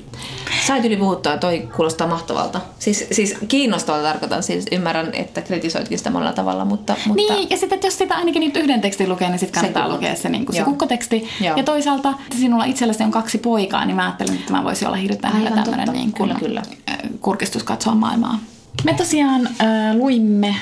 Sait 0.67 0.85
yli 0.85 0.97
puhuttua, 0.97 1.37
toi 1.37 1.69
kuulostaa 1.75 2.07
mahtavalta. 2.07 2.61
Siis, 2.79 3.07
siis 3.11 3.35
kiinnostavalta 3.47 4.07
tarkoitan, 4.07 4.43
siis 4.43 4.65
ymmärrän, 4.71 5.13
että 5.13 5.41
kritisoitkin 5.41 5.97
sitä 5.97 6.09
monella 6.09 6.33
tavalla, 6.33 6.65
mutta... 6.65 6.95
mutta... 7.05 7.33
Niin, 7.33 7.49
ja 7.49 7.57
sitten 7.57 7.79
jos 7.83 7.97
sitä 7.97 8.15
ainakin 8.15 8.39
nyt 8.39 8.57
yhden 8.57 8.81
tekstin 8.81 9.09
lukee, 9.09 9.29
niin 9.29 9.39
sitten 9.39 9.61
kannattaa 9.61 9.87
se 9.87 9.93
lukea 9.93 10.15
se, 10.15 10.29
niin 10.29 10.45
kuin 10.45 10.55
se 10.55 10.63
kukkoteksti. 10.63 11.27
Joo. 11.41 11.57
Ja 11.57 11.63
toisaalta, 11.63 12.09
että 12.09 12.37
sinulla 12.37 12.65
itselläsi 12.65 13.03
on 13.03 13.11
kaksi 13.11 13.37
poikaa, 13.37 13.85
niin 13.85 13.95
mä 13.95 14.05
ajattelin, 14.05 14.33
että 14.33 14.47
tämä 14.47 14.63
voisi 14.63 14.85
olla 14.85 14.97
hirveän 14.97 15.39
hyvä 15.39 15.49
tämmöinen 15.49 15.89
niin 15.93 16.11
kuin, 16.11 16.35
kyllä, 16.39 16.39
kyllä. 16.39 16.61
kurkistus 17.21 17.63
katsoa 17.63 17.95
maailmaa. 17.95 18.39
Me 18.83 18.93
tosiaan 18.93 19.47
äh, 19.47 19.95
luimme 19.95 20.55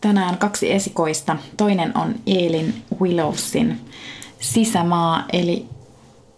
tänään 0.00 0.38
kaksi 0.38 0.72
esikoista. 0.72 1.36
Toinen 1.56 1.98
on 1.98 2.14
Elin 2.26 2.74
Willowsin 3.00 3.80
Sisämaa, 4.40 5.24
eli 5.32 5.66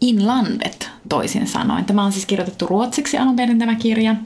Inlandet 0.00 0.90
toisin 1.08 1.46
sanoen. 1.46 1.84
Tämä 1.84 2.04
on 2.04 2.12
siis 2.12 2.26
kirjoitettu 2.26 2.66
ruotsiksi 2.66 3.18
alun 3.18 3.36
perin 3.36 3.58
tämä 3.58 3.74
kirja. 3.74 4.16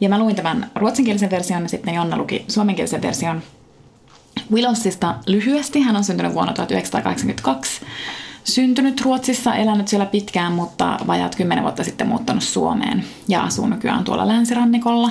Ja 0.00 0.08
mä 0.08 0.18
luin 0.18 0.36
tämän 0.36 0.70
ruotsinkielisen 0.74 1.30
version 1.30 1.62
ja 1.62 1.68
sitten 1.68 1.94
Jonna 1.94 2.16
luki 2.16 2.44
suomenkielisen 2.48 3.02
version 3.02 3.42
Willowsista 4.52 5.14
lyhyesti. 5.26 5.80
Hän 5.80 5.96
on 5.96 6.04
syntynyt 6.04 6.34
vuonna 6.34 6.52
1982. 6.52 7.80
Syntynyt 8.48 9.00
Ruotsissa, 9.00 9.54
elänyt 9.54 9.88
siellä 9.88 10.06
pitkään, 10.06 10.52
mutta 10.52 10.98
vajaat 11.06 11.34
kymmenen 11.34 11.64
vuotta 11.64 11.84
sitten 11.84 12.08
muuttanut 12.08 12.42
Suomeen 12.42 13.04
ja 13.28 13.42
asuu 13.42 13.66
nykyään 13.66 14.04
tuolla 14.04 14.28
länsirannikolla 14.28 15.10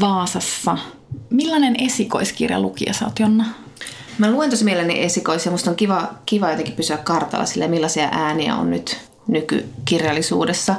Vaasassa. 0.00 0.78
Millainen 1.30 1.74
esikoiskirja 1.78 2.60
lukija 2.60 2.92
sä 2.92 3.04
oot, 3.04 3.18
Jonna? 3.18 3.44
Mä 4.18 4.30
luen 4.30 4.50
tosi 4.50 4.64
mielelläni 4.64 5.02
esikoisia. 5.02 5.52
Musta 5.52 5.70
on 5.70 5.76
kiva, 5.76 6.08
kiva 6.26 6.50
jotenkin 6.50 6.74
pysyä 6.74 6.96
kartalla 6.96 7.46
sille, 7.46 7.68
millaisia 7.68 8.08
ääniä 8.12 8.56
on 8.56 8.70
nyt 8.70 8.98
nykykirjallisuudessa. 9.26 10.74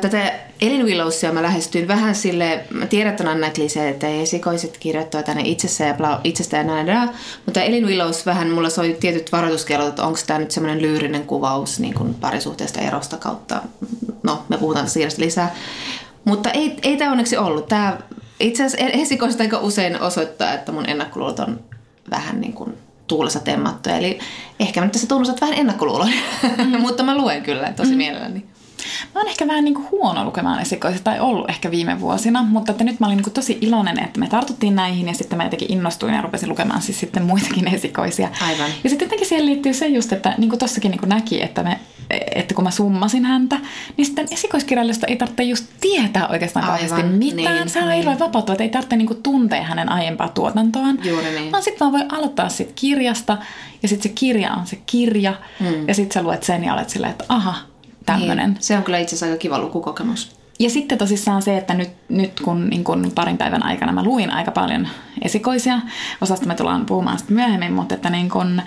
Tätä 0.00 0.32
Elin 0.60 0.86
Willowsia 0.86 1.32
mä 1.32 1.42
lähestyin 1.42 1.88
vähän 1.88 2.14
sille, 2.14 2.64
mä 2.70 2.86
tiedän, 2.86 3.10
että 3.10 3.30
on 3.30 3.38
kliseitä, 3.54 3.88
että 3.88 4.08
esikoiset 4.08 4.78
kirjoittaa 4.78 5.22
tänne 5.22 5.42
itsessä 5.44 5.84
ja 5.84 5.94
bla, 5.94 6.20
itsestä 6.24 6.56
ja 6.56 6.64
näin, 6.64 6.86
näin. 6.86 7.10
mutta 7.46 7.62
Elin 7.62 7.86
Willows 7.86 8.26
vähän, 8.26 8.50
mulla 8.50 8.70
soi 8.70 8.96
tietyt 9.00 9.32
varoituskellot, 9.32 9.88
että 9.88 10.04
onko 10.04 10.18
tämä 10.26 10.38
nyt 10.38 10.50
semmoinen 10.50 10.82
lyyrinen 10.82 11.26
kuvaus 11.26 11.80
niin 11.80 11.94
kuin 11.94 12.14
parisuhteesta 12.14 12.80
erosta 12.80 13.16
kautta, 13.16 13.62
no 14.22 14.44
me 14.48 14.58
puhutaan 14.58 14.88
siitä 14.88 15.14
lisää. 15.18 15.54
Mutta 16.24 16.50
ei, 16.50 16.76
ei 16.82 16.96
tämä 16.96 17.10
onneksi 17.10 17.36
ollut. 17.36 17.68
Tämä 17.68 17.98
itse 18.40 18.64
asiassa 18.64 18.86
esikoista 18.86 19.42
aika 19.42 19.58
usein 19.58 20.00
osoittaa, 20.00 20.52
että 20.52 20.72
mun 20.72 20.88
ennakkoluulot 20.88 21.38
on 21.38 21.60
vähän 22.10 22.40
niin 22.40 22.52
kuin 22.52 22.74
tuulessa 23.06 23.40
temmattu. 23.40 23.90
Eli 23.90 24.18
ehkä 24.60 24.80
mä 24.80 24.84
nyt 24.84 24.92
tässä 24.92 25.06
tunnustat 25.06 25.40
vähän 25.40 25.58
ennakkoluuloja, 25.58 26.12
mm. 26.58 26.80
mutta 26.80 27.02
mä 27.02 27.16
luen 27.16 27.42
kyllä 27.42 27.72
tosi 27.72 27.90
mm. 27.90 27.96
mielelläni. 27.96 28.49
Mä 29.14 29.20
oon 29.20 29.28
ehkä 29.28 29.46
vähän 29.46 29.64
niin 29.64 29.74
kuin 29.74 29.90
huono 29.90 30.24
lukemaan 30.24 30.62
esikoisia, 30.62 31.00
tai 31.04 31.20
ollut 31.20 31.50
ehkä 31.50 31.70
viime 31.70 32.00
vuosina, 32.00 32.42
mutta 32.42 32.72
että 32.72 32.84
nyt 32.84 33.00
mä 33.00 33.06
olin 33.06 33.16
niin 33.16 33.24
kuin 33.24 33.34
tosi 33.34 33.58
iloinen, 33.60 34.04
että 34.04 34.20
me 34.20 34.28
tartuttiin 34.28 34.76
näihin 34.76 35.08
ja 35.08 35.14
sitten 35.14 35.36
mä 35.36 35.44
jotenkin 35.44 35.72
innostuin 35.72 36.14
ja 36.14 36.22
rupesin 36.22 36.48
lukemaan 36.48 36.82
siis 36.82 37.00
sitten 37.00 37.22
muitakin 37.22 37.74
esikoisia. 37.74 38.28
Aivan. 38.42 38.70
Ja 38.84 38.90
sitten 38.90 39.06
jotenkin 39.06 39.28
siihen 39.28 39.46
liittyy 39.46 39.74
se 39.74 39.86
just, 39.86 40.12
että 40.12 40.34
niin 40.38 40.48
kuin 40.48 40.58
tossakin 40.58 40.90
niin 40.90 41.00
kuin 41.00 41.08
näki, 41.08 41.42
että, 41.42 41.62
me, 41.62 41.80
että 42.34 42.54
kun 42.54 42.64
mä 42.64 42.70
summasin 42.70 43.24
häntä, 43.24 43.58
niin 43.96 44.06
sitten 44.06 44.28
esikoiskirjallista 44.30 45.06
ei 45.06 45.16
tarvitse 45.16 45.42
just 45.42 45.66
tietää 45.80 46.28
oikeastaan 46.28 46.66
kauheasti 46.66 47.02
mitään. 47.02 47.54
Niin, 47.54 47.68
Saa 47.68 47.88
niin. 47.88 48.18
vapautua, 48.18 48.52
että 48.52 48.64
ei 48.64 48.70
tarvitse 48.70 48.96
niin 48.96 49.06
kuin 49.06 49.22
tuntea 49.22 49.62
hänen 49.62 49.88
aiempaa 49.88 50.28
tuotantoaan. 50.28 50.98
Juuri 51.04 51.30
niin. 51.30 51.52
Vaan 51.52 51.62
sitten 51.62 51.80
vaan 51.80 51.92
voi 51.92 52.18
aloittaa 52.18 52.48
sit 52.48 52.72
kirjasta 52.74 53.38
ja 53.82 53.88
sitten 53.88 54.10
se 54.10 54.14
kirja 54.14 54.52
on 54.52 54.66
se 54.66 54.78
kirja 54.86 55.34
mm. 55.60 55.88
ja 55.88 55.94
sitten 55.94 56.14
sä 56.14 56.22
luet 56.22 56.42
sen 56.42 56.64
ja 56.64 56.74
olet 56.74 56.90
silleen, 56.90 57.10
että 57.10 57.24
aha, 57.28 57.54
tämmöinen. 58.06 58.50
Niin, 58.50 58.62
se 58.62 58.76
on 58.76 58.82
kyllä 58.82 58.98
itse 58.98 59.10
asiassa 59.10 59.26
aika 59.26 59.38
kiva 59.38 59.58
lukukokemus. 59.58 60.40
Ja 60.58 60.70
sitten 60.70 60.98
tosissaan 60.98 61.42
se, 61.42 61.56
että 61.56 61.74
nyt, 61.74 61.90
nyt 62.08 62.40
kun 62.40 62.70
niin 62.70 62.84
kun 62.84 63.12
parin 63.14 63.38
päivän 63.38 63.62
aikana 63.62 63.92
mä 63.92 64.04
luin 64.04 64.30
aika 64.30 64.50
paljon 64.50 64.88
esikoisia, 65.22 65.80
osasta 66.20 66.46
me 66.46 66.54
tullaan 66.54 66.86
puhumaan 66.86 67.18
sitten 67.18 67.36
myöhemmin, 67.36 67.72
mutta 67.72 67.94
että 67.94 68.10
niin 68.10 68.30
kun, 68.30 68.62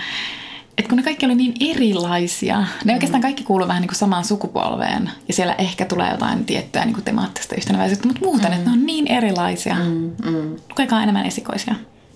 että 0.78 0.90
kun 0.90 0.98
ne 0.98 1.04
kaikki 1.04 1.26
oli 1.26 1.36
niin 1.36 1.54
erilaisia, 1.60 2.60
ne 2.60 2.92
mm. 2.92 2.94
oikeastaan 2.94 3.22
kaikki 3.22 3.44
kuuluu 3.44 3.68
vähän 3.68 3.82
niin 3.82 3.90
kuin 3.90 3.98
samaan 3.98 4.26
sukupolveen 4.26 5.12
ja 5.28 5.34
siellä 5.34 5.54
ehkä 5.54 5.86
tulee 5.86 6.12
jotain 6.12 6.46
tiettyä 6.46 6.86
niin 6.86 6.94
kuin 6.94 7.06
temaattista 7.06 7.56
yhtenäväisyyttä, 7.56 8.08
mutta 8.08 8.26
muuten, 8.26 8.52
mm. 8.52 8.58
että 8.58 8.70
ne 8.70 8.74
on 8.74 8.86
niin 8.86 9.08
erilaisia. 9.08 9.76
Mm. 9.76 10.12
Mm. 10.26 10.56
Lukekaa 10.70 11.04
enemmän 11.04 11.26
esikoisia. 11.26 11.76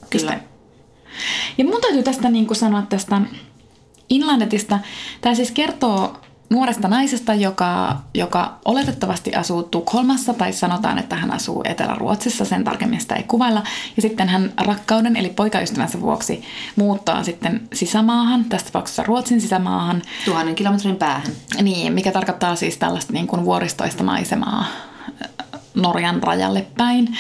Kyllä. 0.10 0.40
Ja 1.58 1.66
mun 1.66 1.82
täytyy 1.82 2.04
tästä 2.04 2.30
niin 2.30 2.48
kuin 2.48 2.58
sanoa 2.58 2.82
tästä 2.82 3.22
Inlandetista. 4.10 4.80
Tämä 5.22 5.36
siis 5.36 5.52
kertoo 5.52 6.20
nuoresta 6.50 6.88
naisesta, 6.88 7.34
joka, 7.34 7.98
joka 8.14 8.58
oletettavasti 8.66 9.36
asuu 9.36 9.64
Tukholmassa, 9.64 10.34
tai 10.34 10.54
sanotaan, 10.54 10.98
että 10.98 11.16
hän 11.16 11.34
asuu 11.34 11.62
Etelä-Ruotsissa, 11.66 12.46
sen 12.46 12.64
tarkemmin 12.64 13.02
sitä 13.02 13.16
ei 13.16 13.24
kuvailla. 13.24 13.64
Ja 13.96 14.02
sitten 14.02 14.30
hän 14.30 14.54
rakkauden, 14.58 15.16
eli 15.16 15.30
poikaystävänsä 15.30 16.02
vuoksi, 16.02 16.44
muuttaa 16.76 17.24
sitten 17.24 17.68
sisämaahan, 17.74 18.46
tässä 18.46 18.68
tapauksessa 18.68 19.04
Ruotsin 19.04 19.42
sisämaahan. 19.42 20.02
Tuhannen 20.26 20.56
kilometrin 20.56 20.96
päähän. 20.96 21.32
Niin, 21.62 21.94
mikä 21.94 22.12
tarkoittaa 22.12 22.56
siis 22.56 22.78
tällaista 22.78 23.14
niin 23.14 23.28
kuin 23.28 23.46
vuoristoista 23.46 24.04
maisemaa 24.04 24.66
Norjan 25.76 26.24
rajalle 26.24 26.68
päin. 26.78 27.18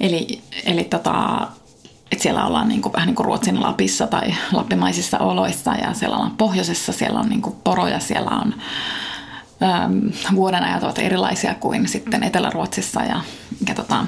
Eli, 0.00 0.42
eli 0.66 0.84
tota, 0.84 1.48
että 2.12 2.22
siellä 2.22 2.46
ollaan 2.46 2.68
niin 2.68 2.82
kuin, 2.82 2.92
vähän 2.92 3.06
niin 3.06 3.16
kuin 3.16 3.24
Ruotsin 3.24 3.62
Lapissa 3.62 4.06
tai 4.06 4.34
lappimaisissa 4.52 5.18
oloissa 5.18 5.74
ja 5.74 5.94
siellä 5.94 6.16
ollaan 6.16 6.36
pohjoisessa, 6.36 6.92
siellä 6.92 7.20
on 7.20 7.28
niin 7.28 7.42
kuin 7.42 7.56
poroja, 7.64 8.00
siellä 8.00 8.30
on 8.30 8.54
äm, 9.62 10.12
vuoden 10.34 10.64
ajat 10.64 10.82
ovat 10.82 10.98
erilaisia 10.98 11.54
kuin 11.54 11.88
sitten 11.88 12.22
Etelä-Ruotsissa 12.22 13.02
ja, 13.02 13.20
ja, 13.68 13.74
tota, 13.74 14.06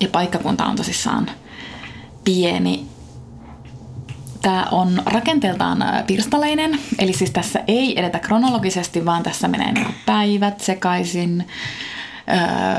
ja 0.00 0.08
paikkakunta 0.08 0.66
on 0.66 0.76
tosissaan 0.76 1.30
pieni. 2.24 2.86
Tämä 4.42 4.66
on 4.70 5.02
rakenteeltaan 5.06 5.84
pirstaleinen, 6.06 6.78
eli 6.98 7.12
siis 7.12 7.30
tässä 7.30 7.60
ei 7.66 7.98
edetä 7.98 8.18
kronologisesti, 8.18 9.04
vaan 9.04 9.22
tässä 9.22 9.48
menee 9.48 9.72
niin 9.72 9.94
päivät 10.06 10.60
sekaisin, 10.60 11.46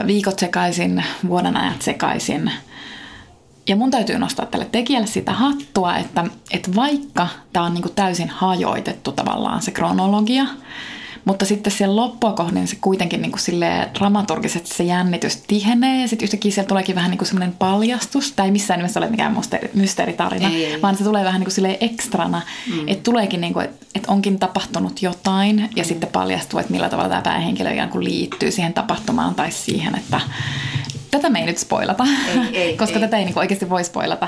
viikot 0.07 0.39
sekaisin, 0.39 1.03
vuoden 1.27 1.57
ajat 1.57 1.81
sekaisin– 1.81 2.51
ja 3.67 3.75
mun 3.75 3.91
täytyy 3.91 4.19
nostaa 4.19 4.45
tälle 4.45 4.67
tekijälle 4.71 5.07
sitä 5.07 5.33
hattua, 5.33 5.97
että, 5.97 6.25
että 6.51 6.75
vaikka 6.75 7.27
tämä 7.53 7.65
on 7.65 7.73
niin 7.73 7.81
kuin 7.81 7.95
täysin 7.95 8.29
hajoitettu 8.29 9.11
tavallaan 9.11 9.61
se 9.61 9.71
kronologia, 9.71 10.45
mutta 11.25 11.45
sitten 11.45 11.73
siellä 11.73 11.95
loppua 11.95 12.33
kohden 12.33 12.67
se 12.67 12.77
kuitenkin 12.81 13.21
niin 13.21 13.31
kuin 13.31 13.41
dramaturgisesti 13.99 14.75
se 14.75 14.83
jännitys 14.83 15.37
tihenee 15.37 16.01
ja 16.01 16.07
sitten 16.07 16.25
yhtäkkiä 16.25 16.51
siellä 16.51 16.67
tuleekin 16.67 16.95
vähän 16.95 17.11
niin 17.11 17.17
kuin 17.17 17.27
semmoinen 17.27 17.55
paljastus. 17.59 18.33
Ei 18.43 18.51
missään 18.51 18.79
nimessä 18.79 18.99
ole 18.99 19.09
mikään 19.09 19.35
mysteeri, 19.37 19.69
mysteeritarina, 19.73 20.49
ei, 20.49 20.65
ei. 20.65 20.81
vaan 20.81 20.97
se 20.97 21.03
tulee 21.03 21.25
vähän 21.25 21.39
niin 21.39 21.45
kuin 21.45 21.53
silleen 21.53 21.77
ekstrana. 21.79 22.41
Mm. 22.71 22.87
Että 22.87 23.03
tuleekin 23.03 23.41
niin 23.41 23.53
kuin, 23.53 23.65
että, 23.65 23.85
että 23.95 24.11
onkin 24.11 24.39
tapahtunut 24.39 25.01
jotain 25.01 25.69
ja 25.75 25.83
mm. 25.83 25.87
sitten 25.87 26.09
paljastuu, 26.09 26.59
että 26.59 26.71
millä 26.71 26.89
tavalla 26.89 27.09
tämä 27.09 27.21
päähenkilö 27.21 27.71
ikään 27.71 27.89
kuin 27.89 28.03
liittyy 28.03 28.51
siihen 28.51 28.73
tapahtumaan 28.73 29.35
tai 29.35 29.51
siihen, 29.51 29.95
että 29.95 30.21
tätä 31.17 31.29
me 31.29 31.39
ei 31.39 31.45
nyt 31.45 31.57
spoilata, 31.57 32.03
ei, 32.27 32.57
ei, 32.57 32.77
koska 32.77 32.95
ei. 32.95 33.01
tätä 33.01 33.17
ei 33.17 33.25
niin 33.25 33.33
kuin 33.33 33.41
oikeasti 33.41 33.69
voi 33.69 33.83
spoilata, 33.83 34.27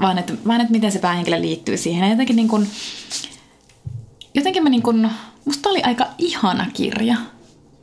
vaan 0.00 0.18
että, 0.18 0.32
vaan 0.46 0.60
että 0.60 0.72
miten 0.72 0.92
se 0.92 0.98
päähenkilö 0.98 1.40
liittyy 1.40 1.76
siihen. 1.76 2.04
Ja 2.04 2.10
jotenkin, 2.10 2.36
niin 2.36 2.48
kuin, 2.48 2.66
jotenkin 4.34 4.62
mä 4.62 4.68
niin 4.68 4.82
kuin, 4.82 5.10
musta 5.44 5.68
oli 5.68 5.82
aika 5.82 6.06
ihana 6.18 6.66
kirja. 6.72 7.16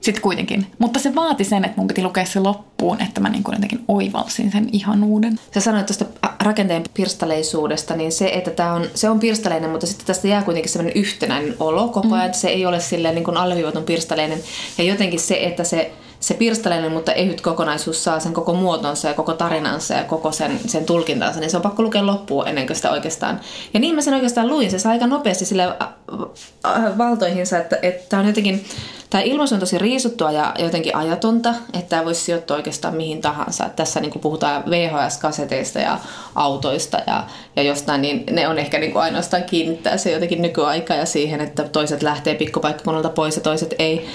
Sitten 0.02 0.22
kuitenkin. 0.22 0.68
Mutta 0.80 1.00
se 1.00 1.16
vaati 1.16 1.44
sen, 1.44 1.66
että 1.66 1.78
mun 1.78 1.88
piti 1.88 2.04
lukea 2.04 2.26
se 2.26 2.40
loppuun, 2.40 3.02
että 3.02 3.22
mä 3.22 3.30
niin 3.30 3.44
kuin 3.44 3.54
jotenkin 3.54 3.84
oivalsin 3.88 4.52
sen 4.52 4.70
ihanuuden. 4.72 5.40
Sä 5.54 5.60
sanoit 5.60 5.86
tuosta 5.86 6.06
rakenteen 6.44 6.84
pirstaleisuudesta, 6.94 7.96
niin 7.96 8.12
se, 8.12 8.32
että 8.34 8.52
tää 8.52 8.74
on, 8.74 8.86
se 8.96 9.10
on 9.10 9.20
pirstaleinen, 9.20 9.70
mutta 9.70 9.88
sitten 9.88 10.08
tästä 10.08 10.28
jää 10.28 10.42
kuitenkin 10.42 10.72
sellainen 10.72 10.98
yhtenäinen 10.98 11.56
olo 11.60 11.88
koko 11.88 12.08
ajan, 12.08 12.20
mm. 12.20 12.26
että 12.26 12.38
se 12.38 12.48
ei 12.48 12.66
ole 12.66 12.80
silleen 12.80 13.16
niin 13.16 13.26
kuin 13.26 13.38
alleviivaton 13.38 13.84
pirstaleinen. 13.84 14.40
Ja 14.78 14.84
jotenkin 14.84 15.20
se, 15.20 15.40
että 15.44 15.64
se 15.64 15.92
se 16.20 16.34
pirstaleinen, 16.34 16.92
mutta 16.92 17.14
ehyt 17.14 17.42
kokonaisuus 17.42 18.04
saa 18.04 18.20
sen 18.20 18.34
koko 18.34 18.54
muotonsa 18.54 19.08
ja 19.08 19.14
koko 19.14 19.34
tarinansa 19.34 19.94
ja 19.94 20.04
koko 20.04 20.32
sen, 20.32 20.60
sen 20.66 20.86
tulkintansa, 20.86 21.40
niin 21.40 21.50
se 21.50 21.58
on 21.58 21.64
pakko 21.64 21.84
lukea 21.84 22.06
loppuun 22.06 22.48
ennen 22.48 22.68
kuin 22.68 22.76
sitä 22.76 22.92
oikeastaan. 22.92 23.40
Ja 23.74 23.80
niin 23.80 23.96
mä 23.96 24.02
sen 24.02 24.14
oikeastaan 24.14 24.48
luin, 24.48 24.72
se 24.72 24.80
saa 24.80 24.92
aika 24.92 25.08
nopeasti 25.08 25.46
sille 25.46 25.64
valtoihinsa, 26.98 27.58
että, 27.58 27.80
että 27.82 28.20
on 28.20 28.28
jotenkin, 28.28 28.66
tämä 29.10 29.22
ilmaisu 29.22 29.56
on 29.56 29.60
tosi 29.60 29.78
riisuttua 29.78 30.32
ja 30.32 30.54
jotenkin 30.60 30.96
ajatonta, 30.96 31.50
että 31.74 31.90
tämä 31.90 32.06
voisi 32.06 32.22
sijoittua 32.22 32.58
oikeastaan 32.58 32.96
mihin 32.96 33.22
tahansa. 33.22 33.66
Että 33.66 33.76
tässä 33.76 34.00
niin 34.00 34.20
puhutaan 34.22 34.64
VHS-kaseteista 34.70 35.80
ja 35.80 36.00
autoista 36.36 36.98
ja, 37.08 37.24
ja 37.56 37.64
jostain, 37.64 38.02
niin 38.02 38.24
ne 38.32 38.48
on 38.48 38.60
ehkä 38.60 38.80
niin 38.80 38.98
ainoastaan 38.98 39.44
kiinnittää 39.44 39.98
se 39.98 40.12
jotenkin 40.12 40.42
nykyaikaa 40.42 40.98
ja 40.98 41.06
siihen, 41.06 41.42
että 41.42 41.64
toiset 41.64 42.04
lähtee 42.04 42.36
pikkupaikkakunnalta 42.36 43.10
pois 43.10 43.36
ja 43.36 43.42
toiset 43.42 43.76
ei 43.80 44.08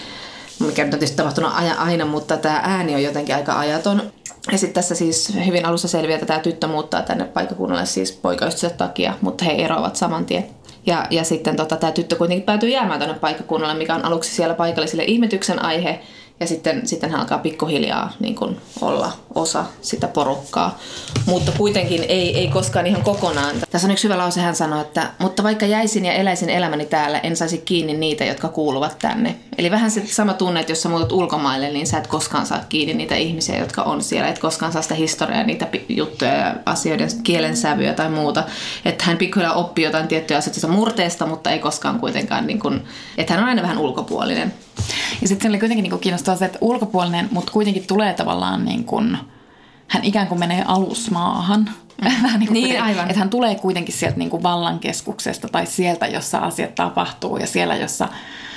mikä 0.61 0.84
nyt 0.84 0.94
on 0.94 0.98
tietysti 0.98 1.16
tapahtunut 1.16 1.52
aina, 1.78 2.07
mutta 2.07 2.36
tämä 2.36 2.61
ääni 2.64 2.94
on 2.94 3.02
jotenkin 3.02 3.34
aika 3.34 3.59
ajaton. 3.59 4.02
Ja 4.52 4.59
sitten 4.59 4.74
tässä 4.74 4.94
siis 4.94 5.32
hyvin 5.46 5.66
alussa 5.66 5.88
selviää, 5.88 6.14
että 6.14 6.26
tämä 6.26 6.38
tyttö 6.38 6.66
muuttaa 6.66 7.02
tänne 7.02 7.24
paikakunnalle 7.24 7.86
siis 7.86 8.12
poikaystävänsä 8.12 8.76
takia, 8.76 9.14
mutta 9.20 9.44
he 9.44 9.52
eroavat 9.52 9.96
saman 9.96 10.26
tien. 10.26 10.46
Ja, 10.86 11.07
ja 11.11 11.24
sitten 11.24 11.57
tota, 11.57 11.76
tämä 11.76 11.92
tyttö 11.92 12.16
kuitenkin 12.16 12.46
päätyy 12.46 12.68
jäämään 12.68 13.00
tänne 13.00 13.14
paikkakunnalle, 13.14 13.74
mikä 13.74 13.94
on 13.94 14.05
aluksi 14.05 14.34
siellä 14.34 14.55
paikallisille 14.55 15.05
ihmetyksen 15.05 15.64
aihe. 15.64 16.00
Ja 16.41 16.47
sitten, 16.47 16.87
sitten 16.87 17.11
hän 17.11 17.20
alkaa 17.20 17.39
pikkuhiljaa 17.39 18.12
niin 18.20 18.35
kuin 18.35 18.57
olla 18.80 19.12
osa 19.35 19.64
sitä 19.82 20.09
porukkaa. 20.09 20.78
Mutta 21.26 21.53
kuitenkin 21.53 22.05
ei, 22.09 22.39
ei 22.39 22.49
koskaan 22.49 22.87
ihan 22.87 23.03
kokonaan. 23.03 23.57
Tässä 23.70 23.89
on 23.89 23.93
yksi 23.93 24.05
hyvä 24.05 24.18
lause, 24.18 24.41
hän 24.41 24.57
sanoi, 24.57 24.80
että 24.80 25.11
mutta 25.18 25.43
vaikka 25.43 25.66
jäisin 25.66 26.05
ja 26.05 26.12
eläisin 26.12 26.51
elämäni 26.51 26.87
täällä, 26.87 27.18
en 27.18 27.37
saisi 27.37 27.59
kiinni 27.59 27.95
niitä, 27.95 28.24
jotka 28.24 28.49
kuuluvat 28.49 28.99
tänne. 28.99 29.37
Eli 29.59 29.70
vähän 29.70 29.91
se 29.91 30.03
sama 30.07 30.35
tunne, 30.35 30.61
että 30.61 30.72
jos 30.72 30.82
sä 30.82 30.89
muutat 30.89 31.12
ulkomaille, 31.12 31.70
niin 31.70 31.87
sä 31.87 31.99
et 31.99 32.07
koskaan 32.07 32.47
saa 32.47 32.64
kiinni 32.68 32.95
niitä 32.95 33.14
ihmisiä, 33.14 33.59
jotka 33.59 33.82
on 33.82 34.03
siellä. 34.03 34.28
Et 34.28 34.39
koskaan 34.39 34.72
saa 34.72 34.82
sitä 34.82 34.95
historiaa, 34.95 35.43
niitä 35.43 35.68
juttuja 35.89 36.35
ja 36.35 36.55
asioiden 36.66 37.09
kielen 37.22 37.57
sävyä 37.57 37.95
tai 37.95 38.11
muuta. 38.11 38.45
Että 38.85 39.05
hän 39.05 39.16
pikkuhiljaa 39.16 39.55
oppii 39.55 39.85
jotain 39.85 40.09
tiettyjä 40.09 40.39
asioita 40.39 40.68
murteesta, 40.68 41.26
mutta 41.26 41.51
ei 41.51 41.59
koskaan 41.59 42.01
kuitenkaan, 42.01 42.47
niin 42.47 42.61
kuin, 42.61 42.82
että 43.18 43.32
hän 43.32 43.43
on 43.43 43.49
aina 43.49 43.62
vähän 43.62 43.78
ulkopuolinen. 43.78 44.55
Ja 45.22 45.29
sitten 45.29 45.43
se 45.43 45.49
oli 45.49 45.59
kuitenkin 45.59 45.91
niin 45.91 46.01
kiinnostavaa 46.01 46.39
se, 46.39 46.45
että 46.45 46.59
ulkopuolinen, 46.61 47.29
mutta 47.33 47.53
kuitenkin 47.53 47.87
tulee 47.87 48.14
tavallaan 48.14 48.64
niin 48.64 48.85
kuin, 48.85 49.18
hän 49.89 50.05
ikään 50.05 50.27
kuin 50.27 50.39
menee 50.39 50.64
alusmaahan. 50.66 51.70
Vähän 52.22 52.41
niin, 52.41 52.53
niin 52.53 52.83
aivan. 52.83 53.11
Että 53.11 53.18
hän 53.18 53.31
tulee 53.31 53.55
kuitenkin 53.55 53.95
sieltä 53.95 54.18
niin 54.18 54.31
kuin 54.31 54.43
vallankeskuksesta 54.43 55.49
tai 55.49 55.66
sieltä, 55.66 56.07
jossa 56.07 56.39
asiat 56.39 56.75
tapahtuu 56.75 57.37
ja 57.37 57.47
siellä, 57.47 57.77
jossa, 57.77 58.09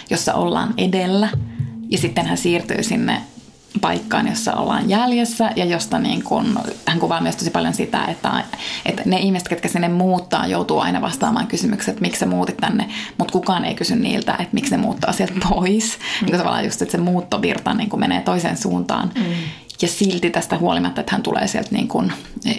jossa 0.10 0.34
ollaan 0.34 0.74
edellä. 0.78 1.30
Ja 1.90 1.98
sitten 1.98 2.26
hän 2.26 2.38
siirtyy 2.38 2.84
sinne 2.84 3.22
paikkaan, 3.80 4.28
jossa 4.28 4.54
ollaan 4.54 4.90
jäljessä 4.90 5.52
ja 5.56 5.66
josta 5.66 6.00
niin 6.00 6.24
kun, 6.24 6.60
hän 6.86 7.00
kuvaa 7.00 7.22
myös 7.22 7.36
tosi 7.36 7.50
paljon 7.50 7.74
sitä, 7.74 8.06
että, 8.06 8.44
että 8.86 9.04
ne 9.06 9.20
ihmiset, 9.20 9.48
ketkä 9.48 9.68
sinne 9.68 9.88
muuttaa, 9.88 10.48
joutuu 10.48 10.80
aina 10.80 11.02
vastaamaan 11.02 11.48
kysymykset, 11.48 11.90
että 11.90 12.02
miksi 12.02 12.20
sä 12.20 12.26
muutit 12.26 12.58
tänne, 12.58 12.90
mutta 13.18 13.32
kukaan 13.32 13.66
ei 13.66 13.76
kysy 13.76 13.96
niiltä, 13.96 14.32
että 14.32 14.54
miksi 14.54 14.72
ne 14.72 14.78
muuttaa 14.78 15.14
sieltä 15.14 15.34
pois. 15.50 16.00
Mm. 16.22 16.26
Niin 16.26 16.38
tavallaan 16.38 16.66
just, 16.66 16.82
että 16.82 16.92
se 16.92 16.98
muuttovirta 16.98 17.74
niin 17.74 18.00
menee 18.00 18.22
toiseen 18.22 18.58
suuntaan. 18.58 19.12
Mm. 19.16 19.24
Ja 19.82 19.88
silti 19.88 20.30
tästä 20.30 20.58
huolimatta, 20.58 21.02
että 21.02 21.12
hän 21.12 21.24
tulee 21.24 21.48
sieltä 21.48 21.70
niin 21.72 21.88
kun 21.88 22.12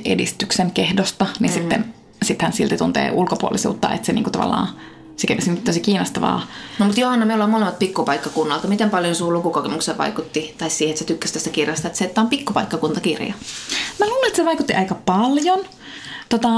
edistyksen 0.04 0.70
kehdosta, 0.70 1.26
niin 1.40 1.50
mm. 1.50 1.54
sitten, 1.54 1.84
sitten 2.22 2.46
hän 2.46 2.52
silti 2.52 2.76
tuntee 2.76 3.10
ulkopuolisuutta, 3.10 3.92
että 3.92 4.06
se 4.06 4.12
niin 4.12 4.32
tavallaan 4.32 4.68
se 5.18 5.50
on 5.50 5.56
tosi 5.56 5.80
kiinnostavaa. 5.80 6.46
No 6.78 6.86
mutta 6.86 7.00
Johanna, 7.00 7.26
me 7.26 7.34
ollaan 7.34 7.50
molemmat 7.50 7.78
pikkupaikkakunnalta. 7.78 8.68
Miten 8.68 8.90
paljon 8.90 9.14
sun 9.14 9.32
lukukokemuksen 9.32 9.98
vaikutti, 9.98 10.54
tai 10.58 10.70
siihen, 10.70 10.90
että 10.92 10.98
sä 10.98 11.04
tykkäsit 11.04 11.34
tästä 11.34 11.50
kirjasta, 11.50 11.86
että 11.86 11.98
se, 11.98 12.04
että 12.04 12.20
on 12.20 12.28
pikkupaikkakuntakirja? 12.28 13.34
Mä 14.00 14.06
luulen, 14.06 14.26
että 14.26 14.36
se 14.36 14.44
vaikutti 14.44 14.74
aika 14.74 14.94
paljon. 14.94 15.60
Tota, 16.28 16.48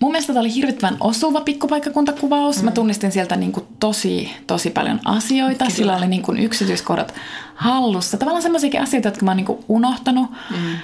mun 0.00 0.12
mielestä 0.12 0.32
tämä 0.32 0.40
oli 0.40 0.54
hirvittävän 0.54 0.96
osuva 1.00 1.40
pikkupaikkakuntakuvaus. 1.40 2.58
Mm. 2.58 2.64
Mä 2.64 2.70
tunnistin 2.70 3.12
sieltä 3.12 3.36
niin 3.36 3.52
kuin 3.52 3.66
tosi, 3.80 4.30
tosi 4.46 4.70
paljon 4.70 5.00
asioita. 5.04 5.64
Kyllä. 5.64 5.76
Sillä 5.76 5.96
oli 5.96 6.06
niin 6.06 6.22
kuin 6.22 6.38
yksityiskohdat 6.38 7.14
hallussa. 7.54 8.16
Tavallaan 8.16 8.42
sellaisiakin 8.42 8.82
asioita, 8.82 9.08
jotka 9.08 9.24
mä 9.24 9.30
oon 9.30 9.36
niin 9.36 9.46
kuin 9.46 9.64
unohtanut. 9.68 10.30
Mm 10.50 10.76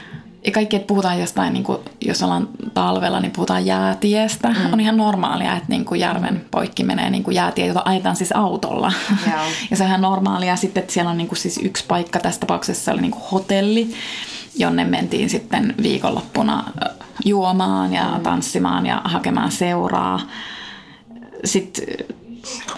ja 0.49 0.53
kaikki, 0.53 0.77
että 0.77 0.87
puhutaan 0.87 1.21
jostain, 1.21 1.53
niin 1.53 1.65
kuin, 1.65 1.79
jos 2.01 2.23
ollaan 2.23 2.49
talvella, 2.75 3.21
niin 3.21 3.33
puhutaan 3.33 3.67
jäätiestä. 3.67 4.49
Mm. 4.49 4.73
On 4.73 4.81
ihan 4.81 4.97
normaalia, 4.97 5.57
että 5.57 5.69
niin 5.69 5.85
kuin 5.85 6.01
järven 6.01 6.45
poikki 6.51 6.85
menee 6.85 7.11
niin 7.11 7.25
kuin 7.25 7.35
jäätie, 7.35 7.67
jota 7.67 7.83
ajetaan 7.85 8.17
siis 8.17 8.33
autolla. 8.33 8.93
Yeah. 9.27 9.41
ja 9.71 9.77
se 9.77 9.83
on 9.83 9.89
ihan 9.89 10.01
normaalia. 10.01 10.57
Sitten, 10.57 10.81
että 10.81 10.93
siellä 10.93 11.11
on 11.11 11.17
niin 11.17 11.29
kuin 11.29 11.39
siis 11.39 11.61
yksi 11.63 11.85
paikka, 11.89 12.19
tässä 12.19 12.41
tapauksessa 12.41 12.93
oli 12.93 13.01
niin 13.01 13.11
kuin 13.11 13.23
hotelli, 13.33 13.95
jonne 14.57 14.85
mentiin 14.85 15.31
sitten 15.31 15.75
viikonloppuna 15.83 16.65
juomaan 17.25 17.93
ja 17.93 18.15
mm. 18.17 18.23
tanssimaan 18.23 18.87
ja 18.87 19.03
hakemaan 19.05 19.53
seuraa. 19.53 20.21
Sitten 21.45 21.85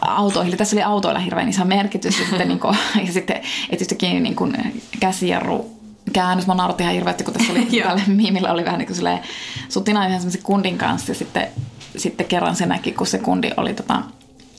autoihin. 0.00 0.56
Tässä 0.56 0.76
oli 0.76 0.82
autoilla 0.82 1.20
hirveän 1.20 1.48
iso 1.48 1.64
merkitys. 1.64 2.18
Ja 2.18 2.26
sitten, 2.26 2.48
niin 2.48 2.60
kuin, 2.60 2.76
ja 3.06 3.12
sitten 3.12 3.40
että 3.70 3.94
niin 4.00 4.36
kuin 4.36 4.74
käsijarru 5.00 5.79
käännös. 6.12 6.46
Mä 6.46 6.54
nauratti 6.54 6.82
ihan 6.82 6.94
hirveästi, 6.94 7.24
kun 7.24 7.34
tässä 7.34 7.52
oli 7.52 7.68
tälle 7.82 8.02
miimillä 8.06 8.52
oli 8.52 8.64
vähän 8.64 8.78
niin 8.78 8.86
kuin 8.86 9.20
sutina 9.68 10.06
yhden 10.06 10.20
semmoisen 10.20 10.42
kundin 10.42 10.78
kanssa 10.78 11.10
ja 11.10 11.14
sitten, 11.14 11.48
sitten 11.96 12.26
kerran 12.26 12.56
se 12.56 12.66
näki, 12.66 12.92
kun 12.92 13.06
se 13.06 13.18
kundi 13.18 13.50
oli 13.56 13.74
tota, 13.74 14.02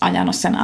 ajanut 0.02 0.36
sen 0.36 0.58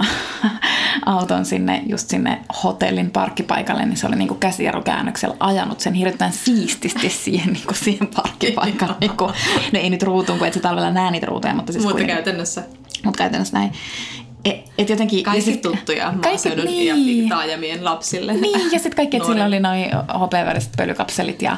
auton 1.06 1.46
sinne, 1.46 1.84
just 1.86 2.10
sinne 2.10 2.42
hotellin 2.64 3.12
parkkipaikalle, 3.12 3.86
niin 3.86 3.98
se 3.98 4.08
oli 4.08 4.16
niin 4.16 4.40
käsijarrukäännöksellä 4.40 5.36
ajanut 5.40 5.80
sen 5.80 5.94
hirveän 5.94 6.34
siististi 6.34 7.10
siihen, 7.24 7.54
niin 7.54 7.66
kuin 7.66 7.78
siihen 7.78 8.08
parkkipaikalle. 8.08 8.96
niin 9.00 9.18
kuin, 9.18 9.34
no 9.74 9.80
ei 9.80 9.90
nyt 9.90 10.04
ruutuun, 10.04 10.38
kun 10.40 10.48
et 10.48 10.54
se 10.54 10.60
talvella 10.60 10.92
näe 10.92 11.12
niitä 11.12 11.26
ruutuja, 11.26 11.54
mutta 11.54 11.74
siis 11.74 11.86
Mutta 11.86 12.04
käytännössä. 12.04 12.64
Mutta 13.06 13.18
käytännössä 13.18 13.58
näin. 13.58 13.72
Et, 14.48 14.56
et 14.78 14.90
jotenkin, 14.90 15.24
kaikki 15.24 15.42
sit, 15.42 15.62
tuttuja 15.62 16.14
maaseudun 16.24 16.66
niin. 16.66 17.24
ja 17.24 17.30
taajamien 17.30 17.86
lapsille. 17.86 18.34
Niin, 18.34 18.72
ja 18.72 18.80
sitten 18.80 18.96
kaikki, 18.96 19.18
että 19.18 19.30
sillä 19.30 19.46
oli 19.46 19.60
noin 19.60 19.86
hopeaväriset 20.20 20.72
pölykapselit 20.78 21.42
ja, 21.42 21.58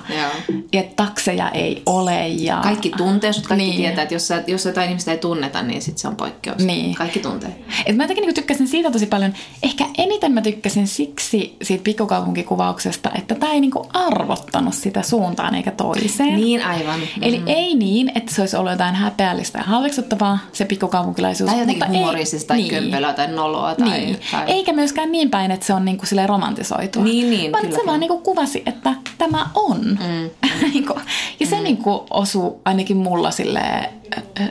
ja 0.73 0.83
takseja 0.95 1.49
ei 1.49 1.81
ole. 1.85 2.27
Ja... 2.27 2.59
Kaikki 2.63 2.91
tuntee 2.97 3.33
sut, 3.33 3.47
kaikki 3.47 3.65
niin. 3.65 3.77
tietää, 3.77 4.01
että 4.01 4.15
jos, 4.15 4.27
sä, 4.27 4.43
jos 4.47 4.65
jotain 4.65 4.89
ihmistä 4.89 5.11
ei 5.11 5.17
tunneta, 5.17 5.61
niin 5.61 5.81
sitten 5.81 6.01
se 6.01 6.07
on 6.07 6.15
poikkeus. 6.15 6.57
Niin. 6.57 6.95
Kaikki 6.95 7.19
tuntee. 7.19 7.55
Et 7.85 7.95
mä 7.95 8.03
jotenkin 8.03 8.25
niin 8.25 8.35
tykkäsin 8.35 8.67
siitä 8.67 8.91
tosi 8.91 9.05
paljon. 9.05 9.33
Ehkä 9.63 9.85
eniten 9.97 10.31
mä 10.31 10.41
tykkäsin 10.41 10.87
siksi 10.87 11.57
siitä 11.61 11.83
pikkukaupunkikuvauksesta, 11.83 13.11
että 13.15 13.35
tämä 13.35 13.53
ei 13.53 13.59
niin 13.59 13.71
arvottanut 13.93 14.73
sitä 14.73 15.01
suuntaan 15.01 15.55
eikä 15.55 15.71
toiseen. 15.71 16.35
Niin, 16.35 16.65
aivan. 16.65 16.99
Eli 17.21 17.39
mm. 17.39 17.47
ei 17.47 17.75
niin, 17.75 18.11
että 18.15 18.35
se 18.35 18.41
olisi 18.41 18.57
ollut 18.57 18.71
jotain 18.71 18.95
häpeällistä 18.95 19.59
ja 19.59 19.63
halveksuttavaa, 19.63 20.39
se 20.53 20.65
pikkukaupunkilaisuus. 20.65 21.49
Tai 21.49 21.59
jotenkin 21.59 21.87
humorisista 21.87 22.53
niin 22.53 22.69
kömpelöä 22.81 23.13
tai 23.13 23.27
noloa. 23.27 23.75
Tai, 23.75 23.89
niin. 23.89 24.19
tai... 24.31 24.43
Eikä 24.47 24.73
myöskään 24.73 25.11
niin 25.11 25.29
päin, 25.29 25.51
että 25.51 25.65
se 25.65 25.73
on 25.73 25.85
niinku 25.85 26.05
sille 26.05 26.27
romantisoitua. 26.27 27.03
Niin, 27.03 27.29
niin, 27.29 27.51
vaan 27.51 27.71
se 27.71 27.81
vaan 27.85 27.99
niinku 27.99 28.17
kuvasi, 28.17 28.63
että 28.65 28.95
tämä 29.17 29.49
on. 29.55 29.85
Mm. 29.85 30.29
Niinku, 30.73 30.99
ja 31.39 31.45
se 31.45 31.55
mm. 31.55 31.63
niinku 31.63 32.05
osuu 32.09 32.61
ainakin 32.65 32.97
mulla 32.97 33.31
sille 33.31 33.61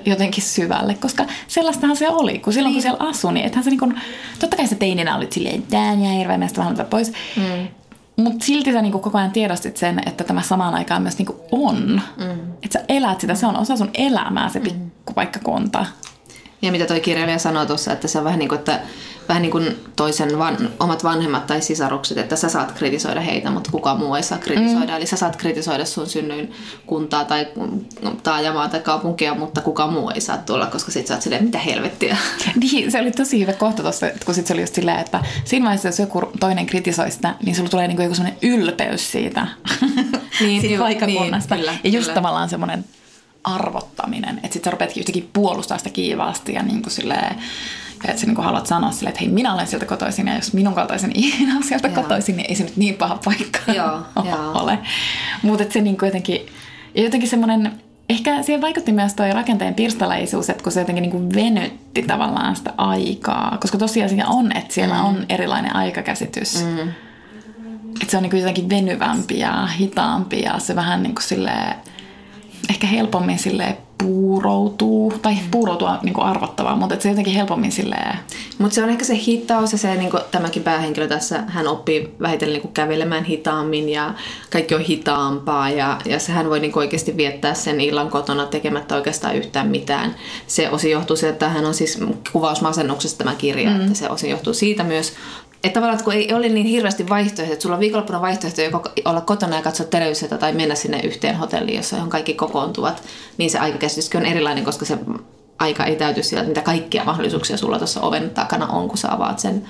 jotenkin 0.07 0.45
syvälle, 0.45 0.95
koska 0.95 1.25
sellaistahan 1.47 1.97
se 1.97 2.09
oli, 2.09 2.39
kun 2.39 2.53
silloin 2.53 2.73
niin. 2.73 2.77
kun 2.77 2.83
siellä 2.83 3.11
asui, 3.11 3.33
niin 3.33 3.47
ethän 3.47 3.65
se 3.65 3.71
niinku, 3.71 3.93
totta 4.39 4.57
kai 4.57 4.67
se 4.67 4.75
teininä 4.75 5.17
oli 5.17 5.27
silleen, 5.31 5.63
tää 5.63 5.93
ja 5.93 6.11
hirveän 6.11 6.41
näistä 6.41 6.61
vähän 6.61 6.87
pois. 6.91 7.13
Mm. 7.37 7.69
Mutta 8.17 8.45
silti 8.45 8.73
sä 8.73 8.83
niinku 8.83 8.99
koko 8.99 9.19
ajan 9.19 9.31
tiedostit 9.31 9.77
sen, 9.77 10.01
että 10.07 10.25
tämä 10.25 10.43
samaan 10.43 10.75
aikaan 10.75 11.03
myös 11.03 11.19
niinku 11.19 11.41
on. 11.53 12.03
Mm. 12.17 12.53
Että 12.63 12.79
sä 12.79 12.85
elät 12.89 13.21
sitä, 13.21 13.35
se 13.35 13.47
on 13.47 13.57
osa 13.57 13.77
sun 13.77 13.91
elämää 13.95 14.49
se 14.49 14.59
mm. 14.59 14.65
pikkupaikkakunta. 14.65 15.87
Ja 16.63 16.73
mitä 16.73 16.87
toi 16.87 17.01
kirjailija 17.01 17.39
sanoi 17.39 17.67
tuossa, 17.67 17.93
että 17.93 18.09
se 18.09 18.19
on 18.19 18.25
vähän 18.25 18.39
niin 18.39 18.49
kuin, 18.49 18.59
että 18.59 18.81
vähän 19.29 19.43
niin 19.43 19.51
kuin 19.51 19.77
toisen 19.97 20.39
van, 20.39 20.57
omat 20.81 21.05
vanhemmat 21.05 21.47
tai 21.47 21.61
sisarukset, 21.61 22.19
että 22.19 22.37
sä 22.37 22.49
saat 22.49 22.73
kritisoida 22.73 23.21
heitä, 23.21 23.51
mutta 23.51 23.71
kukaan 23.71 23.99
muu 23.99 24.15
ei 24.15 24.23
saa 24.23 24.39
kritisoida. 24.39 24.93
Mm. 24.93 24.97
Eli 24.97 25.07
sä 25.07 25.17
saat 25.17 25.37
kritisoida 25.37 25.85
sun 25.85 26.07
synnyin 26.07 26.53
kuntaa 26.87 27.25
tai 27.25 27.47
taajamaa 28.23 28.69
tai 28.69 28.81
kaupunkia, 28.81 29.35
mutta 29.35 29.61
kukaan 29.61 29.93
muu 29.93 30.11
ei 30.11 30.21
saa 30.21 30.39
tulla, 30.39 30.67
koska 30.67 30.91
sit 30.91 31.07
sä 31.07 31.15
oot 31.15 31.23
silleen, 31.23 31.45
mitä 31.45 31.59
helvettiä. 31.59 32.17
Niin, 32.61 32.93
se 32.93 33.01
oli 33.01 33.11
tosi 33.11 33.41
hyvä 33.41 33.53
kohta 33.53 33.83
tuossa, 33.83 34.07
kun 34.25 34.35
sit 34.35 34.47
se 34.47 34.53
oli 34.53 34.61
just 34.61 34.75
silleen, 34.75 34.99
että 34.99 35.25
siinä 35.45 35.65
vaiheessa, 35.65 35.89
jos 35.89 35.99
joku 35.99 36.33
toinen 36.41 36.67
kritisoi 36.67 37.11
sitä, 37.11 37.35
niin 37.43 37.57
sulla 37.57 37.69
tulee 37.69 37.89
niinku 37.89 38.03
joku 38.03 38.15
semmoinen 38.15 38.39
ylpeys 38.43 39.13
siitä, 39.13 39.47
niin, 40.41 40.61
siitä 40.61 40.79
paikakunnasta. 40.79 41.55
Niin, 41.59 41.65
kyllä, 41.65 41.79
ja 41.85 41.91
just 41.91 42.05
kyllä. 42.05 42.15
tavallaan 42.15 42.49
semmoinen 42.49 42.85
arvottaminen. 43.45 44.41
Että 44.43 44.53
sit 44.53 44.65
sä 44.65 44.71
rupeatkin 44.71 45.01
yhtäkkiä 45.01 45.25
puolustaa 45.33 45.79
sitä 45.79 45.91
kiivaasti 45.91 46.53
ja 46.53 46.63
niin 46.63 46.83
kuin 46.83 46.93
silleen, 46.93 47.37
että 48.05 48.21
sä 48.21 48.27
niin 48.27 48.35
kuin 48.35 48.45
haluat 48.45 48.67
sanoa 48.67 48.91
silleen, 48.91 49.11
että 49.11 49.21
hei 49.21 49.29
minä 49.29 49.55
olen 49.55 49.67
sieltä 49.67 49.87
kotoisin 49.87 50.27
ja 50.27 50.35
jos 50.35 50.53
minun 50.53 50.75
kaltaisen 50.75 51.13
ihminen 51.25 51.57
on 51.57 51.63
sieltä 51.63 51.89
Joo. 51.89 52.03
kotoisin, 52.03 52.37
niin 52.37 52.47
ei 52.49 52.55
se 52.55 52.65
nyt 52.65 52.77
niin 52.77 52.95
paha 52.95 53.19
paikka 53.25 53.73
Joo, 53.73 54.03
ole. 54.63 54.79
Mutta 55.43 55.65
se 55.73 55.81
niin 55.81 55.99
kuin 55.99 56.07
jotenkin, 56.07 56.47
ja 56.95 57.03
jotenkin 57.03 57.29
semmoinen, 57.29 57.73
ehkä 58.09 58.43
siihen 58.43 58.61
vaikutti 58.61 58.93
myös 58.93 59.15
tuo 59.15 59.27
rakenteen 59.33 59.75
pirstaleisuus, 59.75 60.51
että 60.51 60.63
kun 60.63 60.73
se 60.73 60.81
jotenkin 60.81 61.03
niin 61.03 61.13
kuin 61.13 61.35
venytti 61.35 62.03
tavallaan 62.03 62.57
sitä 62.57 62.73
aikaa, 62.77 63.59
koska 63.61 63.79
tosiasia 63.79 64.27
on, 64.27 64.57
että 64.57 64.75
siellä 64.75 64.95
mm. 64.95 65.05
on 65.05 65.27
erilainen 65.29 65.77
aikakäsitys. 65.77 66.65
Mm. 66.65 66.89
Että 68.01 68.11
se 68.11 68.17
on 68.17 68.23
niin 68.23 68.31
kuin 68.31 68.41
jotenkin 68.41 68.71
venyvämpi 68.71 69.39
ja 69.39 69.67
hitaampi 69.67 70.41
ja 70.43 70.59
se 70.59 70.77
vähän 70.77 71.03
niin 71.03 71.15
kuin 71.15 71.25
silleen, 71.25 71.75
ehkä 72.69 72.87
helpommin 72.87 73.39
sille 73.39 73.77
puuroutuu, 73.99 75.13
tai 75.23 75.35
mm. 75.35 75.51
puuroutua 75.51 75.99
niin 76.03 76.21
arvottavaa, 76.21 76.77
mutta 76.77 76.97
se 77.01 77.09
jotenkin 77.09 77.35
helpommin 77.35 77.73
silleen... 77.73 78.19
Mutta 78.59 78.75
se 78.75 78.83
on 78.83 78.91
ehkä 78.91 79.05
se 79.05 79.17
hitaus 79.27 79.73
ja 79.73 79.79
se, 79.79 79.95
niin 79.95 80.11
kuin, 80.11 80.23
tämäkin 80.31 80.63
päähenkilö 80.63 81.07
tässä, 81.07 81.45
hän 81.47 81.69
oppii 81.69 82.15
vähitellen 82.21 82.61
niin 82.63 82.73
kävelemään 82.73 83.25
hitaammin 83.25 83.89
ja 83.89 84.15
kaikki 84.51 84.75
on 84.75 84.81
hitaampaa 84.81 85.71
ja, 85.71 85.99
ja 86.05 86.19
sehän 86.19 86.51
voi 86.51 86.61
niin 86.61 86.73
kuin 86.73 86.81
oikeasti 86.81 87.17
viettää 87.17 87.55
sen 87.55 87.81
illan 87.81 88.11
kotona 88.11 88.47
tekemättä 88.47 88.97
oikeastaan 88.97 89.37
yhtään 89.37 89.69
mitään. 89.69 90.15
Se 90.47 90.71
osi 90.71 90.91
johtuu 90.91 91.17
siitä, 91.17 91.33
että 91.33 91.49
hän 91.49 91.67
on 91.67 91.75
siis 91.75 91.99
kuvausmasennuksesta 92.33 93.19
tämä 93.19 93.35
kirja, 93.35 93.71
mm. 93.71 93.81
että 93.81 93.95
se 93.95 94.09
osi 94.09 94.31
johtuu 94.31 94.55
siitä 94.55 94.85
myös. 94.85 95.13
Että 95.65 95.75
tavallaan, 95.75 95.95
että 95.95 96.05
kun 96.05 96.15
ei 96.15 96.35
ole 96.35 96.49
niin 96.49 96.67
hirveästi 96.67 97.09
vaihtoehtoja, 97.09 97.53
että 97.53 97.63
sulla 97.63 97.75
on 97.75 97.81
viikonloppuna 97.81 98.21
vaihtoehto 98.21 98.63
joko 98.63 98.83
olla 99.05 99.21
kotona 99.21 99.57
ja 99.57 99.63
katsoa 99.63 99.87
televisiota 99.87 100.39
tai 100.39 100.53
mennä 100.53 100.75
sinne 100.75 101.01
yhteen 101.01 101.37
hotelliin, 101.37 101.77
jossa 101.77 101.97
johon 101.97 102.11
kaikki 102.11 102.35
kokoontuvat, 102.35 103.03
niin 103.39 103.51
se 103.51 103.59
aikakäsityskin 103.59 104.21
on 104.21 104.27
erilainen, 104.27 104.65
koska 104.65 104.85
se 104.85 104.99
aika 105.59 105.85
ei 105.85 105.97
täyty 105.97 106.23
sillä, 106.23 106.43
mitä 106.43 106.61
kaikkia 106.61 107.05
mahdollisuuksia 107.05 107.57
sulla 107.57 107.79
tuossa 107.79 108.01
oven 108.01 108.31
takana 108.31 108.67
on, 108.67 108.89
kun 108.89 108.99
sä 108.99 109.13
avaat 109.13 109.39
sen 109.39 109.67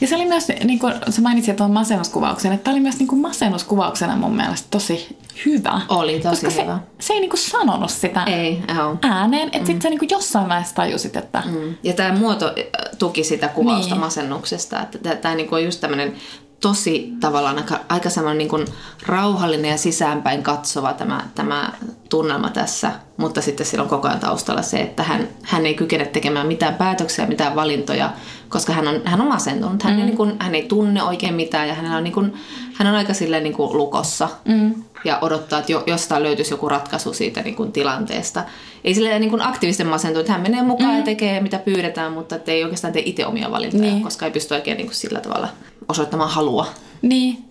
ja 0.00 0.06
se 0.08 0.16
oli 0.16 0.26
myös, 0.26 0.48
niin 0.64 0.78
kuin 0.78 0.94
sä 1.10 1.22
mainitsit 1.22 1.56
tuon 1.56 1.70
masennuskuvauksen, 1.70 2.52
että 2.52 2.64
tämä 2.64 2.74
oli 2.74 2.80
myös 2.82 2.98
niin 2.98 3.08
kuin 3.08 3.20
masennuskuvauksena 3.20 4.16
mun 4.16 4.36
mielestä 4.36 4.68
tosi 4.70 5.16
hyvä. 5.46 5.80
Oli 5.88 6.20
tosi 6.20 6.46
koska 6.46 6.62
hyvä. 6.62 6.78
Se, 6.98 7.06
se 7.06 7.12
ei 7.12 7.20
niin 7.20 7.30
kuin 7.30 7.40
sanonut 7.40 7.90
sitä 7.90 8.22
Ei, 8.24 8.62
ääneen, 9.02 9.46
että 9.46 9.58
mm. 9.58 9.66
sitten 9.66 9.82
sä 9.82 9.90
niin 9.90 9.98
kuin 9.98 10.10
jossain 10.10 10.48
vaiheessa 10.48 10.74
tajusit, 10.74 11.16
että... 11.16 11.42
Mm. 11.46 11.74
Ja 11.82 11.92
tämä 11.92 12.18
muoto 12.18 12.46
äh, 12.46 12.54
tuki 12.98 13.24
sitä 13.24 13.48
kuvausta 13.48 13.94
Niin. 13.94 14.00
masennuksesta. 14.00 14.80
Että 14.80 15.16
tämä 15.16 15.34
niinku 15.34 15.54
on 15.54 15.64
just 15.64 15.80
tämmöinen 15.80 16.14
tosi 16.60 17.12
tavallaan 17.20 17.58
aika, 17.58 17.80
aika 17.88 18.10
semmoinen 18.10 18.38
niin 18.38 18.48
kuin 18.48 18.66
rauhallinen 19.06 19.70
ja 19.70 19.78
sisäänpäin 19.78 20.42
katsova 20.42 20.92
tämä, 20.92 21.28
tämä 21.34 21.72
tunnelma 22.08 22.50
tässä, 22.50 22.92
mutta 23.16 23.40
sitten 23.40 23.66
sillä 23.66 23.82
on 23.82 23.88
koko 23.90 24.08
ajan 24.08 24.20
taustalla 24.20 24.62
se, 24.62 24.80
että 24.80 25.02
hän, 25.02 25.28
hän 25.42 25.66
ei 25.66 25.74
kykene 25.74 26.04
tekemään 26.04 26.46
mitään 26.46 26.74
päätöksiä, 26.74 27.26
mitään 27.26 27.56
valintoja, 27.56 28.12
koska 28.48 28.72
hän 28.72 28.88
on, 28.88 29.00
hän 29.04 29.20
on 29.20 29.28
masentunut. 29.28 29.82
Hän, 29.82 29.92
mm. 29.92 29.98
ei, 29.98 30.04
niin 30.04 30.16
kuin, 30.16 30.36
hän 30.38 30.54
ei 30.54 30.62
tunne 30.62 31.02
oikein 31.02 31.34
mitään 31.34 31.68
ja 31.68 31.74
hänellä 31.74 31.96
on, 31.96 32.04
niin 32.04 32.14
kuin, 32.14 32.34
hän 32.74 32.88
on 32.88 32.94
aika 32.94 33.14
silleen 33.14 33.42
niin 33.42 33.54
kuin 33.56 33.76
lukossa 33.76 34.28
mm. 34.44 34.74
Ja 35.04 35.18
odottaa, 35.20 35.58
että 35.58 35.72
jo, 35.72 35.82
jostain 35.86 36.22
löytyisi 36.22 36.52
joku 36.52 36.68
ratkaisu 36.68 37.12
siitä 37.12 37.42
niin 37.42 37.54
kuin 37.56 37.72
tilanteesta. 37.72 38.44
Ei 38.84 38.94
silleen 38.94 39.20
niin 39.20 39.30
kuin 39.30 39.42
aktiivisten 39.42 39.86
masentunut, 39.86 40.28
hän 40.28 40.40
menee 40.40 40.62
mukaan 40.62 40.90
mm. 40.90 40.98
ja 40.98 41.04
tekee 41.04 41.40
mitä 41.40 41.58
pyydetään, 41.58 42.12
mutta 42.12 42.36
että 42.36 42.52
ei 42.52 42.64
oikeastaan 42.64 42.92
tee 42.92 43.02
itse 43.06 43.26
omia 43.26 43.50
valintoja, 43.50 43.82
Niin. 43.82 44.02
koska 44.02 44.26
ei 44.26 44.32
pysty 44.32 44.54
oikein 44.54 44.76
niin 44.76 44.86
kuin 44.86 44.96
sillä 44.96 45.20
tavalla 45.20 45.48
osoittamaan 45.88 46.30
halua. 46.30 46.66
Niin. 47.02 47.44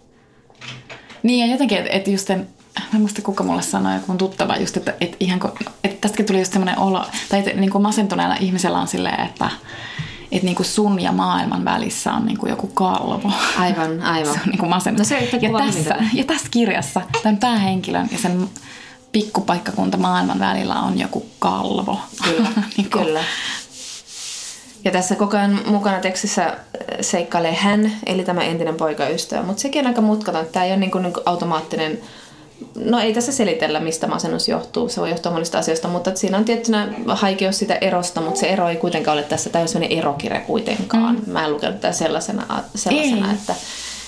Niin 1.23 1.47
ja 1.47 1.53
jotenkin, 1.53 1.77
että 1.77 1.89
et 1.91 2.07
just 2.07 2.29
en, 2.29 2.39
mä 2.79 2.85
en 2.93 3.01
muista 3.01 3.21
kuka 3.21 3.43
mulle 3.43 3.61
sanoi, 3.61 3.93
joku 3.93 4.05
mun 4.07 4.17
tuttava 4.17 4.55
just, 4.55 4.77
että 4.77 4.93
et 5.01 5.15
ihan 5.19 5.39
kun, 5.39 5.51
että 5.83 5.97
tästäkin 6.01 6.25
tuli 6.25 6.39
just 6.39 6.53
semmoinen 6.53 6.79
olo, 6.79 7.05
tai 7.29 7.39
että 7.39 7.53
niin 7.53 7.71
kuin 7.71 7.81
masentuneella 7.81 8.35
ihmisellä 8.39 8.77
on 8.79 8.87
silleen, 8.87 9.25
että 9.25 9.49
että 10.31 10.45
niin 10.45 10.55
kuin 10.55 10.65
sun 10.65 11.01
ja 11.01 11.11
maailman 11.11 11.65
välissä 11.65 12.13
on 12.13 12.25
niin 12.25 12.37
kuin 12.37 12.49
joku 12.49 12.67
kalvo. 12.67 13.31
Aivan, 13.57 14.01
aivan. 14.15 14.33
Se 14.33 14.39
on 14.39 14.49
niin 14.49 14.57
kuin 14.57 14.69
masennus. 14.69 14.99
No 14.99 15.17
se 15.17 15.29
ja, 15.41 15.49
tässä, 15.65 15.95
ja 16.13 16.23
tässä 16.23 16.47
kirjassa 16.51 17.01
tämän 17.23 17.37
päähenkilön 17.37 18.09
ja 18.11 18.17
sen 18.17 18.49
pikkupaikkakunta 19.11 19.97
maailman 19.97 20.39
välillä 20.39 20.79
on 20.79 20.99
joku 20.99 21.25
kalvo. 21.39 21.99
Kyllä, 22.23 22.49
niin 22.77 22.89
kuin, 22.89 23.05
kyllä. 23.05 23.23
Ja 24.83 24.91
tässä 24.91 25.15
koko 25.15 25.37
ajan 25.37 25.59
mukana 25.65 25.99
tekstissä 25.99 26.45
äh, 26.45 26.55
seikkailee 27.01 27.53
hän, 27.53 27.91
eli 28.05 28.23
tämä 28.23 28.41
entinen 28.41 28.75
poikaystävä. 28.75 29.43
Mutta 29.43 29.61
sekin 29.61 29.81
on 29.81 29.87
aika 29.87 30.01
mutkaton. 30.01 30.45
Tämä 30.51 30.65
ei 30.65 30.71
ole 30.71 30.79
niin 30.79 30.91
kuin, 30.91 31.01
niin 31.01 31.13
kuin 31.13 31.23
automaattinen... 31.25 31.99
No 32.75 32.99
ei 32.99 33.13
tässä 33.13 33.31
selitellä, 33.31 33.79
mistä 33.79 34.07
masennus 34.07 34.47
johtuu. 34.47 34.89
Se 34.89 35.01
voi 35.01 35.09
johtua 35.09 35.31
monista 35.31 35.59
asioista, 35.59 35.87
mutta 35.87 36.15
siinä 36.15 36.37
on 36.37 36.45
tiettynä 36.45 36.93
haikeus 37.07 37.59
sitä 37.59 37.75
erosta, 37.75 38.21
mutta 38.21 38.39
se 38.39 38.47
ero 38.47 38.69
ei 38.69 38.75
kuitenkaan 38.75 39.17
ole 39.17 39.23
tässä 39.23 39.49
täysin 39.49 39.83
erokirja 39.83 40.39
kuitenkaan. 40.39 41.15
Mm. 41.15 41.31
Mä 41.31 41.45
en 41.45 41.53
lukenut 41.53 41.79
tätä 41.79 41.93
sellaisena, 41.93 42.63
sellaisena 42.75 43.27
Ei. 43.27 43.35
että, 43.35 43.55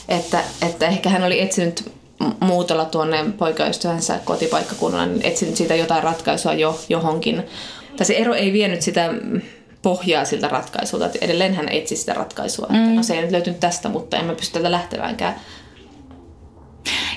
että, 0.10 0.43
että 0.68 0.88
ehkä 0.88 1.10
hän 1.10 1.24
oli 1.24 1.41
etsinyt 1.41 1.91
muutolla 2.39 2.86
tuonne 2.86 3.26
poikaystävänsä 3.38 4.20
kotipaikkakunnalle, 4.26 5.08
niin 5.08 5.26
etsinyt 5.26 5.56
siitä 5.56 5.76
jotain 5.76 6.04
ratkaisua 6.04 6.54
jo 6.54 6.80
johonkin. 6.89 7.43
Tai 7.97 8.06
se 8.06 8.14
ero 8.14 8.34
ei 8.34 8.54
vienyt 8.54 8.82
sitä 8.82 9.10
pohjaa 9.82 10.26
siltä 10.26 10.47
ratkaisulta, 10.47 11.06
että 11.06 11.18
edelleen 11.22 11.54
hän 11.56 11.70
etsi 11.70 11.95
sitä 11.95 12.14
ratkaisua. 12.14 12.68
Mm. 12.70 12.76
Että 12.76 12.95
no 12.95 13.04
se 13.04 13.16
ei 13.16 13.22
nyt 13.22 13.32
löytynyt 13.32 13.60
tästä, 13.60 13.89
mutta 13.89 14.18
en 14.18 14.26
mä 14.26 14.36
pysty 14.36 14.54
tätä 14.54 14.72
lähteväänkään. 14.72 15.36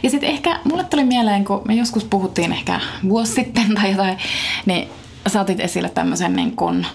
Ja 0.02 0.10
sitten 0.10 0.30
ehkä 0.30 0.60
mulle 0.64 0.84
tuli 0.84 1.04
mieleen, 1.04 1.44
kun 1.44 1.62
me 1.68 1.74
joskus 1.74 2.04
puhuttiin 2.04 2.52
ehkä 2.52 2.80
vuosi 3.08 3.32
sitten 3.32 3.74
tai 3.74 3.90
jotain, 3.90 4.18
niin 4.66 4.88
sä 5.26 5.40
otit 5.40 5.60
esille 5.60 5.88
tämmöisen 5.88 6.36
niin 6.36 6.56
kuin, 6.56 6.86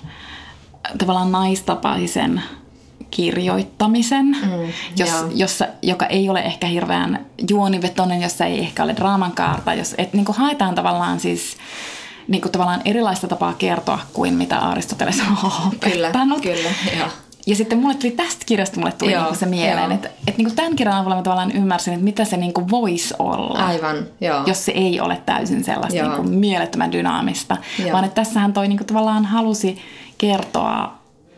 tavallaan 0.97 1.31
naistapaisen 1.31 2.43
kirjoittamisen, 3.11 4.25
mm, 4.25 4.73
jos, 4.97 5.09
joo. 5.09 5.29
jossa, 5.35 5.67
joka 5.81 6.05
ei 6.05 6.29
ole 6.29 6.39
ehkä 6.39 6.67
hirveän 6.67 7.25
juonivetoinen, 7.49 8.21
jossa 8.21 8.45
ei 8.45 8.59
ehkä 8.59 8.83
ole 8.83 8.95
draaman 8.95 9.31
kaarta, 9.31 9.73
jos, 9.73 9.95
et 9.97 10.13
niin 10.13 10.25
haetaan 10.29 10.75
tavallaan 10.75 11.19
siis 11.19 11.57
niin 12.27 12.41
kuin 12.41 12.51
tavallaan 12.51 12.81
erilaista 12.85 13.27
tapaa 13.27 13.53
kertoa 13.53 13.99
kuin 14.13 14.33
mitä 14.33 14.57
Aristoteles 14.57 15.19
on 15.19 15.51
opettanut. 15.67 16.41
kyllä, 16.41 16.69
joo. 16.97 17.07
Ja 17.49 17.55
sitten 17.55 17.77
mulle 17.79 17.95
tuli 17.95 18.11
tästä 18.11 18.45
kirjasta 18.45 18.79
mulle 18.79 18.91
tuli 18.91 19.11
Joo, 19.11 19.21
niinku 19.21 19.39
se 19.39 19.45
mieleen, 19.45 19.91
että, 19.91 20.07
että 20.07 20.37
niinku 20.37 20.55
tämän 20.55 20.75
kirjan 20.75 20.97
avulla 20.97 21.15
mä 21.15 21.21
tavallaan 21.21 21.51
ymmärsin, 21.51 21.93
että 21.93 22.03
mitä 22.03 22.25
se 22.25 22.37
niinku 22.37 22.69
voisi 22.69 23.13
olla. 23.19 23.59
Aivan, 23.59 23.95
joo. 24.21 24.43
Jos 24.45 24.65
se 24.65 24.71
ei 24.71 24.99
ole 25.01 25.21
täysin 25.25 25.63
sellaista 25.63 25.99
Joo. 25.99 26.07
niinku 26.07 26.23
mielettömän 26.31 26.91
dynaamista. 26.91 27.57
Joo. 27.79 27.91
Vaan 27.91 28.03
että 28.05 28.15
tässähän 28.15 28.53
toi 28.53 28.67
niinku 28.67 28.83
tavallaan 28.83 29.25
halusi 29.25 29.77
kertoa, 30.17 30.93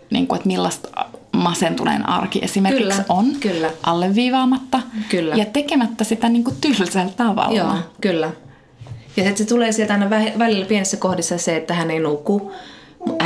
niinku, 0.10 0.36
että 0.36 0.48
millaista 0.48 0.90
masentuneen 1.34 2.10
arki 2.10 2.40
esimerkiksi 2.44 2.84
Kyllä, 2.84 3.06
on. 3.10 3.26
kyllä. 3.40 3.70
Alleviivaamatta. 3.84 4.80
Kyllä. 5.10 5.36
Ja 5.36 5.46
tekemättä 5.46 6.04
sitä 6.04 6.30
niinku 6.30 6.52
tylsällä 6.62 7.12
tavalla. 7.18 7.58
Joo, 7.58 7.76
kyllä. 8.02 8.32
Ja 9.18 9.24
sitten 9.24 9.38
se 9.38 9.46
tulee 9.46 9.72
sieltä 9.72 9.94
aina 9.94 10.06
vä- 10.06 10.40
välillä 10.40 10.66
pienessä 10.66 10.98
kohdissa 10.98 11.38
se, 11.38 11.58
että 11.58 11.74
hän 11.74 11.92
ei 11.92 12.00
nuku. 12.00 12.52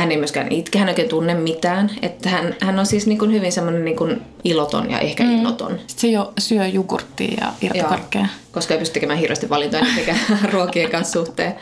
Hän 0.06 0.12
ei 0.12 0.18
myöskään 0.18 0.52
itke, 0.52 0.78
hän 0.78 0.88
ei 0.88 0.92
oikein 0.92 1.08
tunne 1.08 1.34
mitään. 1.34 1.90
Että 2.02 2.28
hän, 2.28 2.54
hän 2.60 2.78
on 2.78 2.86
siis 2.86 3.06
niin 3.06 3.18
kuin 3.18 3.32
hyvin 3.32 3.52
semmoinen 3.52 3.84
niin 3.84 4.22
iloton 4.46 4.90
ja 4.90 4.98
ehkä 4.98 5.24
mm. 5.24 5.30
innoton. 5.30 5.70
Sitten 5.70 5.96
se 5.96 6.08
jo 6.08 6.32
syö 6.38 6.66
jogurttia 6.66 7.36
ja 7.40 7.52
irtokarkkeja. 7.62 8.26
koska 8.52 8.74
ei 8.74 8.80
pysty 8.80 8.94
tekemään 8.94 9.18
hirveästi 9.18 9.48
valintoja 9.48 9.84
sekä 9.94 10.16
ruokien 10.52 10.90
kanssa 10.90 11.12
suhteen. 11.12 11.54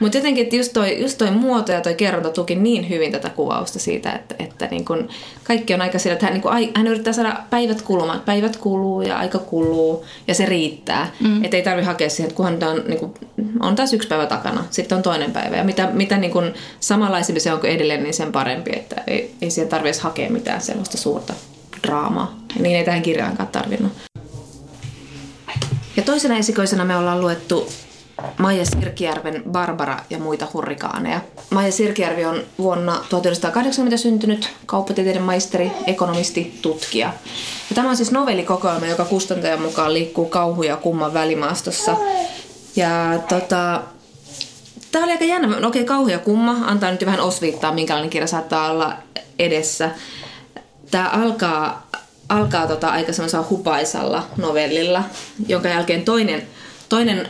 Mutta 0.00 0.18
jotenkin, 0.18 0.42
että 0.42 0.56
just 0.56 0.72
toi, 0.72 1.00
just 1.02 1.18
toi 1.18 1.30
muoto 1.30 1.72
ja 1.72 1.80
toi 1.80 1.94
kerronta 1.94 2.30
tuki 2.30 2.54
niin 2.54 2.88
hyvin 2.88 3.12
tätä 3.12 3.30
kuvausta 3.30 3.78
siitä, 3.78 4.12
että, 4.12 4.34
että 4.38 4.66
niin 4.66 4.84
kun 4.84 5.08
kaikki 5.44 5.74
on 5.74 5.82
aika 5.82 5.98
sillä, 5.98 6.12
että 6.12 6.26
hän, 6.26 6.32
niin 6.32 6.42
kun, 6.42 6.52
hän 6.74 6.86
yrittää 6.86 7.12
saada 7.12 7.36
päivät 7.50 7.82
kulumaan. 7.82 8.20
Päivät 8.20 8.56
kuluu 8.56 9.02
ja 9.02 9.18
aika 9.18 9.38
kuluu 9.38 10.04
ja 10.28 10.34
se 10.34 10.46
riittää. 10.46 11.10
Mm. 11.20 11.44
Että 11.44 11.56
ei 11.56 11.62
tarvi 11.62 11.82
hakea 11.82 12.10
siihen, 12.10 12.28
että 12.28 12.36
kunhan 12.36 12.64
on, 12.64 12.82
niin 12.88 12.98
kun, 12.98 13.14
on 13.60 13.76
taas 13.76 13.92
yksi 13.92 14.08
päivä 14.08 14.26
takana, 14.26 14.64
sitten 14.70 14.96
on 14.96 15.02
toinen 15.02 15.32
päivä. 15.32 15.56
Ja 15.56 15.64
mitä, 15.64 15.88
mitä 15.92 16.18
niin 16.18 16.32
kun 16.32 16.54
samanlaisempi 16.80 17.40
se 17.40 17.52
on 17.52 17.60
kuin 17.60 17.72
edelleen, 17.72 18.02
niin 18.02 18.14
sen 18.14 18.32
parempi. 18.32 18.70
Että 18.76 19.02
ei, 19.06 19.34
ei 19.42 19.50
siihen 19.50 19.68
tarvitse 19.68 20.02
hakea 20.02 20.30
mitään 20.30 20.60
sellaista 20.60 20.98
suurta 20.98 21.34
draamaa. 21.86 22.34
Ja 22.56 22.62
niin 22.62 22.76
ei 22.76 22.84
tähän 22.84 23.02
kirjaankaan 23.02 23.48
tarvinnut. 23.48 23.92
Ja 25.96 26.02
toisena 26.02 26.36
esikoisena 26.36 26.84
me 26.84 26.96
ollaan 26.96 27.20
luettu 27.20 27.68
Maija 28.38 28.64
Sirkijärven 28.64 29.42
Barbara 29.50 29.98
ja 30.10 30.18
muita 30.18 30.46
hurrikaaneja. 30.52 31.20
Maija 31.50 31.72
Sirkijärvi 31.72 32.24
on 32.24 32.42
vuonna 32.58 32.92
1980 33.08 33.96
syntynyt 33.96 34.50
kauppatieteiden 34.66 35.22
maisteri, 35.22 35.72
ekonomisti, 35.86 36.58
tutkija. 36.62 37.06
Ja 37.70 37.74
tämä 37.74 37.90
on 37.90 37.96
siis 37.96 38.10
novellikokoelma, 38.10 38.86
joka 38.86 39.04
kustantajan 39.04 39.62
mukaan 39.62 39.94
liikkuu 39.94 40.26
kauhu 40.26 40.62
ja 40.62 40.76
kumman 40.76 41.14
välimaastossa. 41.14 41.96
Ja 42.76 43.18
tota, 43.28 43.82
Tämä 44.92 45.04
oli 45.04 45.12
aika 45.12 45.24
jännä. 45.24 45.66
Okei, 45.66 45.84
kauhu 45.84 46.08
ja 46.08 46.18
kumma. 46.18 46.56
Antaa 46.66 46.90
nyt 46.90 47.06
vähän 47.06 47.20
osviittaa, 47.20 47.74
minkälainen 47.74 48.10
kirja 48.10 48.26
saattaa 48.26 48.70
olla 48.70 48.94
edessä. 49.38 49.90
Tämä 50.92 51.08
alkaa, 51.08 51.86
alkaa 52.28 52.66
tota 52.66 52.88
aika 52.88 53.12
semmoisella 53.12 53.46
hupaisalla 53.50 54.26
novellilla, 54.36 55.04
jonka 55.48 55.68
jälkeen 55.68 56.04
toinen, 56.04 56.42
toinen 56.88 57.28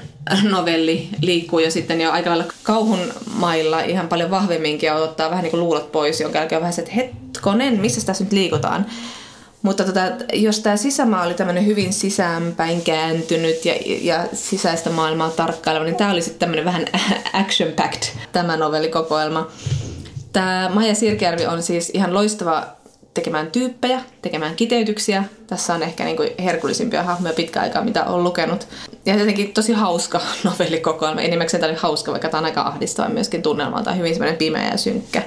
novelli 0.51 1.09
liikkuu 1.21 1.59
jo 1.59 1.71
sitten 1.71 2.01
jo 2.01 2.11
aika 2.11 2.31
lailla 2.31 2.53
kauhun 2.63 2.99
mailla 3.35 3.81
ihan 3.81 4.09
paljon 4.09 4.31
vahvemminkin 4.31 4.87
ja 4.87 4.95
ottaa 4.95 5.31
vähän 5.31 5.43
niin 5.43 5.51
kuin 5.51 5.61
luulot 5.61 5.93
pois, 5.93 6.21
jonka 6.21 6.39
jälkeen 6.39 6.57
on 6.57 6.63
vähän 6.63 6.73
se, 6.73 6.83
että 6.83 6.95
hetkonen, 6.95 7.81
missä 7.81 8.07
tässä 8.07 8.25
nyt 8.25 8.33
liikutaan. 8.33 8.87
Mutta 9.63 9.85
tota, 9.85 10.01
jos 10.33 10.61
tämä 10.61 10.77
sisämaa 10.77 11.25
oli 11.25 11.35
tämmöinen 11.35 11.67
hyvin 11.67 11.93
sisäänpäin 11.93 12.83
kääntynyt 12.83 13.65
ja, 13.65 13.75
ja 14.01 14.27
sisäistä 14.33 14.91
maailmaa 14.91 15.31
tarkkaileva, 15.31 15.85
niin 15.85 15.97
tämä 15.97 16.13
oli 16.13 16.23
sitten 16.23 16.41
tämmöinen 16.41 16.65
vähän 16.65 16.85
action-packed 17.43 18.07
tämä 18.33 18.57
novellikokoelma. 18.57 19.49
Tämä 20.33 20.71
Maija 20.75 20.95
Sirkjärvi 20.95 21.47
on 21.47 21.63
siis 21.63 21.91
ihan 21.95 22.15
loistava 22.15 22.82
tekemään 23.15 23.51
tyyppejä, 23.51 24.01
tekemään 24.23 24.57
kiteytyksiä. 24.57 25.25
Tässä 25.47 25.75
on 25.75 25.83
ehkä 25.83 26.05
niin 26.05 26.17
kuin 26.17 26.31
herkullisimpia 26.45 27.03
hahmoja 27.03 27.35
pitkä 27.35 27.61
aikaa, 27.61 27.85
mitä 27.85 28.05
olen 28.05 28.25
lukenut. 28.25 28.69
Ja 29.07 29.17
jotenkin 29.17 29.53
tosi 29.53 29.73
hauska 29.73 30.21
novellikokoelma. 30.45 31.21
Enimmäkseen 31.21 31.61
tämä 31.61 31.71
oli 31.71 31.81
hauska, 31.83 32.13
vaikka 32.13 32.29
tämä 32.29 32.39
on 32.39 32.45
aika 32.45 32.63
ahdistava 32.63 33.09
myöskin 33.09 33.43
tunnelmalta. 33.43 33.93
Hyvin 33.93 34.15
semmoinen 34.15 34.39
pimeä 34.39 34.69
ja 34.69 34.77
synkkä, 34.77 35.23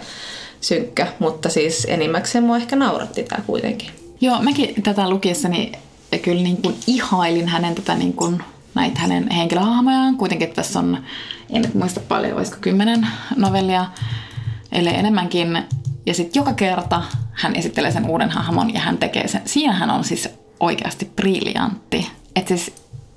synkkä. 0.62 1.08
mutta 1.20 1.50
siis 1.50 1.88
enimmäkseen 1.90 2.44
mua 2.44 2.58
ehkä 2.58 2.76
nauratti 2.76 3.24
tämä 3.24 3.44
kuitenkin. 3.48 3.90
Joo, 4.22 4.42
mäkin 4.42 4.84
tätä 4.84 5.10
lukiessani 5.10 5.72
kyllä 6.22 6.44
niin 6.44 6.62
kuin 6.62 6.76
ihailin 6.88 7.48
hänen 7.48 7.76
tätä 7.76 7.96
niin 7.96 8.14
kuin, 8.14 8.44
näitä 8.76 9.00
hänen 9.00 9.32
henkilöhahmojaan. 9.32 10.18
Kuitenkin 10.18 10.54
tässä 10.54 10.80
on, 10.80 10.98
en 11.50 11.72
muista 11.74 12.00
paljon, 12.00 12.38
olisiko 12.38 12.58
kymmenen 12.62 13.08
novellia, 13.36 13.86
ellei 14.72 14.96
enemmänkin. 14.96 15.64
Ja 16.06 16.14
sitten 16.14 16.39
joka 16.39 16.53
kerta 16.53 17.03
hän 17.32 17.56
esittelee 17.56 17.91
sen 17.91 18.10
uuden 18.10 18.30
hahmon 18.30 18.74
ja 18.74 18.80
hän 18.80 18.97
tekee 18.97 19.28
sen. 19.28 19.41
Siinä 19.45 19.74
hän 19.74 19.89
on 19.89 20.03
siis 20.03 20.30
oikeasti 20.60 21.12
briljantti. 21.16 22.12
Että 22.36 22.58
siis 22.58 22.74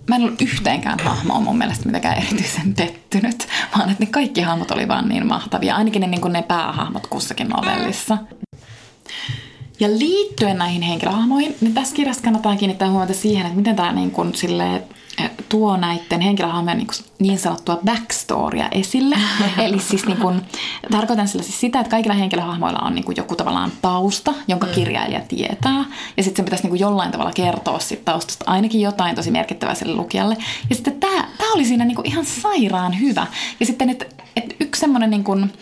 mä 0.09 0.17
en 0.17 0.23
ollut 0.23 0.43
yhteenkään 0.43 0.99
hahmoa 1.05 1.41
mun 1.41 1.59
mielestä 1.59 1.87
mitenkään 1.87 2.19
erityisen 2.19 2.75
pettynyt, 2.75 3.49
vaan 3.77 3.91
että 3.91 4.05
ne 4.05 4.11
kaikki 4.11 4.41
hahmot 4.41 4.71
oli 4.71 4.89
vaan 4.89 5.09
niin 5.09 5.27
mahtavia. 5.27 5.77
Ainakin 5.77 6.01
ne, 6.01 6.07
niin 6.07 6.21
kuin 6.21 6.33
ne 6.33 6.43
päähahmot 6.43 7.07
kussakin 7.07 7.49
novellissa. 7.49 8.19
Ja 9.81 9.89
liittyen 9.89 10.59
näihin 10.59 10.83
henkilöhahmoihin, 10.83 11.57
niin 11.61 11.75
tässä 11.75 11.95
kirjassa 11.95 12.23
kannattaa 12.23 12.57
kiinnittää 12.57 12.91
huomiota 12.91 13.15
siihen, 13.15 13.47
että 13.47 13.59
miten 13.59 13.77
tämä 13.77 13.93
niin 13.93 14.11
kuin 14.11 14.35
silleen, 14.35 14.83
tuo 15.49 15.77
näiden 15.77 16.21
henkilöhahmojen 16.21 16.79
niin, 16.79 16.89
niin 17.19 17.39
sanottua 17.39 17.79
backstorya 17.85 18.69
esille. 18.73 19.17
Eli 19.65 19.79
siis 19.79 20.07
niin 20.07 20.19
kuin, 20.19 20.41
tarkoitan 20.91 21.29
sillä 21.29 21.43
siis 21.43 21.61
sitä, 21.61 21.81
että 21.81 21.91
kaikilla 21.91 22.15
henkilöhahmoilla 22.15 22.79
on 22.79 22.95
niin 22.95 23.05
kuin 23.05 23.17
joku 23.17 23.37
tavallaan 23.37 23.73
tausta, 23.83 24.35
jonka 24.49 24.67
mm. 24.67 24.73
kirjailija 24.73 25.21
tietää. 25.21 25.85
Ja 26.17 26.23
sitten 26.23 26.37
sen 26.37 26.45
pitäisi 26.45 26.65
niin 26.65 26.71
kuin 26.71 26.81
jollain 26.81 27.11
tavalla 27.11 27.33
kertoa 27.33 27.79
siitä 27.79 28.05
taustasta 28.05 28.45
ainakin 28.51 28.81
jotain 28.81 29.17
tosi 29.17 29.31
merkittävää 29.31 29.75
sille 29.75 29.95
lukijalle. 29.95 30.37
Ja 30.71 30.75
sitten 30.75 31.01
tämä, 31.01 31.25
tämä 31.39 31.53
oli 31.55 31.65
siinä 31.65 31.85
niin 31.85 31.97
kuin 31.97 32.07
ihan 32.07 32.25
sairaan 32.25 33.01
hyvä. 33.01 33.27
Ja 33.61 33.67
sitten, 33.67 33.91
että, 33.91 34.07
että 34.37 34.55
yksi 34.61 34.81
semmoinen 34.81 35.11
niin 35.11 35.25
kuin, 35.25 35.53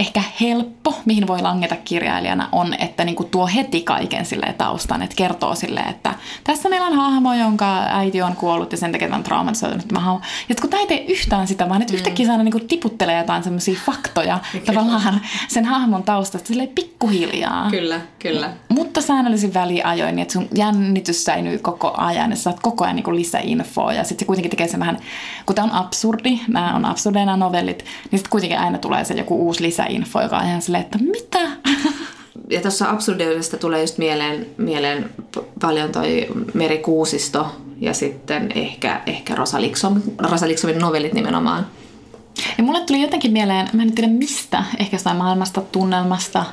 ehkä 0.00 0.22
helppo, 0.40 0.94
mihin 1.04 1.26
voi 1.26 1.42
langeta 1.42 1.76
kirjailijana, 1.76 2.48
on, 2.52 2.74
että 2.74 3.04
niin 3.04 3.16
kuin 3.16 3.28
tuo 3.28 3.46
heti 3.46 3.82
kaiken 3.82 4.26
sille 4.26 4.54
taustan, 4.58 5.02
että 5.02 5.16
kertoo 5.16 5.54
sille, 5.54 5.80
että 5.80 6.14
tässä 6.44 6.68
meillä 6.68 6.86
on 6.86 6.96
hahmo, 6.96 7.34
jonka 7.34 7.82
äiti 7.88 8.22
on 8.22 8.36
kuollut 8.36 8.72
ja 8.72 8.78
sen 8.78 8.92
takia 8.92 9.14
on 9.14 9.22
traumatisoitunut 9.22 9.88
tämä 9.88 10.00
hahmo. 10.00 10.20
Ja 10.48 10.54
kun 10.60 10.70
tämä 10.70 10.80
ei 10.80 10.86
tee 10.86 11.04
yhtään 11.04 11.48
sitä, 11.48 11.68
vaan 11.68 11.82
että 11.82 11.92
mm. 11.92 11.96
yhtäkkiä 11.96 12.26
saa 12.26 12.42
niin 12.42 12.68
tiputtelee 12.68 13.18
jotain 13.18 13.42
semmoisia 13.42 13.80
faktoja 13.86 14.38
kyllä. 14.52 14.64
tavallaan 14.64 15.20
sen 15.48 15.64
hahmon 15.64 16.02
taustasta 16.02 16.48
sille 16.48 16.66
pikkuhiljaa. 16.66 17.70
Kyllä, 17.70 18.00
kyllä. 18.18 18.50
Mutta 18.68 19.00
säännöllisin 19.00 19.54
väliajoin, 19.54 20.16
niin 20.16 20.22
että 20.22 20.32
sun 20.32 20.48
jännitys 20.54 21.24
säilyy 21.24 21.58
koko 21.58 21.94
ajan 21.96 22.30
ja 22.30 22.36
saat 22.36 22.60
koko 22.60 22.84
ajan 22.84 22.96
niin 22.96 23.16
lisäinfoa 23.16 23.92
ja 23.92 24.04
sitten 24.04 24.24
se 24.24 24.26
kuitenkin 24.26 24.50
tekee 24.50 24.68
sen 24.68 24.80
vähän, 24.80 24.98
kun 25.46 25.56
tämä 25.56 25.64
on 25.64 25.72
absurdi, 25.72 26.40
nämä 26.48 26.74
on 26.74 26.84
absurdeja 26.84 27.26
nämä 27.26 27.36
novellit, 27.36 27.78
niin 27.78 28.18
sitten 28.18 28.30
kuitenkin 28.30 28.58
aina 28.58 28.78
tulee 28.78 29.04
se 29.04 29.14
joku 29.14 29.46
uusi 29.46 29.62
lisä 29.62 29.89
info, 29.90 30.22
joka 30.22 30.38
on 30.38 30.46
ihan 30.46 30.62
silleen, 30.62 30.84
että 30.84 30.98
mitä? 30.98 31.38
Ja 32.50 32.60
tuossa 32.60 32.90
absurdeudesta 32.90 33.56
tulee 33.56 33.80
just 33.80 33.98
mieleen, 33.98 34.46
mieleen 34.56 35.10
paljon 35.60 35.92
toi 35.92 36.26
Meri 36.54 36.78
Kuusisto 36.78 37.46
ja 37.80 37.94
sitten 37.94 38.52
ehkä, 38.54 39.00
ehkä 39.06 39.34
Rosa, 39.34 39.60
Liksom, 39.60 40.02
Rosa 40.18 40.48
Liksomin 40.48 40.78
novellit 40.78 41.12
nimenomaan. 41.12 41.66
Ja 42.58 42.64
mulle 42.64 42.80
tuli 42.80 43.02
jotenkin 43.02 43.32
mieleen, 43.32 43.68
mä 43.72 43.82
en 43.82 43.92
tiedä 43.92 44.12
mistä, 44.12 44.64
ehkä 44.78 44.94
jostain 44.94 45.16
maailmasta, 45.16 45.60
tunnelmasta, 45.60 46.44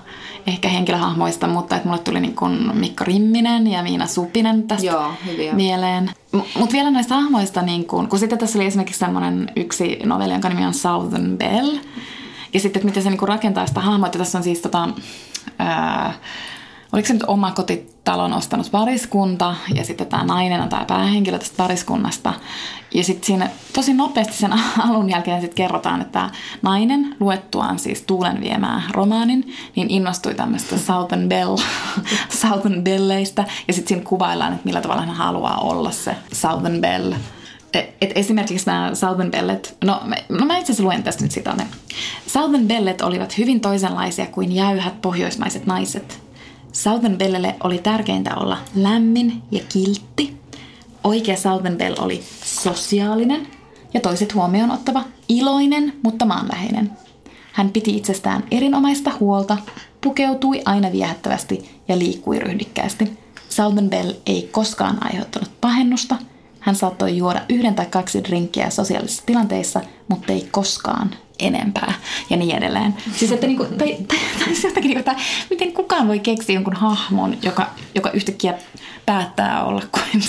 ehkä 0.47 0.67
henkilöhahmoista, 0.69 1.47
mutta 1.47 1.75
että 1.75 1.88
mulle 1.88 2.01
tuli 2.01 2.19
niin 2.19 2.35
kuin 2.35 2.77
Mikko 2.77 3.03
Rimminen 3.03 3.67
ja 3.67 3.83
Miina 3.83 4.07
Supinen 4.07 4.63
tästä 4.63 4.85
Joo, 4.88 5.11
hyviä. 5.25 5.53
mieleen. 5.53 6.11
Mutta 6.31 6.73
vielä 6.73 6.91
näistä 6.91 7.15
hahmoista, 7.15 7.61
niin 7.61 7.85
kun, 7.85 8.07
kun 8.07 8.19
sitten 8.19 8.39
tässä 8.39 8.59
oli 8.59 8.67
esimerkiksi 8.67 8.99
semmoinen 8.99 9.51
yksi 9.55 9.99
novelli, 10.05 10.33
jonka 10.33 10.49
nimi 10.49 10.65
on 10.65 10.73
Southern 10.73 11.38
Bell, 11.38 11.69
ja 12.53 12.59
sitten, 12.59 12.79
että 12.79 12.85
miten 12.85 13.03
se 13.03 13.09
niinku 13.09 13.25
rakentaa 13.25 13.67
sitä 13.67 13.81
hahmoa, 13.81 14.07
että 14.07 14.19
tässä 14.19 14.37
on 14.37 14.43
siis 14.43 14.61
tota, 14.61 14.89
ää, 15.59 16.13
oliko 16.93 17.07
se 17.07 17.13
nyt 17.13 17.23
oma 17.27 17.51
kotitalon 17.51 18.33
ostanut 18.33 18.71
pariskunta 18.71 19.55
ja 19.75 19.83
sitten 19.83 20.07
tämä 20.07 20.23
nainen 20.23 20.61
on 20.61 20.69
tämä 20.69 20.85
päähenkilö 20.85 21.39
tästä 21.39 21.57
pariskunnasta. 21.57 22.33
Ja 22.93 23.03
sitten 23.03 23.25
siinä 23.25 23.49
tosi 23.73 23.93
nopeasti 23.93 24.33
sen 24.33 24.53
alun 24.89 25.09
jälkeen 25.09 25.41
sitten 25.41 25.55
kerrotaan, 25.55 26.01
että 26.01 26.11
tämä 26.11 26.29
nainen 26.61 27.15
luettuaan 27.19 27.79
siis 27.79 28.01
Tuulen 28.01 28.41
viemää 28.41 28.81
romaanin, 28.91 29.53
niin 29.75 29.89
innostui 29.89 30.35
tämmöistä 30.35 30.77
Southern 30.77 31.29
Bell, 31.29 31.57
Southern 32.41 32.83
Belleistä. 32.83 33.45
Ja 33.67 33.73
sitten 33.73 33.87
siinä 33.87 34.03
kuvaillaan, 34.03 34.53
että 34.53 34.65
millä 34.65 34.81
tavalla 34.81 35.01
hän 35.01 35.15
haluaa 35.15 35.57
olla 35.57 35.91
se 35.91 36.15
Southern 36.33 36.81
Bell– 36.81 37.13
et 37.74 38.11
esimerkiksi 38.15 38.65
nämä 38.65 38.95
Southern 38.95 39.32
Bellet, 39.32 39.78
no, 39.84 40.01
no 40.30 40.45
mä 40.45 40.57
itse 40.57 40.84
luen 40.84 41.03
tästä 41.03 41.24
nyt 41.24 41.32
sitä. 41.32 41.55
Southern 42.28 42.68
Bellet 42.68 43.01
olivat 43.01 43.38
hyvin 43.38 43.61
toisenlaisia 43.61 44.26
kuin 44.26 44.51
jäyhät 44.51 45.01
pohjoismaiset 45.01 45.65
naiset. 45.65 46.20
Southern 46.72 47.18
Bellelle 47.18 47.55
oli 47.63 47.78
tärkeintä 47.78 48.36
olla 48.36 48.57
lämmin 48.76 49.41
ja 49.51 49.61
kiltti. 49.70 50.38
Oikea 51.03 51.38
Southern 51.38 51.78
Bell 51.78 51.95
oli 51.99 52.24
sosiaalinen 52.43 53.47
ja 53.93 53.99
toiset 53.99 54.34
huomioon 54.34 54.72
ottava, 54.72 55.03
iloinen, 55.30 55.93
mutta 56.03 56.26
maanläheinen. 56.26 56.91
Hän 57.51 57.70
piti 57.70 57.97
itsestään 57.97 58.43
erinomaista 58.51 59.11
huolta, 59.20 59.57
pukeutui 60.01 60.61
aina 60.65 60.91
viehättävästi 60.91 61.70
ja 61.88 61.99
liikkui 61.99 62.39
ryhdikkäästi. 62.39 63.18
Southern 63.49 63.89
Bell 63.89 64.11
ei 64.26 64.49
koskaan 64.51 64.97
aiheuttanut 65.01 65.51
pahennusta– 65.61 66.15
hän 66.60 66.76
saattoi 66.76 67.18
juoda 67.18 67.41
yhden 67.49 67.76
tai 67.76 67.86
kaksi 67.86 68.24
drinkkiä 68.24 68.70
sosiaalisissa 68.70 69.24
tilanteissa, 69.26 69.82
mutta 70.08 70.34
ei 70.34 70.47
koskaan 70.51 71.16
enempää 71.39 71.93
ja 72.30 72.38
niin 72.38 72.58
edelleen. 72.58 72.95
Siis 73.16 73.32
että 73.32 73.47
niinku, 73.47 73.66
tai, 73.66 73.97
tai, 74.08 74.18
tai, 74.39 74.53
jotakin, 74.64 74.82
niinku, 74.82 74.99
että 74.99 75.16
miten 75.49 75.74
kukaan 75.74 76.08
voi 76.08 76.20
keksiä 76.20 76.55
jonkun 76.55 76.76
hahmon, 76.76 77.38
joka, 77.41 77.70
joka 77.95 78.12
yhtäkkiä 78.12 78.53
päättää 79.08 79.64
olla 79.64 79.82
kuin 79.91 80.24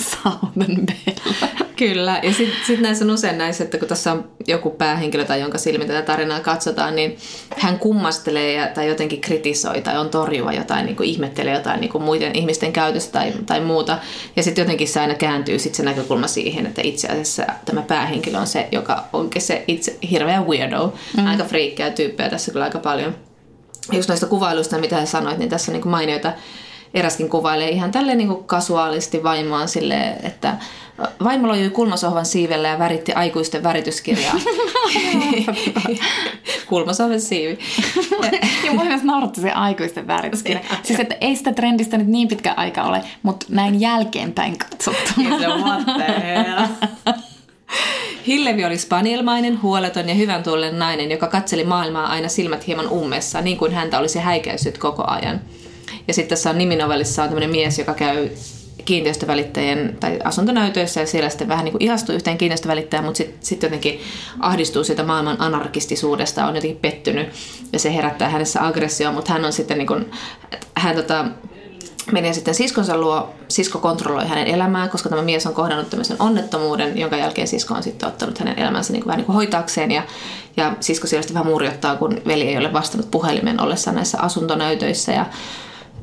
Bella. 0.87 1.49
Kyllä, 1.77 2.21
ja 2.23 2.33
sitten 2.33 2.59
sit 2.67 2.81
näissä 2.81 3.05
on 3.05 3.11
usein 3.11 3.39
näissä, 3.39 3.65
että 3.65 3.79
kun 3.79 3.89
tässä 3.89 4.13
on 4.13 4.31
joku 4.47 4.71
päähenkilö 4.71 5.25
tai 5.25 5.41
jonka 5.41 5.59
silmin 5.59 5.87
tätä 5.87 6.03
tarinaa 6.03 6.41
katsotaan, 6.41 6.97
niin 6.97 7.19
hän 7.57 7.79
kummastelee 7.79 8.53
ja, 8.53 8.67
tai 8.67 8.89
jotenkin 8.89 9.21
kritisoi 9.21 9.81
tai 9.81 9.99
on 9.99 10.09
torjuva 10.09 10.53
jotain, 10.53 10.87
niin 10.87 10.97
kuin 10.97 11.09
ihmettelee 11.09 11.55
jotain 11.55 11.81
niin 11.81 11.91
kuin 11.91 12.05
muiden 12.05 12.35
ihmisten 12.35 12.73
käytöstä 12.73 13.13
tai, 13.13 13.33
tai 13.47 13.61
muuta. 13.61 13.99
Ja 14.37 14.43
sitten 14.43 14.63
jotenkin 14.63 14.89
se 14.89 15.01
aina 15.01 15.15
kääntyy 15.15 15.59
sit 15.59 15.75
se 15.75 15.83
näkökulma 15.83 16.27
siihen, 16.27 16.67
että 16.67 16.83
itse 16.85 17.09
asiassa 17.09 17.47
tämä 17.65 17.83
päähenkilö 17.83 18.39
on 18.39 18.47
se, 18.47 18.69
joka 18.73 19.05
onkin 19.13 19.43
se 19.43 19.65
itse 19.69 19.97
hirveä 20.11 20.43
weirdo. 20.43 20.95
Mm. 21.17 21.27
Aika 21.27 21.45
friikkejä 21.45 21.91
tyyppejä 21.91 22.31
tässä 22.31 22.53
kyllä 22.53 22.65
aika 22.65 22.79
paljon. 22.79 23.17
Just 23.93 24.09
noista 24.09 24.27
kuvailuista, 24.27 24.79
mitä 24.79 25.07
sanoit, 25.07 25.39
niin 25.39 25.51
tässä 25.51 25.73
on 25.73 25.75
niin 25.75 25.83
kuin 25.83 25.91
mainioita 25.91 26.33
eräskin 26.95 27.29
kuvailee 27.29 27.69
ihan 27.69 27.91
tälleen 27.91 28.19
niin 28.19 28.29
kuin 28.29 28.45
kasuaalisti 28.45 29.23
vaimoaan 29.23 29.69
silleen, 29.69 30.27
että 30.27 30.57
Vaimo 31.25 31.49
lojui 31.49 31.71
kulmasohvan 31.71 32.27
siivellä 32.27 32.69
ja 32.69 32.79
väritti 32.79 33.13
aikuisten 33.13 33.63
värityskirjaa. 33.63 34.35
Kulmasohvan 36.69 37.21
siivi. 37.21 37.59
ja 38.65 38.73
mua 38.73 38.85
myös 38.85 39.03
nauratti 39.03 39.41
se 39.41 39.51
aikuisten 39.51 40.07
värityskirja. 40.07 40.61
siis 40.83 41.01
että 41.01 41.17
ei 41.21 41.37
sitä 41.37 41.53
trendistä 41.53 41.99
nyt 41.99 42.07
niin 42.07 42.29
pitkä 42.29 42.55
aika 42.57 42.83
ole, 42.83 43.03
mutta 43.23 43.47
näin 43.49 43.81
jälkeenpäin 43.81 44.59
katsottuna. 44.59 45.37
Hillevi 48.27 48.65
oli 48.65 48.79
spanielmainen, 48.79 49.63
huoleton 49.63 50.09
ja 50.09 50.15
hyvän 50.15 50.43
tuolen 50.43 50.79
nainen, 50.79 51.11
joka 51.11 51.27
katseli 51.27 51.65
maailmaa 51.65 52.07
aina 52.07 52.29
silmät 52.29 52.67
hieman 52.67 52.89
ummessa, 52.89 53.41
niin 53.41 53.59
kuin 53.59 53.73
häntä 53.73 53.99
olisi 53.99 54.19
häikäissyt 54.19 54.79
koko 54.79 55.05
ajan. 55.07 55.41
Ja 56.09 56.15
sitten 56.15 56.31
tässä 56.31 56.51
on 56.51 56.59
niminovellissa 56.59 57.23
on 57.23 57.29
tämmöinen 57.29 57.51
mies, 57.51 57.79
joka 57.79 57.95
käy 57.95 58.29
kiinteistövälittäjien 58.85 59.97
tai 60.01 60.19
asuntonäytöissä 60.25 61.01
ja 61.01 61.07
siellä 61.07 61.29
sitten 61.29 61.49
vähän 61.49 61.65
niin 61.65 61.73
kuin 61.73 61.83
ihastuu 61.83 62.15
yhteen 62.15 62.39
kiinteistövälittäjään, 62.39 63.05
mutta 63.05 63.17
sitten 63.17 63.39
sit 63.41 63.63
jotenkin 63.63 64.01
ahdistuu 64.41 64.85
siitä 64.85 65.05
maailman 65.05 65.37
anarkistisuudesta, 65.41 66.47
on 66.47 66.55
jotenkin 66.55 66.81
pettynyt 66.81 67.29
ja 67.73 67.79
se 67.79 67.95
herättää 67.95 68.29
hänessä 68.29 68.67
aggressioon, 68.67 69.15
mutta 69.15 69.33
hän 69.33 69.45
on 69.45 69.53
sitten 69.53 69.79
niin 69.79 69.87
kuin, 69.87 70.11
hän 70.75 70.97
tota, 70.97 71.25
menee 72.13 72.33
sitten 72.33 72.55
siskonsa 72.55 72.97
luo, 72.97 73.35
sisko 73.49 73.79
kontrolloi 73.79 74.27
hänen 74.27 74.47
elämään, 74.47 74.91
koska 74.91 75.09
tämä 75.09 75.23
mies 75.23 75.47
on 75.47 75.55
kohdannut 75.55 75.91
tämmöisen 75.91 76.17
onnettomuuden, 76.21 76.99
jonka 76.99 77.17
jälkeen 77.17 77.49
sisko 77.49 77.75
on 77.75 77.83
sitten 77.83 78.09
ottanut 78.09 78.39
hänen 78.39 78.59
elämänsä 78.59 78.93
niin 78.93 79.03
kuin 79.03 79.07
vähän 79.07 79.19
niin 79.19 79.27
kuin 79.27 79.37
hoitaakseen 79.37 79.91
ja, 79.91 80.03
ja 80.57 80.77
sisko 80.81 81.07
siellä 81.07 81.23
sitten 81.23 81.35
vähän 81.35 81.53
murjottaa, 81.53 81.97
kun 81.97 82.21
veli 82.27 82.49
ei 82.49 82.59
ole 82.59 82.73
vastannut 82.73 83.11
puhelimen 83.11 83.61
ollessa 83.61 83.93
näissä 83.93 84.19
asuntonäytöissä 84.21 85.13
ja 85.13 85.27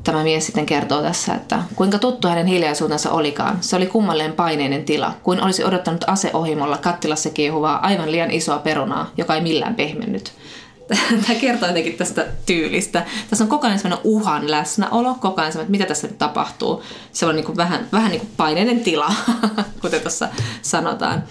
Tämä 0.06 0.22
mies 0.22 0.46
sitten 0.46 0.66
kertoo 0.66 1.02
tässä, 1.02 1.34
että 1.34 1.62
kuinka 1.76 1.98
tuttu 1.98 2.28
hänen 2.28 2.46
hiljaisuutensa 2.46 3.10
olikaan. 3.10 3.58
Se 3.60 3.76
oli 3.76 3.86
kummalleen 3.86 4.32
paineinen 4.32 4.84
tila, 4.84 5.14
kuin 5.22 5.42
olisi 5.42 5.64
odottanut 5.64 6.04
aseohimolla 6.06 6.78
kattilassa 6.78 7.30
kiehuvaa 7.30 7.86
aivan 7.86 8.12
liian 8.12 8.30
isoa 8.30 8.58
perunaa, 8.58 9.10
joka 9.16 9.34
ei 9.34 9.40
millään 9.40 9.74
pehmennyt. 9.74 10.32
Tämä 11.26 11.40
kertoo 11.40 11.68
jotenkin 11.68 11.96
tästä 11.96 12.26
tyylistä. 12.46 13.06
Tässä 13.30 13.44
on 13.44 13.48
koko 13.48 13.66
ajan 13.66 13.78
sellainen 13.78 14.06
uhan 14.06 14.50
läsnäolo, 14.50 15.14
koko 15.14 15.40
ajan 15.40 15.52
että 15.52 15.70
mitä 15.70 15.86
tässä 15.86 16.06
nyt 16.06 16.18
tapahtuu. 16.18 16.82
Se 17.12 17.26
on 17.26 17.36
niin 17.36 17.46
kuin 17.46 17.56
vähän, 17.56 17.88
vähän 17.92 18.10
niin 18.10 18.20
kuin 18.20 18.32
paineinen 18.36 18.80
tila, 18.80 19.12
kuten 19.82 20.00
tuossa 20.00 20.28
sanotaan. 20.62 21.24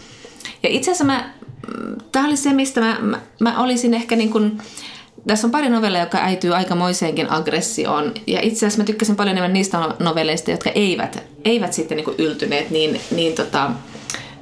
Ja 0.63 0.69
itse 0.69 0.91
asiassa 0.91 1.03
mä, 1.03 1.34
tämä 2.11 2.28
oli 2.28 2.38
se, 2.38 2.53
mistä 2.53 2.82
mä, 2.82 2.97
mä, 3.01 3.19
mä 3.39 3.63
olisin 3.63 3.93
ehkä 3.93 4.15
niin 4.15 4.32
kuin, 4.32 4.61
tässä 5.28 5.47
on 5.47 5.51
pari 5.51 5.69
novelleja, 5.69 6.03
jotka 6.03 6.17
äityy 6.17 6.55
aikamoiseenkin 6.55 7.32
aggressioon. 7.32 8.13
Ja 8.28 8.41
itse 8.41 8.57
asiassa 8.57 8.82
mä 8.82 8.86
tykkäsin 8.86 9.15
paljon 9.15 9.32
enemmän 9.32 9.53
niistä 9.53 9.78
novelleista, 9.99 10.51
jotka 10.51 10.69
eivät, 10.69 11.23
eivät 11.45 11.73
sitten 11.73 11.97
niin 11.97 12.15
yltyneet 12.17 12.69
niin, 12.69 13.01
niin 13.11 13.36
tota, 13.36 13.71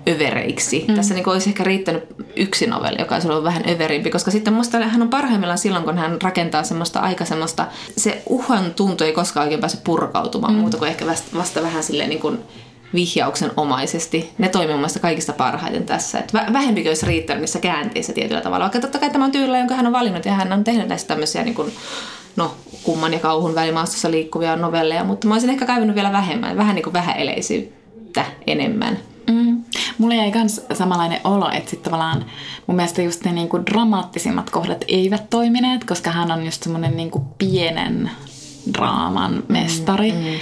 övereiksi. 0.08 0.86
Mm. 0.88 0.96
Tässä 0.96 1.14
niin 1.14 1.30
olisi 1.30 1.50
ehkä 1.50 1.64
riittänyt 1.64 2.04
yksi 2.36 2.68
novelli, 2.68 3.00
joka 3.00 3.16
olisi 3.16 3.28
ollut 3.28 3.44
vähän 3.44 3.64
överimpi, 3.70 4.10
koska 4.10 4.32
sitten 4.32 4.54
musta 4.54 4.80
hän 4.80 5.02
on 5.02 5.10
parhaimmillaan 5.10 5.58
silloin, 5.58 5.86
kun 5.86 5.98
hän 5.98 6.22
rakentaa 6.22 6.64
semmoista 6.64 7.00
aika 7.00 7.26
semmoista, 7.26 7.68
se 7.98 8.22
uhan 8.26 8.74
tuntu 8.74 9.04
ei 9.04 9.12
koskaan 9.12 9.44
oikein 9.44 9.60
pääse 9.60 9.78
purkautumaan 9.84 10.54
mm. 10.54 10.60
muuta 10.60 10.78
kuin 10.78 10.90
ehkä 10.90 11.06
vasta, 11.06 11.38
vasta 11.38 11.62
vähän 11.62 11.84
silleen 11.84 12.10
niin 12.10 12.22
kuin 12.22 12.40
vihjauksen 12.94 13.52
omaisesti. 13.58 14.34
Ne 14.38 14.50
toimii 14.50 14.76
mun 14.76 14.88
kaikista 15.02 15.34
parhaiten 15.34 15.86
tässä. 15.86 16.20
Et 16.20 16.34
vähempikin 16.34 16.90
olisi 16.90 17.06
riittänyt 17.06 17.42
niissä 17.42 17.60
käänteissä 17.60 18.14
tietyllä 18.14 18.42
tavalla. 18.42 18.64
Vaikka 18.64 18.80
totta 18.80 19.00
kai 19.00 19.10
tämä 19.10 19.26
on 19.26 19.32
tyylillä, 19.32 19.58
jonka 19.58 19.76
hän 19.76 19.88
on 19.88 19.94
valinnut 19.94 20.26
ja 20.26 20.34
hän 20.34 20.54
on 20.54 20.64
tehnyt 20.64 20.88
näistä 20.88 21.08
tämmöisiä 21.08 21.44
niin 21.44 21.56
kuin, 21.56 21.74
no, 22.36 22.56
kumman 22.84 23.14
ja 23.14 23.20
kauhun 23.20 23.56
välimaastossa 23.56 24.12
liikkuvia 24.12 24.56
novelleja, 24.56 25.04
mutta 25.04 25.28
mä 25.28 25.34
olisin 25.34 25.50
ehkä 25.50 25.66
kaivannut 25.66 25.96
vielä 25.96 26.12
vähemmän, 26.12 26.58
vähän 26.58 26.76
niin 26.76 26.84
kuin 26.84 26.94
vähäeleisyyttä 26.94 28.26
enemmän. 28.48 29.00
Mm. 29.32 29.64
Mulle 29.98 30.16
jäi 30.16 30.32
myös 30.32 30.66
samanlainen 30.74 31.20
olo, 31.24 31.50
että 31.50 31.70
sitten 31.70 31.92
tavallaan 31.92 32.26
mun 32.68 32.76
mielestä 32.76 33.02
just 33.02 33.26
ne 33.26 33.32
niinku 33.32 33.60
dramaattisimmat 33.66 34.50
kohdat 34.50 34.86
eivät 34.88 35.30
toimineet, 35.30 35.84
koska 35.84 36.12
hän 36.12 36.32
on 36.32 36.46
just 36.46 36.64
semmoinen 36.64 36.98
niinku 36.98 37.20
pienen 37.38 38.12
draaman 38.74 39.44
mestari. 39.48 40.12
Mm, 40.12 40.18
mm. 40.18 40.34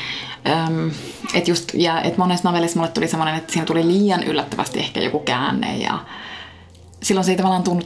Öm, 0.49 0.91
et 1.33 1.47
just, 1.47 1.73
ja 1.73 2.01
et 2.01 2.17
monessa 2.17 2.49
novellissa 2.49 2.79
mulle 2.79 2.91
tuli 2.91 3.07
semmoinen, 3.07 3.35
että 3.35 3.53
siinä 3.53 3.65
tuli 3.65 3.87
liian 3.87 4.23
yllättävästi 4.23 4.79
ehkä 4.79 4.99
joku 4.99 5.19
käänne 5.19 5.77
ja 5.77 5.99
silloin 7.03 7.25
se 7.25 7.31
ei 7.31 7.37
tavallaan 7.37 7.63
tunnu 7.63 7.81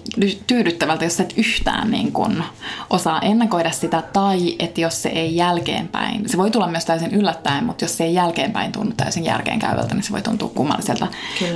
tyydyttävältä, 0.48 1.04
jos 1.04 1.20
et 1.20 1.34
yhtään 1.38 1.92
niin 1.92 2.12
kun 2.12 2.44
osaa 2.90 3.22
ennakoida 3.22 3.72
sitä, 3.72 4.04
tai 4.14 4.56
että 4.60 4.82
jos 4.82 5.02
se 5.02 5.10
ei 5.10 5.36
jälkeenpäin, 5.36 6.30
se 6.30 6.38
voi 6.38 6.52
tulla 6.52 6.68
myös 6.68 6.86
täysin 6.86 7.14
yllättäen, 7.14 7.64
mutta 7.64 7.84
jos 7.84 7.98
se 7.98 8.04
ei 8.04 8.14
jälkeenpäin 8.14 8.72
tunnu 8.72 8.94
täysin 8.98 9.26
järkeenkäyvältä, 9.26 9.94
niin 9.96 10.04
se 10.04 10.12
voi 10.12 10.22
tuntua 10.22 10.52
kummalliselta. 10.56 11.08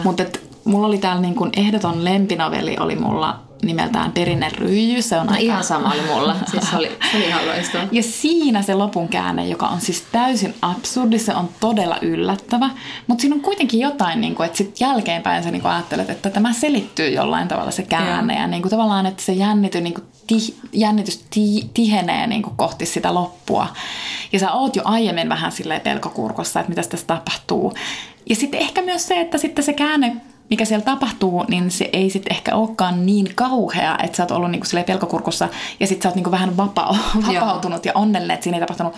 Mutta 0.04 0.24
mulla 0.64 0.88
oli 0.88 0.97
täällä 0.97 1.22
niin 1.22 1.36
kun 1.36 1.50
ehdoton 1.58 2.06
lempinovelli 2.06 2.78
oli 2.80 2.95
mulla 2.95 3.49
nimeltään 3.62 4.12
Perinen 4.12 4.51
ryijy. 4.51 5.01
Se 5.01 5.18
on 5.18 5.26
no, 5.26 5.32
aika... 5.32 5.43
ihan 5.43 5.64
sama 5.64 5.91
oli 5.91 6.01
mulla. 6.01 6.36
Siis 6.51 6.70
se 6.70 6.78
oli, 6.78 6.97
se 7.12 7.18
oli 7.18 7.28
ihan 7.28 7.47
loistava. 7.47 7.84
Ja 7.91 8.03
siinä 8.03 8.62
se 8.62 8.74
lopun 8.74 9.07
käänne, 9.07 9.47
joka 9.47 9.68
on 9.68 9.82
siis 9.82 10.03
täysin 10.12 10.55
absurdi, 10.62 11.20
se 11.20 11.36
on 11.36 11.49
todella 11.60 11.97
yllättävä. 12.01 12.70
Mutta 13.07 13.22
siinä 13.22 13.36
on 13.36 13.41
kuitenkin 13.41 13.80
jotain, 13.80 14.22
niin 14.22 14.36
kuin, 14.36 14.45
että 14.45 14.57
sitten 14.57 14.88
jälkeenpäin 14.88 15.43
sä 15.43 15.51
niin 15.51 15.62
kuin 15.62 15.72
ajattelet, 15.72 16.10
että 16.10 16.30
tämä 16.30 16.53
selittyy 16.53 17.10
jollain 17.10 17.47
tavalla 17.47 17.72
se 17.72 17.84
käänne. 17.84 18.36
Ja, 18.36 18.41
ja 18.41 18.47
niin 18.47 18.62
kuin, 18.62 18.70
tavallaan, 18.70 19.05
että 19.05 19.24
se 19.24 19.34
jännity, 19.34 19.82
niin 19.82 19.93
kuin, 19.93 20.05
ti, 20.28 20.55
jännitys 20.74 21.26
ti, 21.30 21.70
tihenee 21.74 22.28
niin 22.28 22.41
kuin, 22.41 22.55
kohti 22.55 22.86
sitä 22.86 23.14
loppua. 23.14 23.68
Ja 24.34 24.39
sä 24.39 24.51
oot 24.51 24.76
jo 24.76 24.82
aiemmin 24.86 25.30
vähän 25.30 25.51
silleen 25.51 25.82
pelkokurkossa, 25.82 26.60
että 26.60 26.70
mitä 26.70 26.82
tässä 26.82 27.07
tapahtuu. 27.07 27.74
Ja 28.30 28.36
sitten 28.36 28.60
ehkä 28.60 28.82
myös 28.82 29.07
se, 29.07 29.22
että 29.22 29.38
sitten 29.38 29.66
se 29.66 29.74
käänne 29.74 30.16
mikä 30.50 30.66
siellä 30.66 30.86
tapahtuu, 30.86 31.45
niin 31.47 31.72
se 31.72 31.89
ei 31.93 32.10
sitten 32.10 32.36
ehkä 32.36 32.56
olekaan 32.56 33.06
niin 33.06 33.36
kauhea, 33.36 33.97
että 34.04 34.18
sä 34.18 34.24
oot 34.24 34.32
ollut 34.32 34.52
niinku 34.52 34.68
pelkokurkussa 34.86 35.50
ja 35.80 35.88
sitten 35.88 36.04
sä 36.04 36.10
oot 36.10 36.16
niinku 36.16 36.32
vähän 36.32 36.58
vapaa, 36.58 36.97
vapautunut 37.28 37.86
ja 37.86 37.91
onnellinen, 37.95 38.36
että 38.36 38.43
siinä 38.43 38.58
ei 38.58 38.62
tapahtunut 38.62 38.93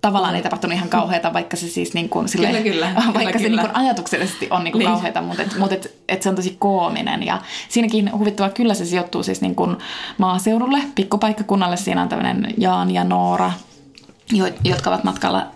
tavallaan 0.00 0.34
ei 0.34 0.42
tapahtunut 0.42 0.76
ihan 0.76 0.88
kauheita, 0.88 1.32
vaikka 1.32 1.56
se 1.56 1.68
siis 1.68 1.94
niin 1.94 2.08
kuin, 2.08 2.28
sille, 2.28 2.46
kyllä, 2.46 2.62
kyllä, 2.62 2.86
vaikka 2.94 3.18
kyllä, 3.18 3.32
se 3.32 3.38
kyllä. 3.38 3.62
Niin 3.62 3.70
kuin 3.70 3.76
ajatuksellisesti 3.76 4.48
on 4.50 4.64
niin 4.64 4.72
kuin 4.72 4.78
niin. 4.78 4.90
kauheita, 4.90 5.22
mutta, 5.22 5.42
et, 5.42 5.58
mutta 5.58 5.74
et, 5.74 5.94
et 6.08 6.22
se 6.22 6.28
on 6.28 6.34
tosi 6.34 6.56
koominen. 6.58 7.22
Ja 7.22 7.38
siinäkin 7.68 8.18
huvittava 8.18 8.48
kyllä 8.48 8.74
se 8.74 8.84
sijoittuu 8.84 9.22
siis 9.22 9.40
niin 9.40 9.54
kuin 9.54 9.76
maaseudulle, 10.18 10.78
pikkupaikkakunnalle. 10.94 11.76
Siinä 11.76 12.02
on 12.02 12.08
tämmöinen 12.08 12.54
Jaan 12.58 12.90
ja 12.90 13.04
Noora, 13.04 13.52
jotka 14.64 14.90
ovat 14.90 15.04
matkalla 15.04 15.46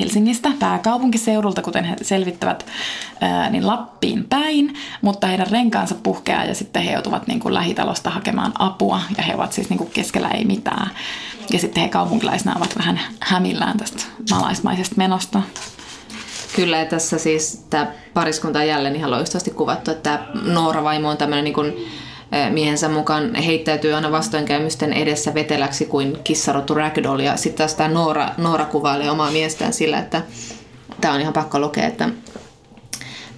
Helsingistä 0.00 0.50
pääkaupunkiseudulta, 0.58 1.62
kuten 1.62 1.84
he 1.84 1.96
selvittävät, 2.02 2.66
niin 3.50 3.66
Lappiin 3.66 4.24
päin, 4.24 4.74
mutta 5.02 5.26
heidän 5.26 5.46
renkaansa 5.46 5.94
puhkeaa 6.02 6.44
ja 6.44 6.54
sitten 6.54 6.82
he 6.82 6.92
joutuvat 6.92 7.26
niin 7.26 7.40
kuin 7.40 7.54
lähitalosta 7.54 8.10
hakemaan 8.10 8.52
apua 8.58 9.00
ja 9.16 9.22
he 9.22 9.34
ovat 9.34 9.52
siis 9.52 9.70
niin 9.70 9.78
kuin 9.78 9.90
keskellä 9.90 10.28
ei 10.28 10.44
mitään. 10.44 10.90
Ja 11.52 11.58
sitten 11.58 11.82
he 11.82 11.88
kaupunkilaisina 11.88 12.56
ovat 12.56 12.78
vähän 12.78 13.00
hämillään 13.20 13.78
tästä 13.78 14.04
malaismaisesta 14.30 14.94
menosta. 14.98 15.42
Kyllä, 16.56 16.76
ja 16.78 16.84
tässä 16.84 17.18
siis 17.18 17.66
tämä 17.70 17.86
pariskunta 18.14 18.58
on 18.58 18.68
jälleen 18.68 18.96
ihan 18.96 19.10
loistavasti 19.10 19.50
kuvattu, 19.50 19.90
että 19.90 20.16
tämä 20.16 20.52
Noora 20.52 20.84
vaimo 20.84 21.08
on 21.08 21.16
tämmöinen 21.16 21.44
niin 21.44 21.54
kuin 21.54 21.72
miehensä 22.50 22.88
mukaan 22.88 23.34
heittäytyy 23.34 23.92
aina 23.92 24.12
vastoinkäymysten 24.12 24.92
edessä 24.92 25.34
veteläksi 25.34 25.86
kuin 25.86 26.18
kissarotu 26.24 26.74
ragdoll. 26.74 27.18
Ja 27.18 27.36
sitten 27.36 27.58
taas 27.58 27.74
tämä 27.74 27.88
Noora, 27.88 28.28
Noora 28.38 28.64
kuvailee 28.64 29.10
omaa 29.10 29.30
miestään 29.30 29.72
sillä, 29.72 29.98
että 29.98 30.22
tämä 31.00 31.14
on 31.14 31.20
ihan 31.20 31.32
pakko 31.32 31.58
lukea, 31.58 31.86
että 31.86 32.08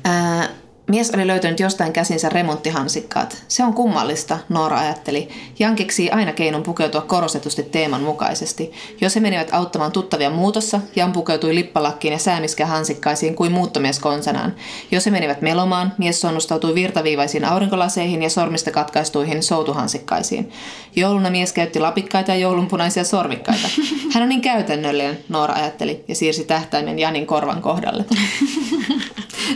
ää, 0.05 0.49
Mies 0.93 1.11
oli 1.11 1.27
löytänyt 1.27 1.61
jostain 1.61 1.93
käsinsä 1.93 2.29
remonttihansikkaat. 2.29 3.45
Se 3.49 3.65
on 3.65 3.75
kummallista, 3.75 4.39
Noora 4.49 4.79
ajatteli. 4.79 5.29
Jan 5.59 5.77
keksii 5.77 6.11
aina 6.11 6.33
keinon 6.33 6.63
pukeutua 6.63 7.01
korostetusti 7.01 7.63
teeman 7.63 8.03
mukaisesti. 8.03 8.73
Jos 9.01 9.15
he 9.15 9.21
menivät 9.21 9.49
auttamaan 9.53 9.93
tuttavia 9.93 10.31
muutossa, 10.31 10.81
Jan 10.97 11.13
pukeutui 11.13 11.55
lippalakkiin 11.55 12.13
ja 12.13 12.19
säämiskä 12.19 12.67
hansikkaisiin 12.67 13.35
kuin 13.35 13.53
muuttomies 13.53 13.99
konsanaan. 13.99 14.55
Jos 14.91 15.07
he 15.07 15.11
menivät 15.11 15.43
melomaan, 15.43 15.93
mies 15.99 16.21
sonnustautui 16.21 16.75
virtaviivaisiin 16.75 17.45
aurinkolaseihin 17.45 18.23
ja 18.23 18.31
sormista 18.31 18.71
katkaistuihin 18.71 19.43
soutuhansikkaisiin. 19.43 20.53
Jouluna 20.97 21.31
mies 21.31 21.53
käytti 21.53 21.81
lapikkaita 21.81 22.31
ja 22.31 22.37
joulunpunaisia 22.37 23.05
sormikkaita. 23.05 23.69
Hän 24.15 24.23
on 24.23 24.29
niin 24.29 24.43
käytännöllinen, 24.43 25.19
Noora 25.29 25.55
ajatteli 25.55 26.05
ja 26.09 26.15
siirsi 26.15 26.45
tähtäimen 26.45 26.99
Janin 26.99 27.27
korvan 27.27 27.63
kohdalle. 27.63 28.05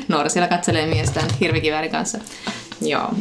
Noora 0.08 0.28
siellä 0.28 0.48
katselee 0.48 0.86
miestään 0.86 1.26
hirvikiväärin 1.40 1.90
kanssa. 1.90 2.18
Joo. 2.80 3.14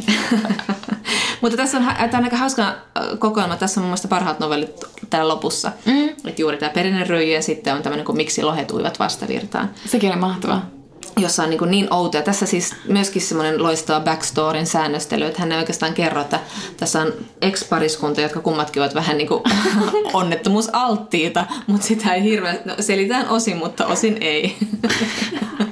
Mutta 1.40 1.56
tässä 1.56 1.78
on, 1.78 1.84
tämä 1.84 2.18
on 2.18 2.24
aika 2.24 2.36
hauska 2.36 2.62
äh, 2.62 2.74
kokoelma. 3.18 3.56
Tässä 3.56 3.80
on 3.80 3.82
mun 3.82 3.88
mielestä 3.88 4.08
parhaat 4.08 4.40
novellit 4.40 4.84
täällä 5.10 5.28
lopussa. 5.28 5.72
Mm. 5.84 6.08
Että 6.08 6.42
juuri 6.42 6.56
tämä 6.56 6.70
perinne 6.70 7.04
röijy 7.04 7.34
ja 7.34 7.42
sitten 7.42 7.74
on 7.74 7.82
tämmöinen 7.82 8.06
kuin 8.06 8.16
Miksi 8.16 8.42
lohet 8.42 8.70
uivat 8.70 8.98
vastavirtaan. 8.98 9.70
Sekin 9.86 10.10
oli 10.10 10.18
mahtavaa 10.18 10.76
jossa 11.20 11.42
on 11.42 11.50
niin, 11.50 11.58
kuin 11.58 11.70
niin 11.70 11.94
outoja. 11.94 12.22
Tässä 12.22 12.46
siis 12.46 12.74
myöskin 12.88 13.22
semmoinen 13.22 13.62
loistava 13.62 14.00
backstoryn 14.00 14.66
säännöstely, 14.66 15.24
että 15.24 15.40
hän 15.40 15.52
ei 15.52 15.58
oikeastaan 15.58 15.94
kerro, 15.94 16.20
että 16.20 16.40
tässä 16.76 17.00
on 17.00 17.12
ex-pariskunta, 17.42 18.20
jotka 18.20 18.40
kummatkin 18.40 18.82
ovat 18.82 18.94
vähän 18.94 19.18
niin 19.18 19.28
kuin 19.28 19.42
onnettomuusalttiita, 20.12 21.46
mutta 21.66 21.86
sitä 21.86 22.14
ei 22.14 22.22
hirveän, 22.22 22.58
no 22.64 22.74
selitään 22.80 23.28
osin, 23.28 23.56
mutta 23.56 23.86
osin 23.86 24.16
ei. 24.20 24.56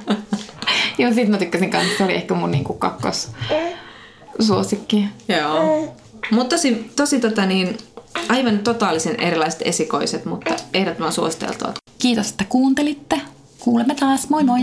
Joo, 0.97 1.13
sit 1.13 1.29
mä 1.29 1.37
tykkäsin 1.37 1.71
kanssa. 1.71 1.97
Se 1.97 2.03
oli 2.03 2.13
ehkä 2.13 2.33
mun 2.33 2.51
niinku 2.51 2.73
kakkos 2.73 3.31
suosikki. 4.39 5.05
Joo. 5.27 5.95
Mutta 6.31 6.55
tosi, 6.55 6.91
tosi 6.95 7.19
tota 7.19 7.45
niin, 7.45 7.77
aivan 8.29 8.59
totaalisen 8.59 9.19
erilaiset 9.19 9.61
esikoiset, 9.65 10.25
mutta 10.25 10.55
ehdottoman 10.73 11.13
suositeltua. 11.13 11.73
Kiitos, 11.99 12.29
että 12.29 12.43
kuuntelitte. 12.49 13.21
Kuulemme 13.59 13.95
taas. 13.95 14.29
Moi 14.29 14.43
moi! 14.43 14.59